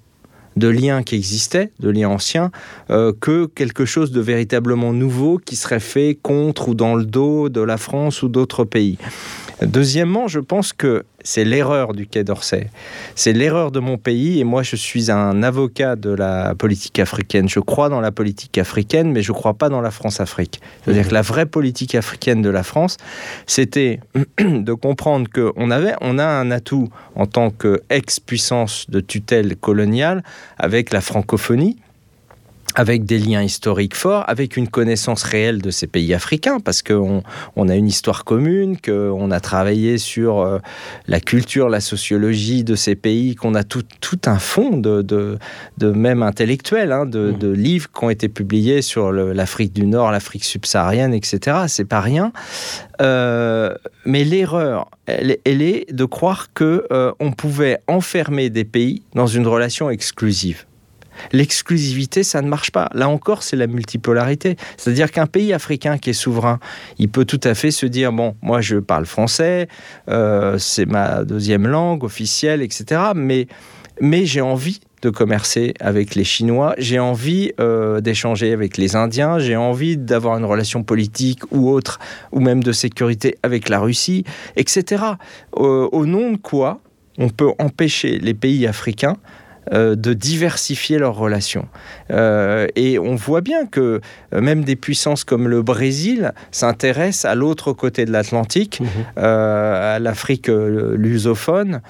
de 0.56 0.68
liens 0.68 1.02
qui 1.02 1.16
existaient, 1.16 1.72
de 1.80 1.90
liens 1.90 2.10
anciens, 2.10 2.52
que 2.88 3.46
quelque 3.46 3.84
chose 3.84 4.12
de 4.12 4.20
véritablement 4.20 4.92
nouveau 4.92 5.38
qui 5.38 5.56
serait 5.56 5.80
fait 5.80 6.16
contre 6.22 6.68
ou 6.68 6.74
dans 6.76 6.94
le 6.94 7.04
dos 7.04 7.48
de 7.48 7.60
la 7.60 7.76
France 7.76 8.22
ou 8.22 8.28
d'autres 8.28 8.62
pays. 8.62 8.96
Deuxièmement, 9.66 10.28
je 10.28 10.40
pense 10.40 10.72
que 10.72 11.04
c'est 11.22 11.44
l'erreur 11.44 11.94
du 11.94 12.06
Quai 12.06 12.22
d'Orsay. 12.22 12.68
C'est 13.14 13.32
l'erreur 13.32 13.70
de 13.70 13.80
mon 13.80 13.96
pays 13.96 14.40
et 14.40 14.44
moi 14.44 14.62
je 14.62 14.76
suis 14.76 15.10
un 15.10 15.42
avocat 15.42 15.96
de 15.96 16.10
la 16.10 16.54
politique 16.54 16.98
africaine. 16.98 17.48
Je 17.48 17.60
crois 17.60 17.88
dans 17.88 18.00
la 18.00 18.12
politique 18.12 18.58
africaine 18.58 19.10
mais 19.10 19.22
je 19.22 19.32
ne 19.32 19.36
crois 19.36 19.54
pas 19.54 19.68
dans 19.68 19.80
la 19.80 19.90
France-Afrique. 19.90 20.60
C'est-à-dire 20.84 21.08
que 21.08 21.14
la 21.14 21.22
vraie 21.22 21.46
politique 21.46 21.94
africaine 21.94 22.42
de 22.42 22.50
la 22.50 22.62
France, 22.62 22.98
c'était 23.46 24.00
de 24.38 24.72
comprendre 24.74 25.28
qu'on 25.32 25.70
avait, 25.70 25.94
on 26.00 26.18
a 26.18 26.26
un 26.26 26.50
atout 26.50 26.88
en 27.14 27.26
tant 27.26 27.50
qu'ex-puissance 27.50 28.86
de 28.90 29.00
tutelle 29.00 29.56
coloniale 29.56 30.22
avec 30.58 30.92
la 30.92 31.00
francophonie 31.00 31.78
avec 32.74 33.04
des 33.04 33.18
liens 33.18 33.42
historiques 33.42 33.94
forts, 33.94 34.24
avec 34.28 34.56
une 34.56 34.68
connaissance 34.68 35.22
réelle 35.22 35.62
de 35.62 35.70
ces 35.70 35.86
pays 35.86 36.12
africains, 36.12 36.60
parce 36.60 36.82
qu'on 36.82 37.22
on 37.56 37.68
a 37.68 37.76
une 37.76 37.86
histoire 37.86 38.24
commune, 38.24 38.76
qu'on 38.80 39.30
a 39.30 39.40
travaillé 39.40 39.98
sur 39.98 40.40
euh, 40.40 40.58
la 41.06 41.20
culture, 41.20 41.68
la 41.68 41.80
sociologie 41.80 42.64
de 42.64 42.74
ces 42.74 42.94
pays, 42.94 43.34
qu'on 43.36 43.54
a 43.54 43.64
tout, 43.64 43.84
tout, 44.00 44.18
un 44.26 44.38
fond 44.38 44.76
de, 44.76 45.02
de, 45.02 45.38
de 45.78 45.90
même 45.90 46.22
intellectuel, 46.22 46.92
hein, 46.92 47.06
de, 47.06 47.30
mmh. 47.30 47.38
de, 47.38 47.48
livres 47.48 47.88
qui 47.96 48.04
ont 48.04 48.10
été 48.10 48.28
publiés 48.28 48.82
sur 48.82 49.12
l'Afrique 49.12 49.72
du 49.72 49.86
Nord, 49.86 50.10
l'Afrique 50.10 50.44
subsaharienne, 50.44 51.14
etc. 51.14 51.58
C'est 51.68 51.84
pas 51.84 52.00
rien. 52.00 52.32
Euh, 53.00 53.74
mais 54.04 54.24
l'erreur, 54.24 54.90
elle, 55.06 55.36
elle, 55.44 55.62
est 55.62 55.92
de 55.92 56.04
croire 56.04 56.52
que 56.52 56.86
euh, 56.90 57.12
on 57.20 57.32
pouvait 57.32 57.78
enfermer 57.86 58.50
des 58.50 58.64
pays 58.64 59.02
dans 59.14 59.26
une 59.26 59.46
relation 59.46 59.90
exclusive. 59.90 60.64
L'exclusivité, 61.32 62.22
ça 62.22 62.42
ne 62.42 62.48
marche 62.48 62.70
pas. 62.70 62.88
Là 62.94 63.08
encore, 63.08 63.42
c'est 63.42 63.56
la 63.56 63.66
multipolarité. 63.66 64.56
C'est-à-dire 64.76 65.10
qu'un 65.10 65.26
pays 65.26 65.52
africain 65.52 65.98
qui 65.98 66.10
est 66.10 66.14
souverain, 66.14 66.58
il 66.98 67.08
peut 67.08 67.24
tout 67.24 67.40
à 67.44 67.54
fait 67.54 67.70
se 67.70 67.86
dire, 67.86 68.12
bon, 68.12 68.34
moi 68.42 68.60
je 68.60 68.76
parle 68.76 69.06
français, 69.06 69.68
euh, 70.08 70.58
c'est 70.58 70.86
ma 70.86 71.24
deuxième 71.24 71.66
langue 71.66 72.04
officielle, 72.04 72.62
etc. 72.62 73.00
Mais, 73.14 73.46
mais 74.00 74.26
j'ai 74.26 74.40
envie 74.40 74.80
de 75.02 75.10
commercer 75.10 75.74
avec 75.80 76.14
les 76.14 76.24
Chinois, 76.24 76.74
j'ai 76.78 76.98
envie 76.98 77.52
euh, 77.60 78.00
d'échanger 78.00 78.52
avec 78.52 78.78
les 78.78 78.96
Indiens, 78.96 79.38
j'ai 79.38 79.56
envie 79.56 79.98
d'avoir 79.98 80.38
une 80.38 80.46
relation 80.46 80.82
politique 80.82 81.40
ou 81.50 81.68
autre, 81.68 81.98
ou 82.32 82.40
même 82.40 82.64
de 82.64 82.72
sécurité 82.72 83.36
avec 83.42 83.68
la 83.68 83.80
Russie, 83.80 84.24
etc. 84.56 85.02
au 85.52 86.06
nom 86.06 86.32
de 86.32 86.36
quoi 86.38 86.80
on 87.18 87.28
peut 87.28 87.52
empêcher 87.58 88.18
les 88.18 88.34
pays 88.34 88.66
africains 88.66 89.16
euh, 89.72 89.96
de 89.96 90.12
diversifier 90.12 90.98
leurs 90.98 91.16
relations. 91.16 91.68
Euh, 92.10 92.66
et 92.76 92.98
on 92.98 93.14
voit 93.14 93.40
bien 93.40 93.64
que 93.64 94.00
euh, 94.34 94.40
même 94.40 94.62
des 94.62 94.76
puissances 94.76 95.24
comme 95.24 95.48
le 95.48 95.62
Brésil 95.62 96.32
s'intéressent 96.50 97.24
à 97.24 97.34
l'autre 97.34 97.72
côté 97.72 98.04
de 98.04 98.12
l'Atlantique, 98.12 98.80
mhm. 98.80 99.22
à 99.24 99.98
l'Afrique 99.98 100.48
lusophone, 100.48 101.80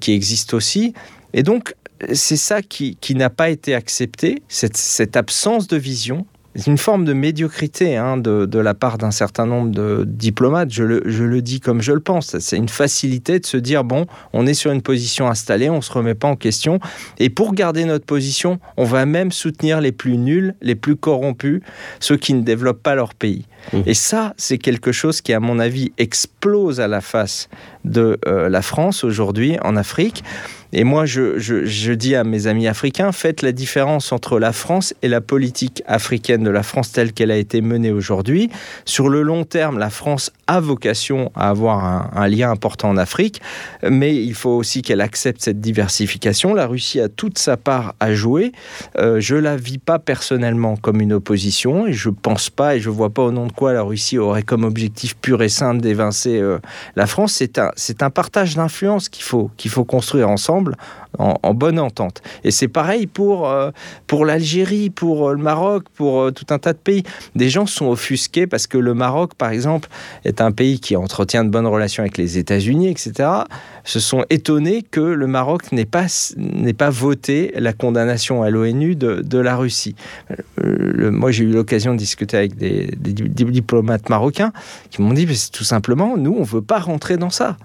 qui 0.00 0.12
existe 0.12 0.54
aussi. 0.54 0.92
Et 1.32 1.42
donc, 1.42 1.74
c'est 2.12 2.36
ça 2.36 2.60
qui, 2.60 2.96
n'a 3.14 3.30
pas 3.30 3.48
été 3.48 3.74
accepté, 3.74 4.42
cette 4.48 5.16
absence 5.16 5.66
de 5.66 5.76
vision, 5.76 6.26
une 6.66 6.78
forme 6.78 7.04
de 7.04 7.12
médiocrité 7.12 7.96
hein, 7.96 8.16
de, 8.16 8.58
la 8.58 8.74
part 8.74 8.98
d'un 8.98 9.10
certain 9.10 9.46
nombre 9.46 9.70
de 9.70 10.04
diplomates, 10.06 10.70
je 10.70 10.84
le, 10.84 11.42
dis 11.42 11.60
comme 11.60 11.82
je 11.82 11.92
le 11.92 12.00
pense. 12.00 12.38
C'est 12.38 12.56
une 12.56 12.68
facilité 12.68 13.40
de 13.40 13.46
se 13.46 13.56
dire, 13.56 13.84
bon, 13.84 14.06
on 14.32 14.46
est 14.46 14.54
sur 14.54 14.70
une 14.70 14.82
position 14.82 15.28
installée, 15.28 15.68
on 15.68 15.76
ne 15.76 15.80
se 15.80 15.92
remet 15.92 16.14
pas 16.14 16.28
en 16.28 16.36
question. 16.36 16.78
Et 17.18 17.28
pour 17.28 17.54
garder 17.54 17.84
notre 17.84 18.06
position, 18.06 18.60
on 18.76 18.84
va 18.84 19.04
même 19.04 19.32
soutenir 19.32 19.80
les 19.80 19.92
plus 19.92 20.16
nuls, 20.16 20.54
les 20.62 20.74
plus 20.74 20.96
corrompus, 20.96 21.60
ceux 22.00 22.16
qui 22.16 22.34
ne 22.34 22.42
développent 22.42 22.82
pas 22.82 22.94
leur 22.94 23.14
pays. 23.14 23.46
Mmh. 23.72 23.78
Et 23.86 23.94
ça, 23.94 24.34
c'est 24.36 24.58
quelque 24.58 24.92
chose 24.92 25.20
qui, 25.20 25.32
à 25.32 25.40
mon 25.40 25.58
avis, 25.58 25.92
explose 25.98 26.80
à 26.80 26.88
la 26.88 27.00
face 27.00 27.48
de 27.84 28.18
euh, 28.26 28.48
la 28.48 28.62
France 28.62 29.04
aujourd'hui 29.04 29.56
en 29.62 29.76
Afrique. 29.76 30.22
Et 30.76 30.82
moi, 30.82 31.06
je, 31.06 31.92
dis 31.92 32.16
à 32.16 32.24
mes 32.24 32.48
amis 32.48 32.66
africains, 32.66 33.12
faites 33.12 33.42
la 33.42 33.52
différence 33.52 34.10
entre 34.10 34.40
la 34.40 34.52
France 34.52 34.92
et 35.02 35.08
la 35.08 35.20
politique 35.20 35.84
africaine 35.86 36.42
de 36.42 36.50
la 36.50 36.64
France 36.64 36.90
telle 36.90 37.12
qu'elle 37.12 37.30
a 37.30 37.36
été 37.36 37.60
menée 37.60 37.92
aujourd'hui. 37.92 38.50
Sur 38.84 39.08
le 39.08 39.22
long 39.22 39.44
terme, 39.44 39.78
la 39.78 39.88
France 39.88 40.32
a 40.46 40.60
vocation 40.60 41.30
à 41.34 41.48
avoir 41.48 41.84
un, 42.16 42.28
lien 42.28 42.50
important 42.50 42.88
en 42.88 42.96
Afrique, 42.96 43.40
mais 43.88 44.16
il 44.16 44.34
faut 44.34 44.50
aussi 44.50 44.82
qu'elle 44.82 45.00
accepte 45.00 45.42
cette 45.42 45.60
diversification. 45.60 46.54
La 46.54 46.66
Russie 46.66 47.00
a 47.00 47.08
toute 47.08 47.38
sa 47.38 47.56
part 47.56 47.94
à 48.00 48.14
jouer. 48.14 48.52
Euh, 48.98 49.20
je 49.20 49.36
la 49.36 49.56
vis 49.56 49.78
pas 49.78 49.98
personnellement 49.98 50.76
comme 50.76 51.00
une 51.00 51.12
opposition 51.12 51.86
et 51.86 51.92
je 51.92 52.10
pense 52.10 52.50
pas 52.50 52.76
et 52.76 52.80
je 52.80 52.90
vois 52.90 53.10
pas 53.10 53.22
au 53.22 53.30
nom 53.30 53.46
de 53.46 53.52
quoi 53.52 53.72
la 53.72 53.82
Russie 53.82 54.18
aurait 54.18 54.42
comme 54.42 54.64
objectif 54.64 55.16
pur 55.16 55.42
et 55.42 55.48
simple 55.48 55.80
d'évincer 55.80 56.40
euh, 56.40 56.58
la 56.96 57.06
France. 57.06 57.34
C'est 57.34 57.58
un, 57.58 57.70
un 58.00 58.10
partage 58.10 58.56
d'influence 58.56 59.08
qu'il 59.08 59.24
faut, 59.24 59.50
qu'il 59.56 59.70
faut 59.70 59.84
construire 59.84 60.28
ensemble 60.28 60.76
en, 61.18 61.54
bonne 61.54 61.78
entente. 61.78 62.22
Et 62.42 62.50
c'est 62.50 62.68
pareil 62.68 63.06
pour, 63.06 63.48
euh, 63.48 63.70
pour 64.06 64.24
l'Algérie, 64.24 64.90
pour 64.90 65.30
le 65.30 65.42
Maroc, 65.42 65.84
pour 65.94 66.32
tout 66.32 66.46
un 66.50 66.58
tas 66.58 66.72
de 66.72 66.78
pays. 66.78 67.02
Des 67.34 67.48
gens 67.48 67.66
sont 67.66 67.86
offusqués 67.86 68.46
parce 68.46 68.66
que 68.66 68.78
le 68.78 68.94
Maroc, 68.94 69.34
par 69.34 69.50
exemple, 69.50 69.88
est 70.24 70.40
un 70.40 70.52
pays 70.52 70.80
qui 70.80 70.96
entretient 70.96 71.44
de 71.44 71.50
bonnes 71.50 71.66
relations 71.66 72.02
avec 72.02 72.18
les 72.18 72.38
États-Unis, 72.38 72.88
etc., 72.88 73.28
se 73.84 74.00
sont 74.00 74.24
étonnés 74.30 74.82
que 74.82 75.00
le 75.00 75.26
Maroc 75.26 75.70
n'ait 75.72 75.84
pas, 75.84 76.06
pas 76.78 76.90
voté 76.90 77.52
la 77.56 77.72
condamnation 77.72 78.42
à 78.42 78.50
l'ONU 78.50 78.96
de, 78.96 79.38
la 79.38 79.56
Russie. 79.56 79.94
Euh, 80.62 81.10
moi, 81.10 81.30
j'ai 81.30 81.44
eu 81.44 81.52
l'occasion 81.52 81.92
de 81.92 81.98
discuter 81.98 82.36
avec 82.36 82.56
des, 82.56 82.88
diplomates 82.96 84.08
marocains 84.08 84.52
qui 84.90 85.02
m'ont 85.02 85.12
dit, 85.12 85.26
c'est 85.36 85.50
tout 85.50 85.64
simplement, 85.64 86.16
nous, 86.16 86.32
on 86.32 86.40
ne 86.40 86.46
veut 86.46 86.62
pas 86.62 86.78
rentrer 86.78 87.16
dans 87.16 87.30
ça. 87.30 87.56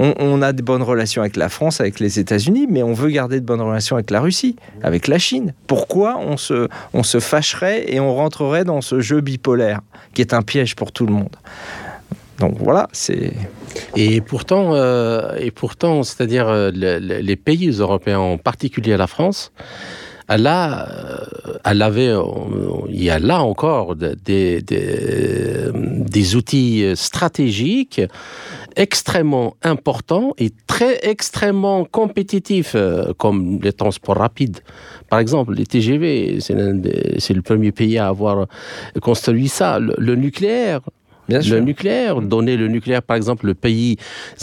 On, 0.00 0.42
a 0.42 0.52
de 0.52 0.62
bonnes 0.62 0.82
relations 0.82 1.22
avec 1.22 1.36
la 1.36 1.48
France, 1.48 1.80
avec 1.80 1.98
les 1.98 2.20
États-Unis, 2.20 2.68
mais 2.70 2.84
on 2.84 2.92
veut 2.92 3.10
garder 3.10 3.40
de 3.40 3.44
bonnes 3.44 3.60
relations 3.60 3.96
avec 3.96 4.12
la 4.12 4.20
Russie, 4.20 4.54
avec 4.84 5.08
la 5.08 5.18
Chine. 5.18 5.54
Pourquoi 5.66 6.18
on 6.18 6.36
se, 6.36 6.68
on 6.94 7.02
se 7.02 7.18
fâcherait 7.18 7.92
et 7.92 7.98
on 7.98 8.14
rentrerait 8.14 8.64
dans 8.64 8.80
ce 8.80 9.00
jeu 9.00 9.20
bipolaire 9.20 9.80
qui 10.14 10.20
est 10.20 10.34
un 10.34 10.42
piège 10.42 10.76
pour 10.76 10.92
tout 10.92 11.04
le 11.04 11.12
monde? 11.12 11.34
Donc 12.38 12.54
voilà, 12.58 12.86
c'est. 12.92 13.32
Et 13.96 14.20
pourtant, 14.20 14.74
euh, 14.74 15.34
et 15.38 15.50
pourtant, 15.50 16.04
c'est-à-dire 16.04 16.48
euh, 16.48 16.70
les 16.70 17.36
pays 17.36 17.70
européens, 17.70 18.20
en 18.20 18.38
particulier 18.38 18.96
la 18.96 19.08
France, 19.08 19.52
elle, 20.28 20.46
a, 20.46 20.88
euh, 20.88 21.58
elle 21.64 21.82
avait, 21.82 22.14
il 22.88 23.02
y 23.02 23.10
a 23.10 23.18
là 23.18 23.42
encore 23.42 23.96
des, 23.96 24.62
des, 24.62 25.70
des 25.72 26.36
outils 26.36 26.84
stratégiques 26.94 28.00
extrêmement 28.76 29.56
importants 29.62 30.34
et 30.38 30.50
très 30.66 31.00
extrêmement 31.02 31.84
compétitifs, 31.84 32.76
comme 33.16 33.58
les 33.62 33.72
transports 33.72 34.16
rapides. 34.16 34.58
Par 35.08 35.18
exemple, 35.18 35.54
les 35.54 35.66
TGV, 35.66 36.38
c'est 36.40 37.34
le 37.34 37.42
premier 37.42 37.72
pays 37.72 37.98
à 37.98 38.08
avoir 38.08 38.46
construit 39.00 39.48
ça. 39.48 39.80
le 39.80 40.14
nucléaire, 40.14 40.80
le 41.28 41.60
nucléaire, 41.60 42.20
donner 42.20 42.56
le 42.56 42.68
nucléaire, 42.68 43.02
par 43.02 43.16
exemple, 43.16 43.46
les 43.46 43.54
pays 43.54 43.96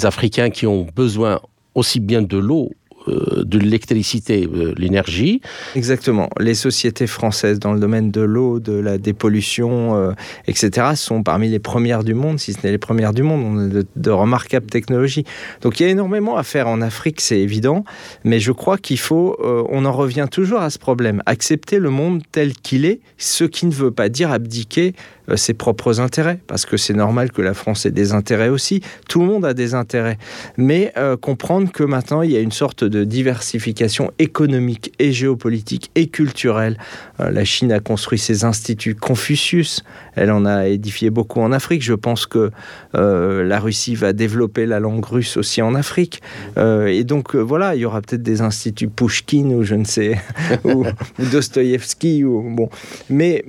africains 0.04 0.50
qui 0.50 0.68
ont 0.68 0.86
besoin 0.96 1.40
aussi 1.74 2.00
bien 2.00 2.22
de 2.22 2.38
l'eau 2.38 2.72
euh, 2.72 2.85
de 3.08 3.60
l'électricité, 3.60 4.48
euh, 4.54 4.74
l'énergie. 4.78 5.42
Exactement. 5.76 6.30
Les 6.40 6.56
sociétés 6.56 7.08
françaises 7.08 7.60
dans 7.60 7.74
le 7.74 7.80
domaine 7.80 8.12
de 8.12 8.22
l'eau, 8.22 8.60
de 8.60 8.74
la 8.74 8.98
dépollution, 8.98 9.96
euh, 9.96 10.12
etc., 10.48 10.92
sont 10.96 11.24
parmi 11.24 11.50
les 11.50 11.60
premières 11.60 12.04
du 12.04 12.14
monde, 12.14 12.40
si 12.40 12.54
ce 12.54 12.60
n'est 12.64 12.72
les 12.72 12.78
premières 12.78 13.14
du 13.14 13.24
monde. 13.24 13.44
On 13.44 13.80
a 13.80 13.84
de, 13.96 14.10
remarquables 14.10 14.68
technologies. 14.68 15.26
Donc 15.62 15.80
il 15.80 15.84
y 15.84 15.86
a 15.86 15.90
énormément 15.90 16.38
à 16.38 16.44
faire 16.44 16.68
en 16.68 16.82
Afrique, 16.82 17.22
c'est 17.22 17.40
évident, 17.40 17.84
mais 18.24 18.40
je 18.40 18.52
crois 18.52 18.78
qu'il 18.78 19.00
faut, 19.00 19.38
on 19.42 19.86
en 19.86 19.92
revient 19.92 20.28
toujours 20.32 20.60
à 20.60 20.70
ce 20.70 20.80
problème, 20.80 21.22
accepter 21.26 21.80
le 21.80 21.90
monde 21.90 22.22
tel 22.32 22.54
qu'il 22.54 22.86
est, 22.86 23.00
ce 23.18 23.44
qui 23.44 23.66
ne 23.66 23.72
veut 23.72 23.92
pas 23.92 24.10
dire 24.10 24.32
abdiquer 24.32 24.76
euh, 24.76 24.92
ses 25.36 25.54
propres 25.54 26.00
intérêts, 26.00 26.40
parce 26.48 26.66
que 26.66 26.78
c'est 26.78 26.94
normal 26.94 27.32
que 27.32 27.42
la 27.42 27.54
France 27.54 27.86
ait 27.86 27.92
des 27.92 28.14
intérêts 28.14 28.50
aussi. 28.50 28.82
Tout 29.10 29.22
le 29.22 29.28
monde 29.28 29.46
a 29.46 29.54
des 29.54 29.74
intérêts. 29.74 30.18
Mais 30.58 30.94
euh, 30.98 31.18
comprendre 31.18 31.72
que 31.72 31.84
maintenant, 31.84 32.22
il 32.22 32.32
y 32.32 32.38
a 32.38 32.40
une 32.40 32.52
sorte 32.52 32.84
de 32.84 33.04
diversification 33.04 34.12
économique 34.20 34.94
et 35.00 35.12
géopolitique 35.12 35.92
et 35.96 36.08
culturelle. 36.08 36.78
Euh, 37.20 37.32
la 37.32 37.46
Chine 37.46 37.72
a 37.72 37.80
construit 37.80 38.20
ses 38.20 38.44
instituts 38.44 38.96
Confucius. 38.96 39.84
Elle 40.16 40.32
en 40.32 40.46
a 40.46 40.68
édifié 40.68 41.10
beaucoup 41.10 41.42
en 41.42 41.52
Afrique. 41.52 41.84
Je 41.84 41.94
pense 41.94 42.26
que 42.26 42.52
la 42.94 43.60
Russie 43.60 43.96
va 43.96 44.14
développer 44.14 44.66
la 44.66 44.80
langue 44.80 45.04
russe 45.04 45.36
aussi 45.36 45.62
en 45.62 45.76
Afrique. 45.76 46.22
et 46.58 47.04
donc, 47.04 47.36
voilà, 47.36 47.76
il 47.76 47.82
y 47.82 47.86
aura 47.86 48.02
peut-être 48.02 48.24
des 48.24 48.42
instituts 48.42 48.88
Pushkin 48.88 49.50
ou 49.52 49.64
je 49.64 49.76
ne 49.76 49.84
sais, 49.84 50.18
ou, 50.64 50.86
Dostoïevski. 51.20 52.24
Ou, 52.24 52.56
bon. 52.56 52.70
Mais 53.10 53.44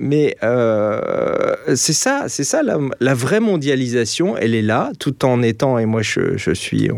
c'est 1.75 1.93
ça, 1.93 2.25
c'est 2.27 2.43
ça 2.43 2.61
la, 2.63 3.13
vraie 3.13 3.39
mondialisation, 3.39 4.37
elle 4.37 4.55
est 4.55 4.61
là, 4.61 4.91
tout 4.99 5.25
en 5.25 5.41
étant, 5.41 5.77
et 5.77 5.85
moi 5.85 6.01
je, 6.01 6.53
suis, 6.53 6.89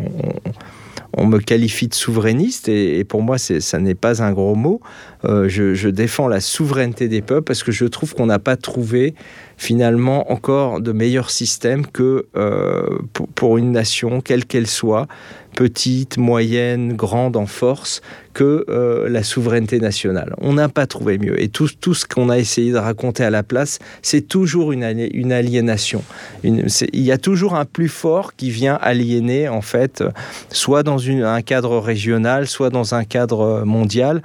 on, 1.13 1.25
me 1.25 1.39
qualifie 1.39 1.87
de 1.87 1.93
souverainiste, 1.93 2.69
et, 2.69 3.03
pour 3.03 3.21
moi 3.21 3.37
ça 3.37 3.79
n'est 3.79 3.95
pas 3.95 4.21
un 4.23 4.31
gros 4.31 4.55
mot. 4.55 4.81
Euh, 5.25 5.49
je, 5.49 5.89
défends 5.89 6.27
la 6.27 6.39
souveraineté 6.39 7.07
des 7.07 7.21
peuples 7.21 7.43
parce 7.43 7.63
que 7.63 7.71
je 7.71 7.85
trouve 7.85 8.13
qu'on 8.13 8.27
n'a 8.27 8.39
pas 8.39 8.55
trouvé 8.55 9.15
finalement 9.57 10.31
encore 10.31 10.79
de 10.79 10.93
meilleur 10.93 11.29
système 11.29 11.85
que 11.85 12.27
euh, 12.37 12.99
pour, 13.35 13.57
une 13.57 13.73
nation, 13.73 14.21
quelle 14.21 14.45
qu'elle 14.45 14.67
soit, 14.67 15.07
petite, 15.55 16.17
moyenne, 16.17 16.93
grande 16.93 17.35
en 17.35 17.45
force, 17.45 18.01
que 18.33 18.65
euh, 18.69 19.09
la 19.09 19.23
souveraineté 19.23 19.81
nationale. 19.81 20.33
On 20.37 20.53
n'a 20.53 20.69
pas 20.69 20.87
trouvé 20.87 21.17
mieux. 21.17 21.41
Et 21.41 21.49
tout, 21.49 21.67
ce 21.67 22.05
qu'on 22.05 22.29
a 22.29 22.37
essayé 22.37 22.71
de 22.71 22.77
raconter 22.77 23.25
à 23.25 23.29
la 23.29 23.43
place, 23.43 23.79
c'est 24.01 24.21
toujours 24.21 24.71
une, 24.71 24.83
aliénation. 24.83 26.03
il 26.43 26.69
y 26.93 27.11
a 27.11 27.17
toujours 27.17 27.55
un 27.55 27.65
plus 27.65 27.89
fort 27.89 28.35
qui 28.37 28.51
vient 28.51 28.75
aliéner, 28.75 29.49
en 29.49 29.61
fait, 29.61 30.03
soit 30.49 30.83
dans 30.83 31.09
un 31.09 31.41
cadre 31.41 31.79
régional, 31.79 32.47
soit 32.47 32.69
dans 32.69 32.95
un 32.95 33.03
cadre 33.03 33.63
mondial. 33.65 34.21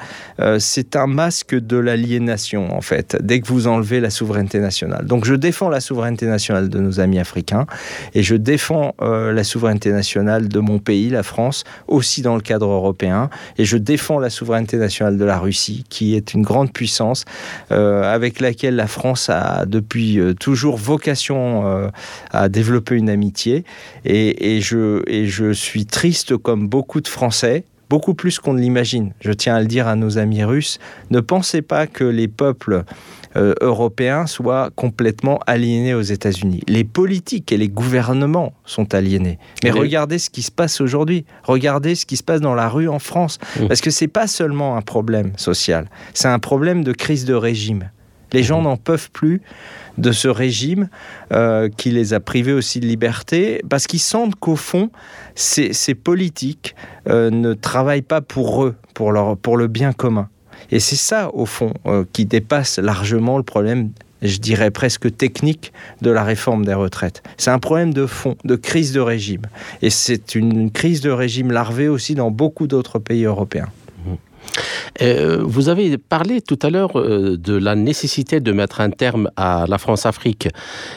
Un 0.94 1.06
masque 1.06 1.54
de 1.54 1.76
l'aliénation, 1.76 2.76
en 2.76 2.80
fait, 2.80 3.16
dès 3.20 3.40
que 3.40 3.46
vous 3.48 3.66
enlevez 3.66 4.00
la 4.00 4.10
souveraineté 4.10 4.58
nationale. 4.58 5.06
Donc 5.06 5.24
je 5.24 5.34
défends 5.34 5.68
la 5.68 5.80
souveraineté 5.80 6.26
nationale 6.26 6.68
de 6.68 6.78
nos 6.78 7.00
amis 7.00 7.18
africains 7.18 7.66
et 8.14 8.22
je 8.22 8.36
défends 8.36 8.94
euh, 9.00 9.32
la 9.32 9.44
souveraineté 9.44 9.90
nationale 9.90 10.48
de 10.48 10.60
mon 10.60 10.78
pays, 10.78 11.10
la 11.10 11.22
France, 11.22 11.64
aussi 11.88 12.22
dans 12.22 12.34
le 12.36 12.40
cadre 12.40 12.68
européen. 12.68 13.30
Et 13.58 13.64
je 13.64 13.76
défends 13.76 14.18
la 14.18 14.30
souveraineté 14.30 14.76
nationale 14.76 15.18
de 15.18 15.24
la 15.24 15.38
Russie, 15.38 15.84
qui 15.88 16.14
est 16.14 16.34
une 16.34 16.42
grande 16.42 16.72
puissance 16.72 17.24
euh, 17.72 18.02
avec 18.02 18.40
laquelle 18.40 18.76
la 18.76 18.86
France 18.86 19.28
a 19.30 19.66
depuis 19.66 20.18
euh, 20.18 20.34
toujours 20.34 20.76
vocation 20.76 21.90
à 22.30 22.48
développer 22.48 22.94
une 22.94 23.08
amitié. 23.08 23.64
Et 24.04 24.60
je 24.60 25.52
suis 25.52 25.86
triste 25.86 26.36
comme 26.36 26.68
beaucoup 26.68 27.00
de 27.00 27.08
Français 27.08 27.64
beaucoup 27.94 28.14
plus 28.14 28.40
qu'on 28.40 28.54
ne 28.54 28.60
l'imagine. 28.60 29.12
Je 29.20 29.30
tiens 29.30 29.54
à 29.54 29.60
le 29.60 29.68
dire 29.68 29.86
à 29.86 29.94
nos 29.94 30.18
amis 30.18 30.42
russes. 30.42 30.80
Ne 31.10 31.20
pensez 31.20 31.62
pas 31.62 31.86
que 31.86 32.02
les 32.02 32.26
peuples 32.26 32.82
euh, 33.36 33.54
européens 33.60 34.26
soient 34.26 34.70
complètement 34.74 35.38
aliénés 35.46 35.94
aux 35.94 36.02
États-Unis. 36.02 36.62
Les 36.66 36.82
politiques 36.82 37.52
et 37.52 37.56
les 37.56 37.68
gouvernements 37.68 38.52
sont 38.64 38.96
aliénés. 38.96 39.38
Mais 39.62 39.70
regardez 39.70 40.18
ce 40.18 40.28
qui 40.28 40.42
se 40.42 40.50
passe 40.50 40.80
aujourd'hui. 40.80 41.24
Regardez 41.44 41.94
ce 41.94 42.04
qui 42.04 42.16
se 42.16 42.24
passe 42.24 42.40
dans 42.40 42.56
la 42.56 42.68
rue 42.68 42.88
en 42.88 42.98
France. 42.98 43.38
Mmh. 43.60 43.68
Parce 43.68 43.80
que 43.80 43.90
c'est 43.90 44.08
pas 44.08 44.26
seulement 44.26 44.76
un 44.76 44.82
problème 44.82 45.30
social, 45.36 45.88
c'est 46.14 46.26
un 46.26 46.40
problème 46.40 46.82
de 46.82 46.92
crise 46.92 47.24
de 47.24 47.34
régime. 47.34 47.90
Les 48.34 48.42
gens 48.42 48.62
n'en 48.62 48.76
peuvent 48.76 49.10
plus 49.12 49.40
de 49.96 50.10
ce 50.10 50.26
régime 50.26 50.88
euh, 51.32 51.68
qui 51.68 51.92
les 51.92 52.14
a 52.14 52.20
privés 52.20 52.52
aussi 52.52 52.80
de 52.80 52.86
liberté, 52.86 53.62
parce 53.70 53.86
qu'ils 53.86 54.00
sentent 54.00 54.34
qu'au 54.34 54.56
fond, 54.56 54.90
ces, 55.36 55.72
politiques 55.94 56.74
euh, 57.08 57.30
ne 57.30 57.54
travaillent 57.54 58.02
pas 58.02 58.20
pour 58.20 58.64
eux, 58.64 58.74
pour 58.92 59.12
le 59.56 59.66
bien 59.68 59.92
commun. 59.92 60.28
Et 60.72 60.80
c'est 60.80 60.96
ça, 60.96 61.30
au 61.32 61.46
fond, 61.46 61.74
euh, 61.86 62.04
qui 62.12 62.26
dépasse 62.26 62.78
largement 62.78 63.38
le 63.38 63.44
problème 63.44 63.90
je 64.22 64.38
dirais 64.38 64.70
presque 64.70 65.14
technique 65.14 65.72
de 66.00 66.10
la 66.10 66.24
réforme 66.24 66.64
des 66.64 66.72
retraites. 66.72 67.22
C'est 67.36 67.50
un 67.50 67.58
problème 67.58 67.92
de 67.92 68.06
fond, 68.06 68.36
de 68.44 68.56
crise 68.56 68.92
de 68.92 69.00
régime. 69.00 69.42
Et 69.82 69.90
c'est 69.90 70.34
une 70.34 70.70
crise 70.70 71.02
de 71.02 71.10
régime 71.10 71.52
larvée 71.52 71.88
aussi 71.88 72.14
dans 72.14 72.30
beaucoup 72.30 72.66
d'autres 72.66 72.98
pays 72.98 73.24
européens. 73.24 73.68
Euh, 75.02 75.42
vous 75.42 75.68
avez 75.68 75.98
parlé 75.98 76.40
tout 76.40 76.58
à 76.62 76.70
l'heure 76.70 76.98
euh, 76.98 77.36
de 77.36 77.54
la 77.54 77.74
nécessité 77.74 78.40
de 78.40 78.52
mettre 78.52 78.80
un 78.80 78.90
terme 78.90 79.30
à 79.36 79.66
la 79.68 79.78
France-Afrique. 79.78 80.48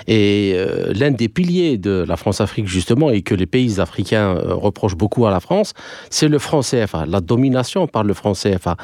Et 0.08 0.54
euh, 0.56 0.93
l'un 0.93 1.12
des 1.12 1.30
piliers 1.30 1.78
de 1.78 2.06
la 2.08 2.18
France-Afrique, 2.18 2.68
justement, 2.68 3.10
et 3.10 3.22
que 3.22 3.34
les 3.34 3.45
pays 3.45 3.80
africains 3.80 4.36
reprochent 4.43 4.95
beaucoup 4.95 5.26
à 5.26 5.32
la 5.32 5.39
France, 5.39 5.74
c'est 6.10 6.28
le 6.28 6.39
franc 6.39 6.62
CFA, 6.62 7.06
la 7.06 7.22
domination 7.22 7.88
par 7.88 8.04
le 8.04 8.14
franc 8.14 8.34
CFA. 8.34 8.78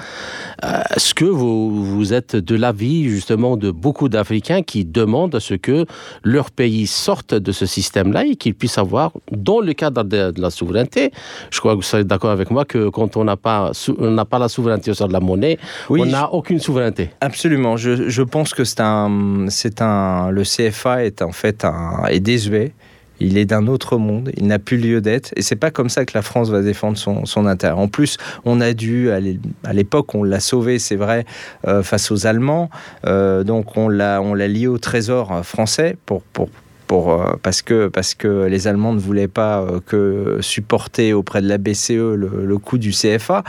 Est-ce 0.63 1.13
que 1.13 1.25
vous, 1.25 2.13
êtes 2.13 2.35
de 2.35 2.55
l'avis, 2.55 3.09
justement, 3.09 3.57
de 3.57 3.71
beaucoup 3.71 4.09
d'Africains 4.09 4.61
qui 4.61 4.85
demandent 4.85 5.35
à 5.35 5.39
ce 5.39 5.53
que 5.53 5.85
leur 6.23 6.51
pays 6.51 6.87
sorte 6.87 7.33
de 7.33 7.51
ce 7.51 7.65
système-là 7.65 8.25
et 8.25 8.35
qu'ils 8.35 8.55
puissent 8.55 8.77
avoir, 8.77 9.11
dans 9.31 9.59
le 9.59 9.73
cadre 9.73 10.03
de, 10.03 10.33
la 10.37 10.49
souveraineté, 10.49 11.11
je 11.51 11.59
crois 11.59 11.73
que 11.73 11.77
vous 11.77 11.81
serez 11.81 12.03
d'accord 12.03 12.31
avec 12.31 12.49
moi 12.51 12.65
que 12.65 12.89
quand 12.89 13.17
on 13.17 13.23
n'a 13.23 13.37
pas, 13.37 13.71
on 13.97 14.15
pas 14.25 14.39
la 14.39 14.49
souveraineté 14.53 14.93
sur 14.93 15.07
de 15.07 15.13
la 15.13 15.19
monnaie, 15.19 15.57
on 15.89 16.05
n'a 16.05 16.31
aucune 16.31 16.59
souveraineté. 16.59 17.09
Absolument. 17.21 17.77
Je, 17.77 18.21
pense 18.21 18.53
que 18.53 18.63
c'est 18.63 18.81
un, 18.81 19.47
c'est 19.49 19.81
un, 19.81 20.29
le 20.29 20.43
CFA 20.43 21.05
est 21.05 21.21
en 21.21 21.31
fait 21.31 21.65
un, 21.65 22.05
est 22.09 22.19
désuet 22.19 22.71
Il 23.19 23.37
est 23.37 23.45
d'un 23.45 23.67
autre 23.67 23.97
monde, 23.97 24.31
il 24.37 24.47
n'a 24.47 24.59
plus 24.59 24.77
lieu 24.77 25.01
d'être, 25.01 25.31
et 25.35 25.41
c'est 25.41 25.55
pas 25.55 25.71
comme 25.71 25.89
ça 25.89 26.05
que 26.05 26.11
la 26.15 26.21
France 26.21 26.49
va 26.49 26.61
défendre 26.61 26.97
son, 26.97 27.25
son 27.25 27.45
intérêt. 27.45 27.73
En 27.73 27.87
plus, 27.87 28.17
on 28.45 28.61
a 28.61 28.73
dû, 28.73 29.11
à 29.11 29.73
l'époque, 29.73 30.15
on 30.15 30.23
l'a 30.23 30.39
sauvé, 30.39 30.79
c'est 30.79 30.95
vrai, 30.95 31.25
euh, 31.67 31.83
face 31.83 32.11
aux 32.11 32.25
Allemands, 32.27 32.69
euh, 33.05 33.43
donc 33.43 33.77
on 33.77 33.89
l'a, 33.89 34.21
on 34.21 34.33
l'a 34.33 34.47
lié 34.47 34.67
au 34.67 34.77
trésor 34.77 35.45
français 35.45 35.97
pour, 36.05 36.21
pour, 36.21 36.49
euh, 36.91 37.35
parce, 37.41 37.61
que, 37.61 37.87
parce 37.87 38.13
que 38.13 38.45
les 38.45 38.67
Allemands 38.67 38.93
ne 38.93 38.99
voulaient 38.99 39.27
pas 39.27 39.61
euh, 39.61 39.79
que 39.85 40.37
supporter 40.41 41.13
auprès 41.13 41.41
de 41.41 41.47
la 41.47 41.57
BCE 41.57 41.91
le, 41.91 42.57
coût 42.57 42.77
du 42.77 42.91
CFA. 42.91 43.43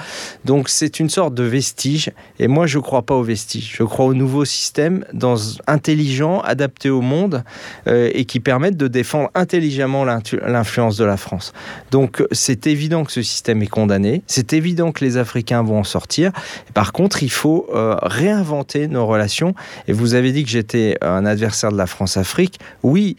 Donc 0.45 0.69
c'est 0.69 1.01
une 1.01 1.11
sorte 1.11 1.35
de 1.35 1.43
vestige. 1.43 2.11
Et 2.39 2.49
moi, 2.49 2.67
je 2.67 2.79
ne 2.79 2.83
crois 2.83 3.03
pas 3.03 3.15
au 3.15 3.23
vestige. 3.23 3.75
Je 3.77 3.83
crois 3.83 4.07
au 4.07 4.15
nouveau 4.15 4.45
système 4.45 5.05
dans, 5.13 5.37
intelligent, 5.67 6.41
adapté 6.41 6.91
au 6.91 7.01
monde 7.01 7.45
euh, 7.87 8.11
et 8.13 8.25
qui 8.25 8.41
permette 8.41 8.77
de 8.77 8.89
défendre 8.89 9.31
intelligemment 9.35 10.05
l'influence 10.05 10.97
de 10.97 11.05
la 11.05 11.17
France. 11.17 11.53
Donc 11.91 12.25
c'est 12.33 12.67
évident 12.67 13.05
que 13.05 13.13
ce 13.13 13.23
système 13.23 13.63
est 13.63 13.69
condamné. 13.69 14.23
C'est 14.27 14.53
évident 14.53 14.93
que 14.93 15.05
les 15.05 15.17
Africains 15.17 15.63
vont 15.63 15.81
en 15.81 15.85
sortir. 15.85 16.33
Par 16.73 16.93
contre, 16.93 17.23
il 17.23 17.31
faut 17.31 17.67
réinventer 17.73 18.89
nos 18.89 19.07
relations. 19.07 19.55
Et 19.89 19.93
vous 19.93 20.15
avez 20.15 20.33
dit 20.33 20.45
que 20.45 20.51
j'étais 20.51 20.97
un 21.03 21.27
adversaire 21.27 21.73
de 21.73 21.77
la 21.77 21.87
France-Afrique. 21.87 22.59
Oui, 22.83 23.17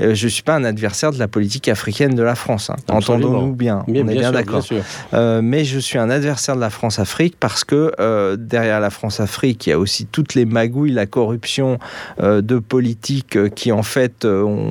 euh, 0.00 0.14
je 0.14 0.24
ne 0.24 0.30
suis 0.30 0.42
pas 0.42 0.54
un 0.54 0.64
adversaire 0.64 1.12
de 1.12 1.18
la 1.18 1.28
politique 1.28 1.68
africaine 1.68 2.14
de 2.14 2.22
la 2.22 2.34
France. 2.34 2.70
Hein. 2.70 2.76
Entendons-nous 2.88 3.52
bien, 3.52 3.84
on 3.86 3.94
est 3.94 4.02
bien, 4.02 4.32
d'accord. 4.32 4.64
Euh, 5.12 5.40
mais 5.42 5.64
je 5.64 5.78
suis 5.78 5.98
un 5.98 6.10
adversaire 6.10 6.56
de 6.56 6.60
la 6.60 6.70
France-Afrique 6.70 7.36
parce 7.38 7.64
que 7.64 7.92
euh, 8.00 8.36
derrière 8.36 8.80
la 8.80 8.90
France-Afrique, 8.90 9.66
il 9.66 9.70
y 9.70 9.72
a 9.72 9.78
aussi 9.78 10.06
toutes 10.06 10.34
les 10.34 10.44
magouilles, 10.44 10.92
la 10.92 11.06
corruption 11.06 11.78
de 12.20 12.58
politiques 12.58 13.54
qui 13.54 13.72
en 13.72 13.82
fait 13.82 14.26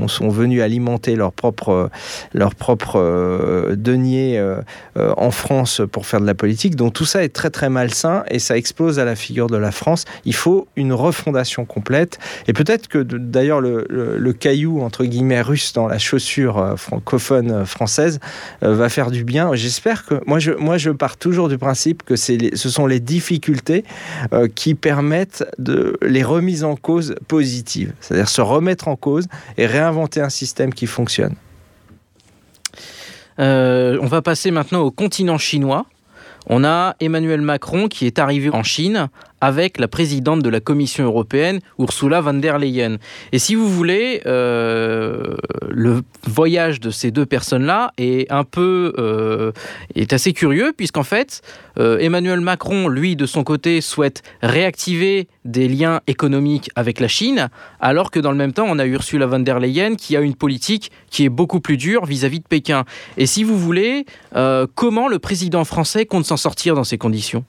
sont 0.08 0.30
venus 0.30 0.62
alimenter 0.62 1.16
leur 1.16 1.32
propre, 1.32 1.90
leur 2.34 2.56
propre 2.56 3.74
denier 3.76 4.44
en 4.96 5.32
France 5.32 5.82
pour 5.92 6.06
faire 6.06 6.22
de 6.22 6.26
la 6.26 6.36
politique. 6.36 6.76
Donc 6.76 6.94
tout 6.94 7.06
ça 7.06 7.24
est 7.24 7.30
très 7.30 7.50
très 7.50 7.70
malsain 7.70 8.24
et 8.30 8.40
ça 8.40 8.58
explose 8.58 9.00
à 9.00 9.06
la 9.06 9.16
figure 9.16 9.48
de 9.48 9.58
la 9.58 9.72
France. 9.72 10.06
Il 10.26 10.36
faut 10.36 10.68
une 10.76 10.94
refondation 10.94 11.66
complète 11.66 12.20
et 12.48 12.54
peut-être 12.54 12.88
que 12.88 13.00
d'ailleurs 13.00 13.62
le, 13.62 13.86
le, 13.90 14.18
le 14.18 14.34
caillou 14.34 14.82
entre 14.82 15.06
guillemets 15.06 15.12
russe 15.22 15.74
dans 15.74 15.88
la 15.88 15.99
chaussure 15.99 16.57
euh, 16.57 16.76
francophone 16.76 17.51
euh, 17.51 17.66
française 17.66 18.20
euh, 18.64 18.76
va 18.76 18.89
faire 18.89 19.11
du 19.11 19.24
bien. 19.24 19.53
J'espère 19.55 20.05
que 20.05 20.22
moi 20.26 20.39
je, 20.39 20.51
moi 20.51 20.78
je 20.78 20.91
pars 20.91 21.18
toujours 21.18 21.49
du 21.49 21.57
principe 21.57 22.03
que 22.03 22.16
ce 22.16 22.70
sont 22.70 22.88
les 22.88 22.99
difficultés 22.99 23.84
qui 24.55 24.76
permettent 24.76 25.45
de 25.57 25.97
les 26.01 26.24
remises 26.24 26.64
en 26.64 26.76
cause 26.76 27.16
positives, 27.28 27.93
c'est-à-dire 27.99 28.30
se 28.30 28.41
remettre 28.41 28.88
en 28.88 28.95
cause 28.95 29.28
et 29.57 29.66
réinventer 29.66 30.22
un 30.22 30.30
système 30.30 30.74
qui 30.74 30.88
fonctionne. 30.88 31.36
on 33.38 34.07
va 34.07 34.22
passer 34.22 34.51
maintenant 34.51 34.82
au 34.82 34.91
continent 34.91 35.38
chinois. 35.38 35.86
On 36.47 36.64
a 36.64 36.95
Emmanuel 36.99 37.41
Macron 37.41 37.88
qui 37.88 38.05
est 38.05 38.20
arrivé 38.20 38.49
en 38.49 38.64
Chine 38.64 39.09
avec 39.44 39.78
la 39.78 39.89
présidente 39.89 40.41
de 40.41 40.48
la 40.48 40.62
Commission 40.62 41.04
européenne, 41.04 41.60
Ursula 41.78 42.22
von 42.22 42.36
der 42.36 42.60
Leyen. 42.60 42.96
Et 43.34 43.39
si 43.39 43.56
vous 43.56 43.68
voulez, 43.68 44.22
euh, 44.26 45.36
le 45.70 46.02
voyage 46.26 46.80
de 46.80 46.89
ces 46.89 47.12
deux 47.12 47.26
personnes-là 47.26 47.91
est 47.98 48.32
un 48.32 48.46
peu 48.46 48.94
euh, 48.98 49.52
est 49.96 50.14
assez 50.14 50.32
curieux 50.32 50.72
puisqu'en 50.78 51.04
fait, 51.04 51.41
euh, 51.78 51.98
Emmanuel 52.00 52.39
Macron, 52.39 52.88
lui, 52.88 53.18
de 53.18 53.26
son 53.26 53.44
côté, 53.44 53.82
souhaite 53.82 54.24
réactiver 54.41 55.28
des 55.44 55.68
liens 55.68 56.00
économiques 56.08 56.70
avec 56.78 57.02
la 57.02 57.10
Chine, 57.10 57.50
alors 57.82 58.12
que 58.12 58.22
dans 58.22 58.32
le 58.32 58.38
même 58.38 58.54
temps, 58.54 58.68
on 58.70 58.80
a 58.80 58.86
Ursula 58.86 59.26
von 59.26 59.39
der 59.39 59.60
Leyen 59.60 59.96
qui 59.96 60.16
a 60.16 60.22
une 60.22 60.36
politique 60.36 60.89
qui 61.10 61.26
est 61.26 61.30
beaucoup 61.30 61.60
plus 61.60 61.76
dure 61.76 62.06
vis-à-vis 62.06 62.38
-vis 62.38 62.44
de 62.44 62.48
Pékin. 62.48 62.86
Et 63.18 63.26
si 63.26 63.44
vous 63.44 63.60
voulez, 63.60 64.06
comment 64.76 65.10
le 65.10 65.20
président 65.20 65.66
français 65.66 66.06
compte 66.06 66.26
s'en 66.26 66.38
sortir 66.38 66.76
dans 66.76 66.86
ces 66.86 66.98
conditions? 66.98 67.44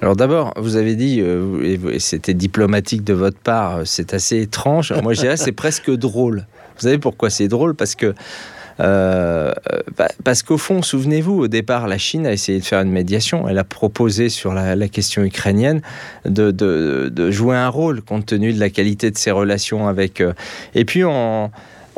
Alors 0.00 0.16
d'abord, 0.16 0.52
vous 0.56 0.76
avez 0.76 0.96
dit, 0.96 1.20
euh, 1.20 1.78
et 1.92 1.98
c'était 1.98 2.34
diplomatique 2.34 3.04
de 3.04 3.14
votre 3.14 3.38
part, 3.38 3.78
euh, 3.78 3.82
c'est 3.84 4.14
assez 4.14 4.40
étrange. 4.40 4.92
Moi, 5.02 5.14
je 5.14 5.20
dirais 5.20 5.36
c'est 5.36 5.52
presque 5.52 5.90
drôle. 5.90 6.46
Vous 6.76 6.82
savez 6.82 6.98
pourquoi 6.98 7.30
c'est 7.30 7.48
drôle? 7.48 7.74
Parce 7.74 7.94
que 7.94 8.14
euh, 8.80 9.52
parce 10.24 10.42
qu'au 10.42 10.56
fond, 10.56 10.80
souvenez-vous, 10.80 11.38
au 11.38 11.48
départ, 11.48 11.86
la 11.86 11.98
Chine 11.98 12.26
a 12.26 12.32
essayé 12.32 12.60
de 12.60 12.64
faire 12.64 12.80
une 12.80 12.90
médiation. 12.90 13.46
Elle 13.46 13.58
a 13.58 13.64
proposé 13.64 14.30
sur 14.30 14.54
la, 14.54 14.88
question 14.88 15.22
ukrainienne 15.22 15.82
de, 16.24 16.50
de, 16.50 17.30
jouer 17.30 17.56
un 17.56 17.68
rôle 17.68 18.00
compte 18.00 18.24
tenu 18.24 18.54
de 18.54 18.58
la 18.58 18.70
qualité 18.70 19.10
de 19.10 19.18
ses 19.18 19.32
relations 19.32 19.86
avec. 19.86 20.22
et 20.74 20.86
puis 20.86 21.04
en, 21.04 21.50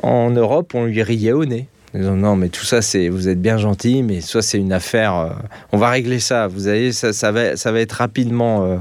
en 0.03 0.31
Europe, 0.31 0.75
on 0.75 0.87
lui 0.87 1.05
riait 1.05 1.31
au 1.31 1.45
nez 1.45 1.69
non, 1.95 2.37
mais 2.37 2.49
tout 2.49 2.65
ça, 2.65 2.81
c'est, 2.81 3.09
vous 3.11 3.29
êtes 3.29 3.41
bien 3.41 3.59
gentil, 3.59 4.03
mais 4.03 4.23
ça, 4.23 4.41
c'est 4.41 4.59
une 4.59 4.73
affaire. 4.73 5.15
Euh, 5.15 5.31
on 5.73 5.79
va 5.79 5.91
régler 5.91 6.21
ça. 6.21 6.47
Vous 6.47 6.61
savez, 6.61 6.91
ça, 6.93 7.33
va, 7.33 7.57
ça 7.57 7.71
va 7.73 7.81
être 7.81 7.93
rapidement 7.93 8.65
euh, 8.65 8.79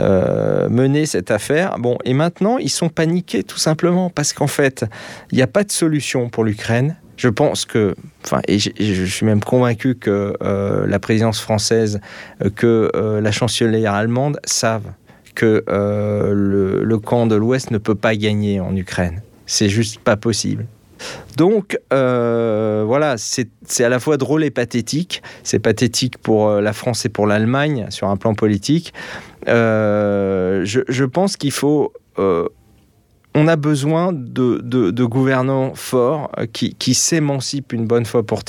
euh, 0.00 0.68
mené 0.68 1.06
cette 1.06 1.30
affaire. 1.30 1.78
Bon, 1.78 1.96
et 2.04 2.12
maintenant, 2.12 2.58
ils 2.58 2.70
sont 2.70 2.88
paniqués 2.88 3.44
tout 3.44 3.58
simplement 3.58 4.10
parce 4.10 4.32
qu'en 4.32 4.48
fait, 4.48 4.84
il 5.30 5.36
n'y 5.36 5.42
a 5.42 5.46
pas 5.46 5.62
de 5.62 5.70
solution 5.70 6.28
pour 6.28 6.42
l'Ukraine. 6.42 6.96
Je 7.16 7.28
pense 7.28 7.66
que, 7.66 7.94
enfin, 8.24 8.40
et 8.48 8.58
je, 8.58 9.04
suis 9.04 9.26
même 9.26 9.44
convaincu 9.44 9.94
que 9.94 10.32
la 10.40 10.98
présidence 10.98 11.38
française, 11.38 12.00
que 12.56 12.90
la 13.22 13.30
chancelière 13.30 13.92
allemande 13.92 14.40
savent 14.44 14.90
que 15.34 15.62
le 15.68 16.98
camp 16.98 17.26
de 17.26 17.34
l'Ouest 17.34 17.72
ne 17.72 17.78
peut 17.78 17.94
pas 17.94 18.16
gagner 18.16 18.58
en 18.58 18.74
Ukraine. 18.74 19.20
C'est 19.44 19.68
juste 19.68 19.98
pas 19.98 20.16
possible. 20.16 20.64
Donc 21.36 21.78
euh, 21.92 22.84
voilà, 22.86 23.16
c'est 23.16 23.48
à 23.84 23.88
la 23.88 24.00
fois 24.00 24.16
drôle 24.16 24.44
et 24.44 24.50
pathétique. 24.50 25.22
C'est 25.42 25.58
pathétique 25.58 26.18
pour 26.18 26.48
euh, 26.48 26.60
la 26.60 26.72
France 26.72 27.04
et 27.04 27.08
pour 27.08 27.26
l'Allemagne 27.26 27.86
sur 27.90 28.08
un 28.08 28.16
plan 28.16 28.34
politique. 28.34 28.92
Euh, 29.48 30.62
je, 30.64 31.04
pense 31.04 31.36
qu'il 31.36 31.52
faut... 31.52 31.92
on 32.18 33.48
a 33.48 33.56
besoin 33.56 34.12
de, 34.12 35.04
gouvernants 35.04 35.74
forts 35.74 36.30
qui, 36.52 36.94
s'émancipent 36.94 37.72
une 37.72 37.86
bonne 37.86 38.04
fois 38.04 38.22
pour, 38.22 38.42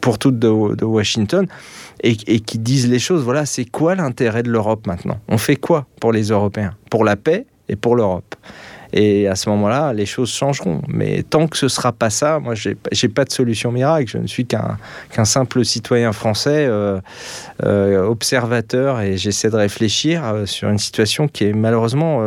pour 0.00 0.18
toutes 0.18 0.38
de, 0.38 0.84
Washington 0.84 1.46
et, 2.02 2.16
et, 2.26 2.40
qui 2.40 2.58
disent 2.58 2.88
les 2.88 2.98
choses. 2.98 3.22
Voilà, 3.22 3.44
c'est 3.44 3.66
quoi 3.66 3.94
l'intérêt 3.94 4.42
de 4.42 4.50
l'Europe 4.50 4.86
maintenant? 4.86 5.20
On 5.28 5.38
fait 5.38 5.56
quoi 5.56 5.86
pour 6.00 6.12
les 6.12 6.28
Européens? 6.28 6.74
Pour 6.90 7.04
la 7.04 7.16
paix 7.16 7.44
et 7.68 7.76
pour 7.76 7.96
l'Europe? 7.96 8.34
Et 8.92 9.26
à 9.26 9.36
ce 9.36 9.48
moment-là, 9.50 9.92
les 9.92 10.06
choses 10.06 10.30
changeront. 10.30 10.82
Mais 10.86 11.22
tant 11.22 11.48
que 11.48 11.56
ce 11.56 11.66
ne 11.66 11.70
sera 11.70 11.92
pas 11.92 12.10
ça, 12.10 12.38
moi, 12.38 12.54
je 12.54 12.70
n'ai 12.70 13.08
pas 13.08 13.24
de 13.24 13.32
solution 13.32 13.72
miracle. 13.72 14.10
Je 14.10 14.18
ne 14.18 14.26
suis 14.26 14.46
qu'un 14.46 15.24
simple 15.24 15.64
citoyen 15.64 16.12
français, 16.12 16.66
euh, 16.68 17.00
euh, 17.64 18.04
observateur, 18.04 19.00
et 19.00 19.16
j'essaie 19.16 19.50
de 19.50 19.56
réfléchir 19.56 20.24
euh, 20.24 20.46
sur 20.46 20.68
une 20.68 20.78
situation 20.78 21.26
qui 21.26 21.44
est 21.44 21.52
malheureusement 21.52 22.20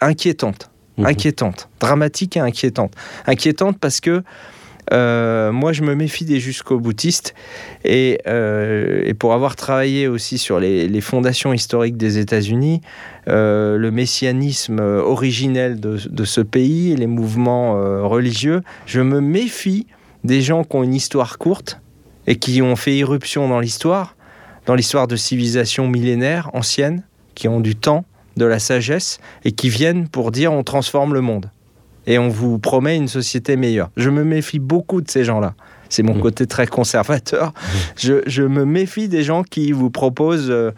inquiétante. 0.00 0.70
Mmh. 0.96 1.06
Inquiétante, 1.06 1.68
dramatique 1.78 2.36
et 2.36 2.40
inquiétante. 2.40 2.92
Inquiétante 3.26 3.78
parce 3.78 4.00
que 4.00 4.22
euh, 5.48 5.52
moi, 5.52 5.72
je 5.72 5.82
me 5.82 5.94
méfie 5.94 6.24
des 6.24 6.40
jusqu'au 6.40 6.78
boutistes. 6.78 7.34
Et, 7.84 8.20
euh, 8.26 9.02
et, 9.04 9.14
pour 9.14 9.32
avoir 9.32 9.56
travaillé 9.56 10.08
aussi 10.08 10.38
sur 10.38 10.60
les, 10.60 10.88
les 10.88 11.00
fondations 11.00 11.52
historiques 11.52 11.96
des 11.96 12.18
États-Unis, 12.18 12.80
euh, 13.28 13.76
le 13.76 13.90
messianisme 13.90 14.80
originel 14.80 15.80
de, 15.80 15.98
de, 16.08 16.24
ce 16.24 16.40
pays, 16.40 16.94
les 16.96 17.06
mouvements 17.06 18.08
religieux, 18.08 18.62
je 18.86 19.00
me 19.00 19.20
méfie 19.20 19.86
des 20.24 20.40
gens 20.40 20.64
qui 20.64 20.76
ont 20.76 20.82
une 20.82 20.94
histoire 20.94 21.38
courte 21.38 21.80
et 22.26 22.36
qui 22.36 22.62
ont 22.62 22.76
fait 22.76 22.96
irruption 22.96 23.48
dans 23.48 23.60
l'histoire, 23.60 24.16
dans 24.66 24.74
l'histoire 24.74 25.08
de 25.08 25.16
civilisations 25.16 25.88
millénaires 25.88 26.50
anciennes, 26.52 27.04
qui 27.34 27.48
ont 27.48 27.60
du 27.60 27.76
temps, 27.76 28.04
de 28.36 28.44
la 28.44 28.58
sagesse, 28.58 29.18
et 29.44 29.52
qui 29.52 29.68
viennent 29.68 30.08
pour 30.08 30.30
dire 30.30 30.52
on 30.52 30.62
transforme 30.62 31.14
le 31.14 31.20
monde 31.20 31.50
et 32.08 32.18
on 32.18 32.28
vous 32.28 32.58
promet 32.58 32.96
une 32.96 33.06
société 33.06 33.56
meilleure. 33.56 33.90
Je 33.96 34.08
me 34.08 34.24
méfie 34.24 34.58
beaucoup 34.58 35.02
de 35.02 35.10
ces 35.10 35.24
gens-là. 35.24 35.54
C'est 35.90 36.02
mon 36.02 36.18
côté 36.18 36.46
très 36.46 36.66
conservateur. 36.66 37.52
Je, 37.96 38.42
me 38.42 38.64
méfie 38.64 39.08
des 39.08 39.22
gens 39.22 39.42
qui 39.42 39.72
vous 39.72 39.90
proposent 39.90 40.50
euh, 40.50 40.70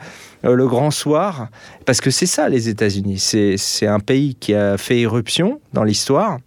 euh, 0.45 0.55
le 0.55 0.67
grand 0.67 0.91
soir, 0.91 1.49
parce 1.87 2.01
que 2.01 2.11
c'est 2.11 2.27
ça 2.27 2.49
les 2.49 2.69
États-Unis. 2.69 3.19
C'est 3.19 3.87
un 3.87 4.01
pays 4.01 4.35
qui 4.35 4.55
a 4.55 4.77
fait 4.77 5.01
irruption 5.01 5.61
dans 5.73 5.85
l'histoire 5.85 6.39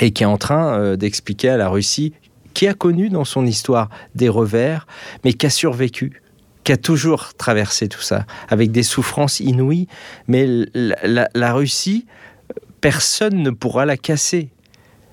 et 0.00 0.10
qui 0.10 0.24
est 0.24 0.26
en 0.26 0.38
train 0.38 0.78
euh, 0.78 0.96
d'expliquer 0.96 1.50
à 1.50 1.56
la 1.56 1.68
Russie, 1.68 2.14
qui 2.52 2.66
a 2.66 2.74
connu 2.74 3.10
dans 3.10 3.24
son 3.24 3.46
histoire 3.46 3.90
des 4.16 4.28
revers, 4.28 4.86
mais 5.24 5.32
qui 5.32 5.46
a 5.46 5.50
survécu 5.50 6.20
qui 6.64 6.72
a 6.72 6.78
toujours 6.78 7.34
traversé 7.34 7.88
tout 7.88 8.00
ça, 8.00 8.24
avec 8.48 8.72
des 8.72 8.82
souffrances 8.82 9.38
inouïes. 9.40 9.86
Mais 10.28 10.48
la 10.74 11.52
Russie 11.52 12.06
personne 12.84 13.42
ne 13.42 13.48
pourra 13.48 13.86
la 13.86 13.96
casser. 13.96 14.50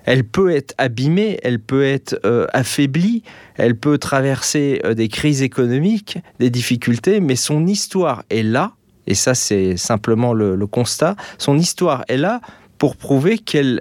Elle 0.03 0.25
peut 0.25 0.53
être 0.53 0.75
abîmée, 0.77 1.39
elle 1.41 1.57
peut 1.57 1.85
être 1.85 2.19
euh, 2.25 2.45
affaiblie, 2.51 3.23
elle 3.55 3.77
peut 3.77 3.97
traverser 3.97 4.81
euh, 4.83 4.93
des 4.93 5.07
crises 5.07 5.41
économiques, 5.41 6.17
des 6.37 6.49
difficultés, 6.49 7.21
mais 7.21 7.37
son 7.37 7.65
histoire 7.67 8.23
est 8.29 8.43
là, 8.43 8.73
et 9.07 9.15
ça 9.15 9.35
c'est 9.35 9.77
simplement 9.77 10.33
le, 10.33 10.67
constat, 10.67 11.15
son 11.37 11.57
histoire 11.57 12.03
est 12.09 12.17
là 12.17 12.41
pour 12.77 12.97
prouver 12.97 13.37
qu'elle 13.37 13.79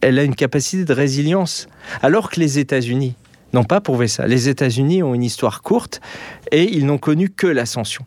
elle 0.00 0.20
a 0.20 0.22
une 0.22 0.36
capacité 0.36 0.84
de 0.84 0.92
résilience, 0.92 1.66
alors 2.02 2.30
que 2.30 2.38
les 2.38 2.60
États-Unis 2.60 3.16
n'ont 3.52 3.64
pas 3.64 3.80
prouvé 3.80 4.06
ça. 4.06 4.28
Les 4.28 4.48
États-Unis 4.48 5.02
ont 5.02 5.12
une 5.12 5.24
histoire 5.24 5.60
courte 5.60 6.00
et 6.52 6.72
ils 6.72 6.86
n'ont 6.86 6.98
connu 6.98 7.30
que 7.30 7.48
l'ascension. 7.48 8.06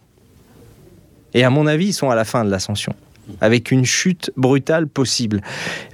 Et 1.34 1.44
à 1.44 1.50
mon 1.50 1.68
avis, 1.68 1.88
ils 1.88 1.94
sont 1.94 2.10
à 2.10 2.16
la 2.16 2.24
fin 2.24 2.46
de 2.46 2.50
l'ascension, 2.50 2.96
avec 3.42 3.72
une 3.72 3.86
chute 3.86 4.32
brutale 4.38 4.88
possible. 4.88 5.42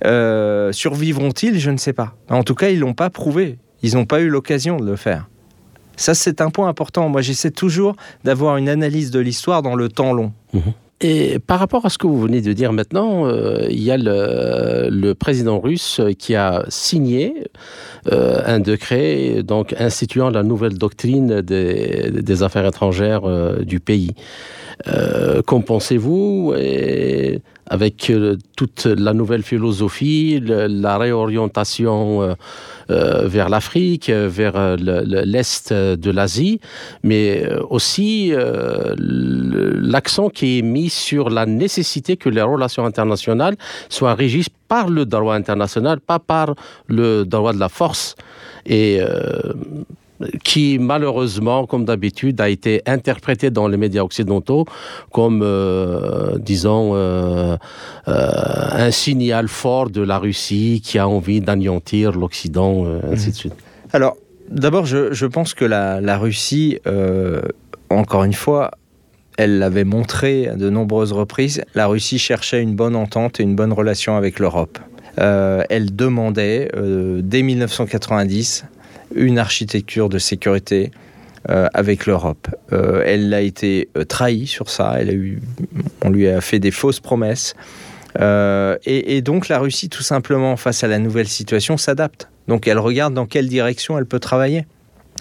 Euh, 0.05 0.71
survivront-ils? 0.71 1.59
Je 1.59 1.71
ne 1.71 1.77
sais 1.77 1.93
pas. 1.93 2.15
En 2.29 2.43
tout 2.43 2.55
cas, 2.55 2.69
ils 2.69 2.79
l'ont 2.79 2.93
pas 2.93 3.09
prouvé. 3.09 3.57
Ils 3.81 3.95
n'ont 3.95 4.05
pas 4.05 4.21
eu 4.21 4.29
l'occasion 4.29 4.77
de 4.77 4.86
le 4.86 4.95
faire. 4.95 5.29
Ça, 5.95 6.13
c'est 6.13 6.41
un 6.41 6.49
point 6.49 6.67
important. 6.67 7.09
Moi, 7.09 7.21
j'essaie 7.21 7.51
toujours 7.51 7.95
d'avoir 8.23 8.57
une 8.57 8.69
analyse 8.69 9.11
de 9.11 9.19
l'histoire 9.19 9.61
dans 9.61 9.75
le 9.75 9.89
temps 9.89 10.13
long. 10.13 10.34
Mhm. 10.53 10.61
Et 11.01 11.39
par 11.39 11.59
rapport 11.59 11.86
à 11.86 11.89
ce 11.89 11.97
que 11.97 12.07
vous 12.07 12.19
venez 12.19 12.41
de 12.41 12.53
dire 12.53 12.71
maintenant, 12.71 13.27
euh, 13.27 13.67
il 13.69 13.84
y 13.84 13.91
a 13.91 13.97
le, 13.97 15.13
président 15.13 15.59
russe 15.59 15.99
qui 16.17 16.34
a 16.34 16.63
signé 16.69 17.43
euh, 18.09 18.41
un 18.45 18.59
décret 18.59 19.43
donc 19.43 19.75
instituant 19.77 20.29
la 20.29 20.43
nouvelle 20.43 20.77
doctrine 20.77 21.41
des, 21.41 22.43
affaires 22.43 22.65
étrangères 22.65 23.23
du 23.65 23.81
pays. 23.81 24.11
Qu'en 25.45 25.61
pensez-vous? 25.61 26.53
Avec 27.65 28.11
toute 28.57 28.86
la 28.86 29.13
nouvelle 29.13 29.43
philosophie, 29.43 30.39
la 30.41 30.97
réorientation 30.97 32.36
euh, 32.89 33.28
vers 33.28 33.47
l'Afrique, 33.47 34.09
euh, 34.09 34.28
vers 34.30 34.57
euh, 34.57 34.76
l'Est 34.78 35.71
de 35.71 36.11
l'Asie, 36.11 36.59
mais 37.01 37.47
aussi 37.69 38.34
l'accent 38.97 40.30
qui 40.30 40.59
est 40.59 40.61
mis 40.61 40.89
sur 40.89 41.30
la 41.30 41.45
nécessité 41.45 42.17
que 42.17 42.30
les 42.30 42.41
relations 42.41 42.86
internationales 42.86 43.55
soient 43.89 44.15
régies 44.15 44.45
par 44.67 44.89
le 44.89 45.05
droit 45.05 45.36
international, 45.36 46.01
pas 46.01 46.19
par 46.19 46.55
le 46.88 47.24
droit 47.24 47.53
de 47.53 47.59
la 47.59 47.69
force. 47.69 48.15
Qui 50.43 50.78
malheureusement, 50.80 51.66
comme 51.66 51.86
d'habitude, 51.86 52.39
a 52.41 52.49
été 52.49 52.82
interprété 52.86 53.49
dans 53.49 53.68
les 53.68 53.78
médias 53.78 54.03
occidentaux 54.03 54.66
comme, 55.11 55.41
euh, 55.43 56.38
disons, 56.39 56.91
euh, 56.95 57.57
euh, 58.07 58.32
un 58.72 58.91
signal 58.91 59.47
fort 59.47 59.89
de 59.89 60.01
la 60.01 60.18
Russie 60.18 60.82
qui 60.84 60.99
a 60.99 61.07
envie 61.07 61.41
d'anéantir 61.41 62.11
l'Occident, 62.14 62.86
ainsi 63.11 63.32
de 63.32 63.36
suite. 63.36 63.55
Alors, 63.91 64.18
d'abord, 64.49 64.86
je, 64.86 65.26
pense 65.26 65.53
que 65.53 65.66
la, 65.66 66.01
la 66.01 66.18
Russie, 66.18 66.80
encore 67.89 68.24
une 68.24 68.34
fois, 68.34 68.72
elle 69.38 69.59
l'avait 69.59 69.84
montré 69.84 70.47
à 70.47 70.55
de 70.55 70.70
nombreuses 70.70 71.11
reprises, 71.11 71.64
la 71.74 71.88
Russie 71.88 72.20
cherchait 72.20 72.61
une 72.61 72.76
bonne 72.76 72.95
entente 72.95 73.39
et 73.39 73.43
une 73.43 73.55
bonne 73.55 73.74
relation 73.74 74.16
avec 74.16 74.39
l'Europe. 74.39 74.80
elle 75.18 75.95
demandait, 75.95 76.70
dès 77.22 77.41
1990, 77.41 78.66
une 79.16 79.39
architecture 79.39 80.09
de 80.09 80.18
sécurité 80.18 80.91
euh, 81.49 81.68
avec 81.74 82.05
l'Europe. 82.05 82.47
Euh, 82.72 83.03
elle 83.05 83.34
a 83.34 83.41
été 83.41 83.89
euh, 83.97 84.05
trahie 84.05 84.47
sur 84.47 84.70
ça, 84.70 84.95
elle 84.97 85.09
a 85.09 85.14
eu, 85.14 85.41
on 86.01 86.09
lui 86.09 86.28
a 86.28 86.39
fait 86.39 86.59
des 86.59 86.72
fausses 86.72 87.01
promesses. 87.01 87.53
Et, 88.20 89.18
et, 89.18 89.22
donc 89.22 89.49
la 89.49 89.57
Russie, 89.59 89.89
tout 89.89 90.03
simplement, 90.03 90.55
face 90.55 90.84
à 90.84 90.88
la 90.88 90.99
nouvelle 90.99 91.28
situation, 91.28 91.78
s'adapte. 91.78 92.30
Donc 92.47 92.68
elle 92.68 92.78
regarde 92.78 93.14
dans 93.14 93.26
quelle 93.26 93.47
direction 93.47 93.97
elle 93.97 94.05
peut 94.05 94.20
travailler. 94.20 94.66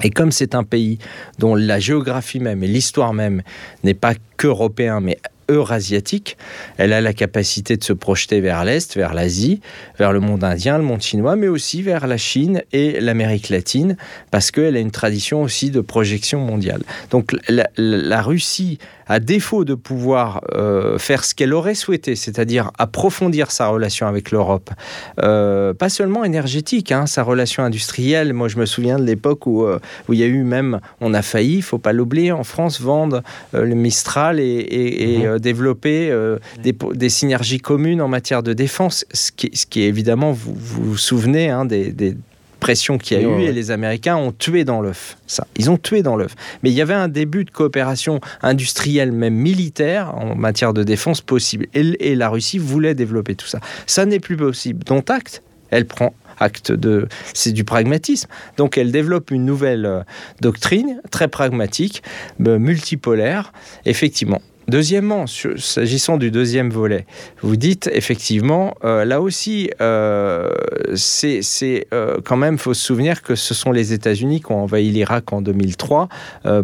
Et 0.03 0.11
comme 0.11 0.31
c'est 0.31 0.55
un 0.55 0.63
pays 0.63 0.99
dont 1.39 1.55
la 1.55 1.79
géographie 1.81 2.41
même 2.41 2.63
et 2.63 2.67
l'histoire 2.67 3.13
même 3.13 3.43
n'est 3.83 3.95
pas 3.95 4.15
qu'européen, 4.37 5.01
mais 5.01 5.19
eurasiatique. 5.49 6.37
Elle 6.77 6.93
a 6.93 7.01
la 7.01 7.13
capacité 7.13 7.77
de 7.77 7.85
se 7.85 7.93
projeter 7.93 8.41
vers 8.41 8.65
l'Est, 8.65 8.97
vers 8.97 9.15
l'Asie, 9.15 9.61
vers 9.99 10.13
le 10.13 10.21
monde 10.21 10.45
indien, 10.45 10.79
le 10.79 10.85
monde 10.85 11.03
chinois, 11.03 11.37
mais 11.37 11.49
aussi 11.49 11.83
vers 11.83 12.07
la 12.07 12.17
Chine 12.17 12.63
et 12.73 13.01
l'Amérique 13.01 13.49
latine, 13.49 13.97
parce 14.31 14.51
qu'elle 14.51 14.77
a 14.77 14.81
une 14.81 14.91
tradition 14.91 15.43
aussi 15.43 15.71
de 15.71 15.81
projection 15.81 16.41
mondiale. 16.41 16.83
Donc 17.11 17.33
la, 17.49 18.23
Russie, 18.23 18.79
à 19.07 19.21
défaut 19.21 19.65
de 19.65 19.75
pouvoir 19.75 20.43
euh, 20.55 20.99
faire 20.99 21.25
ce 21.25 21.35
qu'elle 21.35 21.55
aurait 21.55 21.75
souhaité, 21.75 22.17
c'est-à-dire 22.17 22.71
approfondir 22.79 23.51
sa 23.51 23.69
relation 23.69 24.07
avec 24.07 24.31
l'Europe, 24.31 24.71
euh, 25.23 25.75
pas 25.75 25.89
seulement 25.89 26.25
énergétique, 26.25 26.93
hein, 26.93 27.07
sa 27.07 27.23
relation 27.23 27.63
industrielle. 27.63 28.33
Moi, 28.33 28.49
je 28.49 28.59
me 28.59 28.67
souviens 28.67 28.99
de 28.99 29.05
l'époque 29.05 29.47
où, 29.47 29.65
euh, 29.65 29.79
où 30.09 30.13
il 30.13 30.21
y 30.21 30.23
a 30.23 30.27
eu 30.27 30.43
même, 30.43 30.81
on 31.01 31.15
a 31.15 31.23
failli, 31.23 31.57
il 31.57 31.63
faut 31.63 31.79
pas 31.79 31.93
l'oublier, 31.93 32.33
en 32.33 32.45
France, 32.45 32.81
vendre 32.81 33.23
le 33.53 33.75
Mistral 33.75 34.41
et, 34.41 35.25
mhm. 35.25 35.39
développer 35.39 36.15
des, 36.63 37.09
synergies 37.09 37.61
communes 37.61 38.01
en 38.01 38.09
matière 38.09 38.43
de 38.43 38.53
défense, 38.53 39.05
ce 39.13 39.33
qui, 39.33 39.51
ce 39.55 39.67
qui 39.67 39.83
est 39.83 39.89
évidemment, 39.89 40.33
vous 40.33 40.55
vous, 40.57 40.97
souvenez 40.97 41.51
hein, 41.51 41.65
des 41.65 42.17
pression 42.63 42.97
qu'il 42.97 43.21
y 43.21 43.25
a 43.25 43.29
eu 43.29 43.43
et 43.43 43.51
les 43.51 43.73
Américains 43.73 44.15
ont 44.17 44.31
tué 44.31 44.65
dans 44.65 44.81
l'œuf. 44.81 45.17
Ça, 45.27 45.49
ils 45.57 45.69
ont 45.69 45.77
tué 45.77 46.03
dans 46.03 46.15
l'œuf. 46.15 46.37
Mais 46.63 46.71
il 46.71 46.75
y 46.75 46.81
avait 46.81 46.95
un 46.95 47.09
début 47.09 47.45
de 47.45 47.51
coopération 47.51 48.21
industrielle, 48.41 49.11
même 49.11 49.35
militaire, 49.35 50.15
en 50.17 50.37
matière 50.37 50.73
de 50.73 50.85
défense 50.85 51.23
possible. 51.23 51.67
Et, 51.75 52.15
la 52.15 52.29
Russie 52.29 52.59
voulait 52.59 52.95
développer 52.95 53.35
tout 53.35 53.49
ça. 53.49 53.59
Ça 53.87 54.07
n'est 54.07 54.21
plus 54.21 54.37
possible. 54.37 54.85
Dont 54.85 55.03
acte, 55.09 55.43
elle 55.71 55.87
prend 55.87 56.15
acte 56.39 56.71
de 56.71 57.09
c'est 57.35 57.51
du 57.51 57.65
pragmatisme. 57.65 58.29
Donc 58.57 58.79
elle 58.79 58.93
développe 58.93 59.33
une 59.33 59.45
nouvelle 59.45 59.85
euh, 59.85 60.03
doctrine 60.41 61.01
très 61.11 61.27
pragmatique, 61.27 62.05
euh, 62.47 62.61
multipolaire. 62.61 63.53
Effectivement, 63.87 64.41
Deuxièmement, 64.69 65.27
s'agissant 65.27 66.19
du 66.19 66.31
deuxième 66.31 66.71
volet, 66.71 67.05
vous 67.43 67.57
dites 67.57 67.91
effectivement, 67.93 68.75
euh, 68.85 69.05
là 69.05 69.21
aussi, 69.21 69.71
euh, 69.81 70.51
c'est 70.95 71.87
euh, 71.93 72.19
quand 72.25 72.37
même, 72.37 72.59
faut 72.59 72.75
se 72.75 72.83
souvenir 72.83 73.23
que 73.23 73.35
ce 73.35 73.55
sont 73.55 73.73
les 73.73 73.93
États-Unis 73.93 74.41
qui 74.41 74.53
ont 74.53 74.63
envahi 74.63 74.91
l'Irak 74.91 75.33
en 75.33 75.43
2003 75.43 76.09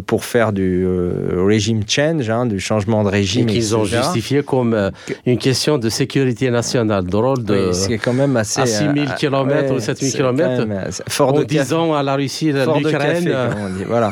pour 0.05 0.23
faire 0.23 0.53
du 0.53 0.87
régime 1.35 1.81
change, 1.87 2.29
hein, 2.29 2.45
du 2.45 2.59
changement 2.59 3.03
de 3.03 3.09
régime. 3.09 3.49
Et 3.49 3.53
qu'ils 3.53 3.75
ont 3.75 3.85
justifié 3.85 4.43
comme 4.43 4.91
une 5.25 5.37
question 5.37 5.77
de 5.77 5.89
sécurité 5.89 6.49
nationale, 6.49 7.05
drôle 7.05 7.43
de. 7.43 7.71
c'est 7.73 7.97
quand 7.97 8.13
même 8.13 8.35
assez. 8.37 8.61
À 8.61 8.65
6000 8.65 9.15
km 9.17 9.73
ou 9.73 9.79
7000 9.79 10.13
km, 10.13 11.03
fort 11.07 11.33
de 11.33 11.43
disant 11.43 11.93
à 11.93 12.03
la 12.03 12.15
Russie, 12.15 12.51
l'Ukraine. 12.51 13.31
Voilà. 13.87 14.11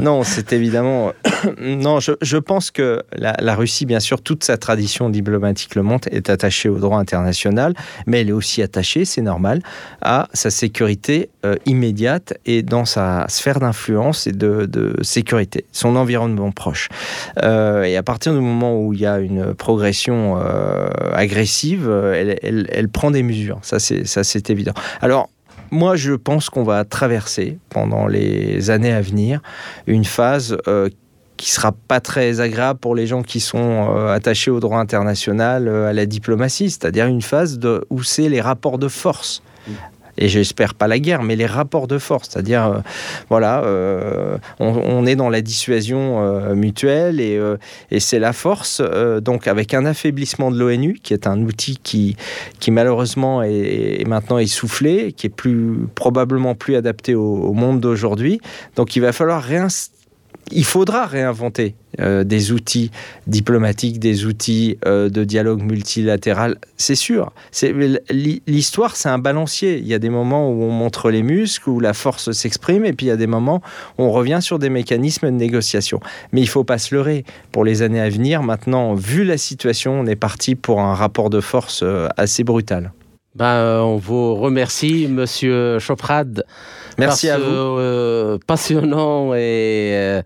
Non, 0.00 0.22
c'est 0.22 0.52
évidemment. 0.52 1.12
non, 1.60 1.98
je, 2.00 2.36
pense 2.38 2.70
que 2.70 3.02
la, 3.12 3.54
Russie, 3.54 3.86
bien 3.86 4.00
sûr, 4.00 4.22
toute 4.22 4.44
sa 4.44 4.56
tradition 4.56 5.10
diplomatique 5.10 5.74
le 5.74 5.82
montre, 5.82 6.08
est 6.10 6.30
attachée 6.30 6.68
au 6.68 6.78
droit 6.78 6.98
international, 6.98 7.74
mais 8.06 8.20
elle 8.20 8.30
est 8.30 8.32
aussi 8.32 8.62
attachée, 8.62 9.04
c'est 9.04 9.22
normal, 9.22 9.62
à 10.00 10.28
sa 10.32 10.50
sécurité 10.50 11.30
euh, 11.44 11.56
immédiate 11.66 12.34
et 12.46 12.62
dans 12.62 12.84
sa 12.84 13.26
sphère 13.28 13.60
d'influence 13.60 14.26
et 14.26 14.32
de, 14.32 14.96
sécurité, 15.02 15.64
son 15.72 15.96
environnement 15.96 16.52
proche. 16.52 16.88
Euh, 17.42 17.82
et 17.82 17.96
à 17.96 18.02
partir 18.02 18.32
du 18.32 18.40
moment 18.40 18.78
où 18.78 18.92
il 18.92 19.00
y 19.00 19.06
a 19.06 19.18
une 19.18 19.54
progression 19.54 20.38
euh, 20.38 20.88
agressive, 21.12 21.88
elle, 21.90 22.38
elle, 22.70 22.88
prend 22.88 23.10
des 23.10 23.22
mesures. 23.22 23.58
Ça, 23.62 23.78
c'est 23.78 24.50
évident. 24.50 24.74
Alors, 25.00 25.28
moi, 25.72 25.96
je 25.96 26.12
pense 26.12 26.50
qu'on 26.50 26.62
va 26.62 26.84
traverser 26.84 27.58
pendant 27.70 28.06
les 28.06 28.70
années 28.70 28.92
à 28.92 29.00
venir 29.00 29.40
une 29.86 30.04
phase 30.04 30.56
euh, 30.68 30.90
qui 31.38 31.50
sera 31.50 31.72
pas 31.72 31.98
très 31.98 32.40
agréable 32.40 32.78
pour 32.78 32.94
les 32.94 33.06
gens 33.06 33.22
qui 33.22 33.40
sont 33.40 33.88
euh, 33.88 34.12
attachés 34.12 34.50
au 34.50 34.60
droit 34.60 34.78
international, 34.78 35.66
euh, 35.66 35.88
à 35.88 35.94
la 35.94 36.04
diplomatie, 36.04 36.70
c'est-à-dire 36.70 37.06
une 37.06 37.22
phase 37.22 37.58
de, 37.58 37.84
où 37.88 38.02
c'est 38.02 38.28
les 38.28 38.42
rapports 38.42 38.78
de 38.78 38.88
force 38.88 39.42
et 40.18 40.28
j'espère 40.28 40.74
pas 40.74 40.88
la 40.88 40.98
guerre, 40.98 41.22
mais 41.22 41.36
les 41.36 41.46
rapports 41.46 41.86
de 41.86 41.98
force, 41.98 42.28
c'est-à-dire, 42.30 42.66
euh, 42.66 42.78
voilà, 43.28 43.62
euh, 43.64 44.36
on, 44.60 45.06
est 45.06 45.16
dans 45.16 45.30
la 45.30 45.40
dissuasion 45.40 46.22
euh, 46.22 46.54
mutuelle 46.54 47.20
et, 47.20 47.40
c'est 47.98 48.18
la 48.18 48.32
force, 48.32 48.82
donc 49.22 49.46
avec 49.46 49.74
un 49.74 49.84
affaiblissement 49.86 50.50
de 50.50 50.58
l'ONU, 50.58 50.98
qui 51.02 51.14
est 51.14 51.26
un 51.26 51.40
outil 51.42 51.78
qui, 51.82 52.16
qui 52.60 52.70
malheureusement 52.70 53.42
est, 53.42 54.06
maintenant 54.06 54.38
essoufflé, 54.38 55.12
qui 55.12 55.28
est 55.28 55.30
plus, 55.30 55.86
probablement 55.94 56.54
plus 56.54 56.76
adapté 56.76 57.14
au, 57.14 57.22
au 57.22 57.52
monde 57.52 57.80
d'aujourd'hui, 57.80 58.40
donc 58.76 58.96
il 58.96 59.00
va 59.00 59.12
falloir 59.12 59.42
réinstaller 59.42 60.01
il 60.50 60.64
faudra 60.64 61.06
réinventer 61.06 61.74
euh, 62.00 62.24
des 62.24 62.52
outils 62.52 62.90
diplomatiques, 63.26 63.98
des 63.98 64.24
outils 64.24 64.78
euh, 64.86 65.08
de 65.08 65.24
dialogue 65.24 65.62
multilatéral, 65.62 66.56
c'est 66.76 66.94
sûr. 66.94 67.32
L'histoire, 68.46 68.96
c'est 68.96 69.08
un 69.08 69.18
balancier. 69.18 69.78
Il 69.78 69.86
y 69.86 69.94
a 69.94 69.98
des 69.98 70.08
moments 70.08 70.50
où 70.50 70.62
on 70.62 70.70
montre 70.70 71.10
les 71.10 71.22
muscles, 71.22 71.68
où 71.68 71.80
la 71.80 71.92
force 71.92 72.32
s'exprime, 72.32 72.84
et 72.84 72.92
puis 72.92 73.06
il 73.06 73.08
y 73.10 73.12
a 73.12 73.16
des 73.16 73.26
moments 73.26 73.62
où 73.98 74.04
on 74.04 74.10
revient 74.10 74.40
sur 74.40 74.58
des 74.58 74.70
mécanismes 74.70 75.26
de 75.26 75.36
négociation. 75.36 76.00
Mais 76.32 76.40
il 76.40 76.44
ne 76.44 76.50
faut 76.50 76.64
pas 76.64 76.78
se 76.78 76.94
leurrer. 76.94 77.24
Pour 77.52 77.64
les 77.64 77.82
années 77.82 78.00
à 78.00 78.08
venir, 78.08 78.42
maintenant, 78.42 78.94
vu 78.94 79.24
la 79.24 79.36
situation, 79.36 80.00
on 80.00 80.06
est 80.06 80.16
parti 80.16 80.54
pour 80.54 80.80
un 80.80 80.94
rapport 80.94 81.30
de 81.30 81.40
force 81.40 81.82
euh, 81.82 82.08
assez 82.16 82.42
brutal. 82.42 82.92
Ben, 83.34 83.80
on 83.80 83.96
vous 83.96 84.34
remercie, 84.34 85.08
Monsieur 85.08 85.78
Choprad. 85.78 86.44
Merci 86.98 87.28
à 87.28 87.38
vous. 87.38 87.78
Euh, 88.22 88.38
passionnant 88.46 89.34
et 89.34 89.92
euh, 89.94 90.22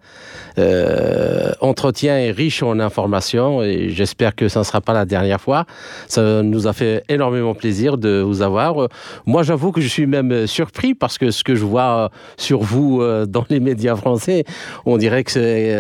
euh, 0.59 1.53
entretien 1.61 2.19
est 2.19 2.31
riche 2.31 2.63
en 2.63 2.81
informations 2.81 3.63
et 3.63 3.91
j'espère 3.91 4.35
que 4.35 4.49
ça 4.49 4.61
ne 4.61 4.65
sera 4.65 4.81
pas 4.81 4.93
la 4.93 5.05
dernière 5.05 5.41
fois. 5.41 5.65
Ça 6.09 6.43
nous 6.43 6.67
a 6.67 6.73
fait 6.73 7.05
énormément 7.09 7.55
plaisir 7.55 7.99
de 7.99 8.21
vous 8.21 8.43
avoir. 8.43 8.89
Moi, 9.27 9.43
j'avoue 9.43 9.73
que 9.73 9.81
je 9.81 9.89
suis 9.89 10.07
même 10.07 10.47
surpris 10.47 10.95
parce 10.95 11.19
que 11.19 11.31
ce 11.31 11.45
que 11.45 11.55
je 11.55 11.65
vois 11.65 12.11
sur 12.37 12.61
vous 12.61 13.03
dans 13.27 13.45
les 13.49 13.61
médias 13.61 13.97
français, 13.97 14.45
on 14.85 14.97
dirait 14.97 15.25
que 15.25 15.33
c'est. 15.33 15.77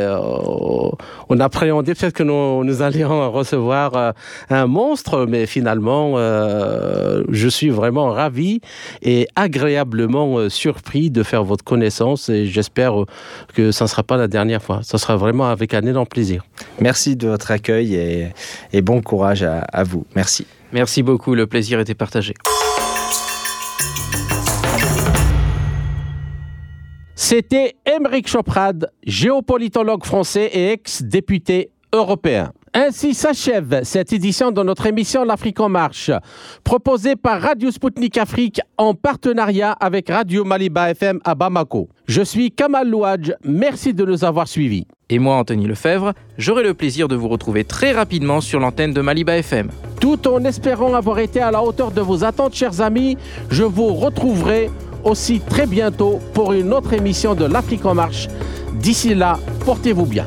on 1.28 1.40
appréhendait 1.40 1.94
peut-être 1.94 2.14
que 2.14 2.22
nous, 2.22 2.64
nous, 2.64 2.82
allions 2.82 3.30
recevoir 3.30 4.14
un 4.50 4.66
monstre, 4.66 5.26
mais 5.28 5.46
finalement, 5.46 6.16
je 6.16 7.48
suis 7.48 7.70
vraiment 7.70 8.10
ravi 8.10 8.60
et 9.02 9.26
agréablement 9.36 10.48
surpris 10.48 10.75
de 10.94 11.22
faire 11.22 11.44
votre 11.44 11.64
connaissance 11.64 12.28
et 12.28 12.46
j'espère 12.46 12.94
que 13.54 13.72
ça 13.72 13.84
ne 13.84 13.88
sera 13.88 14.02
pas 14.02 14.16
la 14.16 14.28
dernière 14.28 14.62
fois. 14.62 14.80
Ça 14.82 14.98
sera 14.98 15.16
vraiment 15.16 15.48
avec 15.48 15.74
un 15.74 15.82
énorme 15.82 16.06
plaisir. 16.06 16.44
Merci 16.80 17.16
de 17.16 17.28
votre 17.28 17.50
accueil 17.50 17.94
et, 17.94 18.28
et 18.72 18.82
bon 18.82 19.02
courage 19.02 19.42
à, 19.42 19.60
à 19.60 19.82
vous. 19.82 20.06
Merci. 20.14 20.46
Merci 20.72 21.02
beaucoup, 21.02 21.34
le 21.34 21.46
plaisir 21.46 21.80
était 21.80 21.94
partagé. 21.94 22.34
C'était 27.14 27.76
Émeric 27.86 28.28
Choprad, 28.28 28.90
géopolitologue 29.06 30.04
français 30.04 30.50
et 30.52 30.72
ex-député 30.72 31.70
européen. 31.92 32.52
Ainsi 32.78 33.14
s'achève 33.14 33.80
cette 33.84 34.12
édition 34.12 34.52
de 34.52 34.62
notre 34.62 34.84
émission 34.84 35.24
L'Afrique 35.24 35.60
en 35.60 35.70
marche, 35.70 36.10
proposée 36.62 37.16
par 37.16 37.40
Radio 37.40 37.70
Sputnik 37.70 38.18
Afrique 38.18 38.60
en 38.76 38.92
partenariat 38.92 39.72
avec 39.72 40.10
Radio 40.10 40.44
Maliba 40.44 40.90
FM 40.90 41.18
à 41.24 41.34
Bamako. 41.34 41.88
Je 42.06 42.20
suis 42.20 42.50
Kamal 42.50 42.90
Louadj, 42.90 43.32
merci 43.42 43.94
de 43.94 44.04
nous 44.04 44.26
avoir 44.26 44.46
suivis. 44.46 44.86
Et 45.08 45.18
moi, 45.18 45.36
Anthony 45.36 45.66
Lefebvre, 45.66 46.12
j'aurai 46.36 46.64
le 46.64 46.74
plaisir 46.74 47.08
de 47.08 47.16
vous 47.16 47.28
retrouver 47.28 47.64
très 47.64 47.92
rapidement 47.92 48.42
sur 48.42 48.60
l'antenne 48.60 48.92
de 48.92 49.00
Maliba 49.00 49.38
FM. 49.38 49.70
Tout 49.98 50.28
en 50.28 50.44
espérant 50.44 50.92
avoir 50.92 51.18
été 51.18 51.40
à 51.40 51.50
la 51.50 51.62
hauteur 51.62 51.92
de 51.92 52.02
vos 52.02 52.24
attentes, 52.24 52.54
chers 52.54 52.82
amis, 52.82 53.16
je 53.48 53.64
vous 53.64 53.94
retrouverai 53.94 54.70
aussi 55.02 55.40
très 55.40 55.66
bientôt 55.66 56.20
pour 56.34 56.52
une 56.52 56.74
autre 56.74 56.92
émission 56.92 57.34
de 57.34 57.46
l'Afrique 57.46 57.86
en 57.86 57.94
marche. 57.94 58.28
D'ici 58.74 59.14
là, 59.14 59.38
portez-vous 59.64 60.04
bien. 60.04 60.26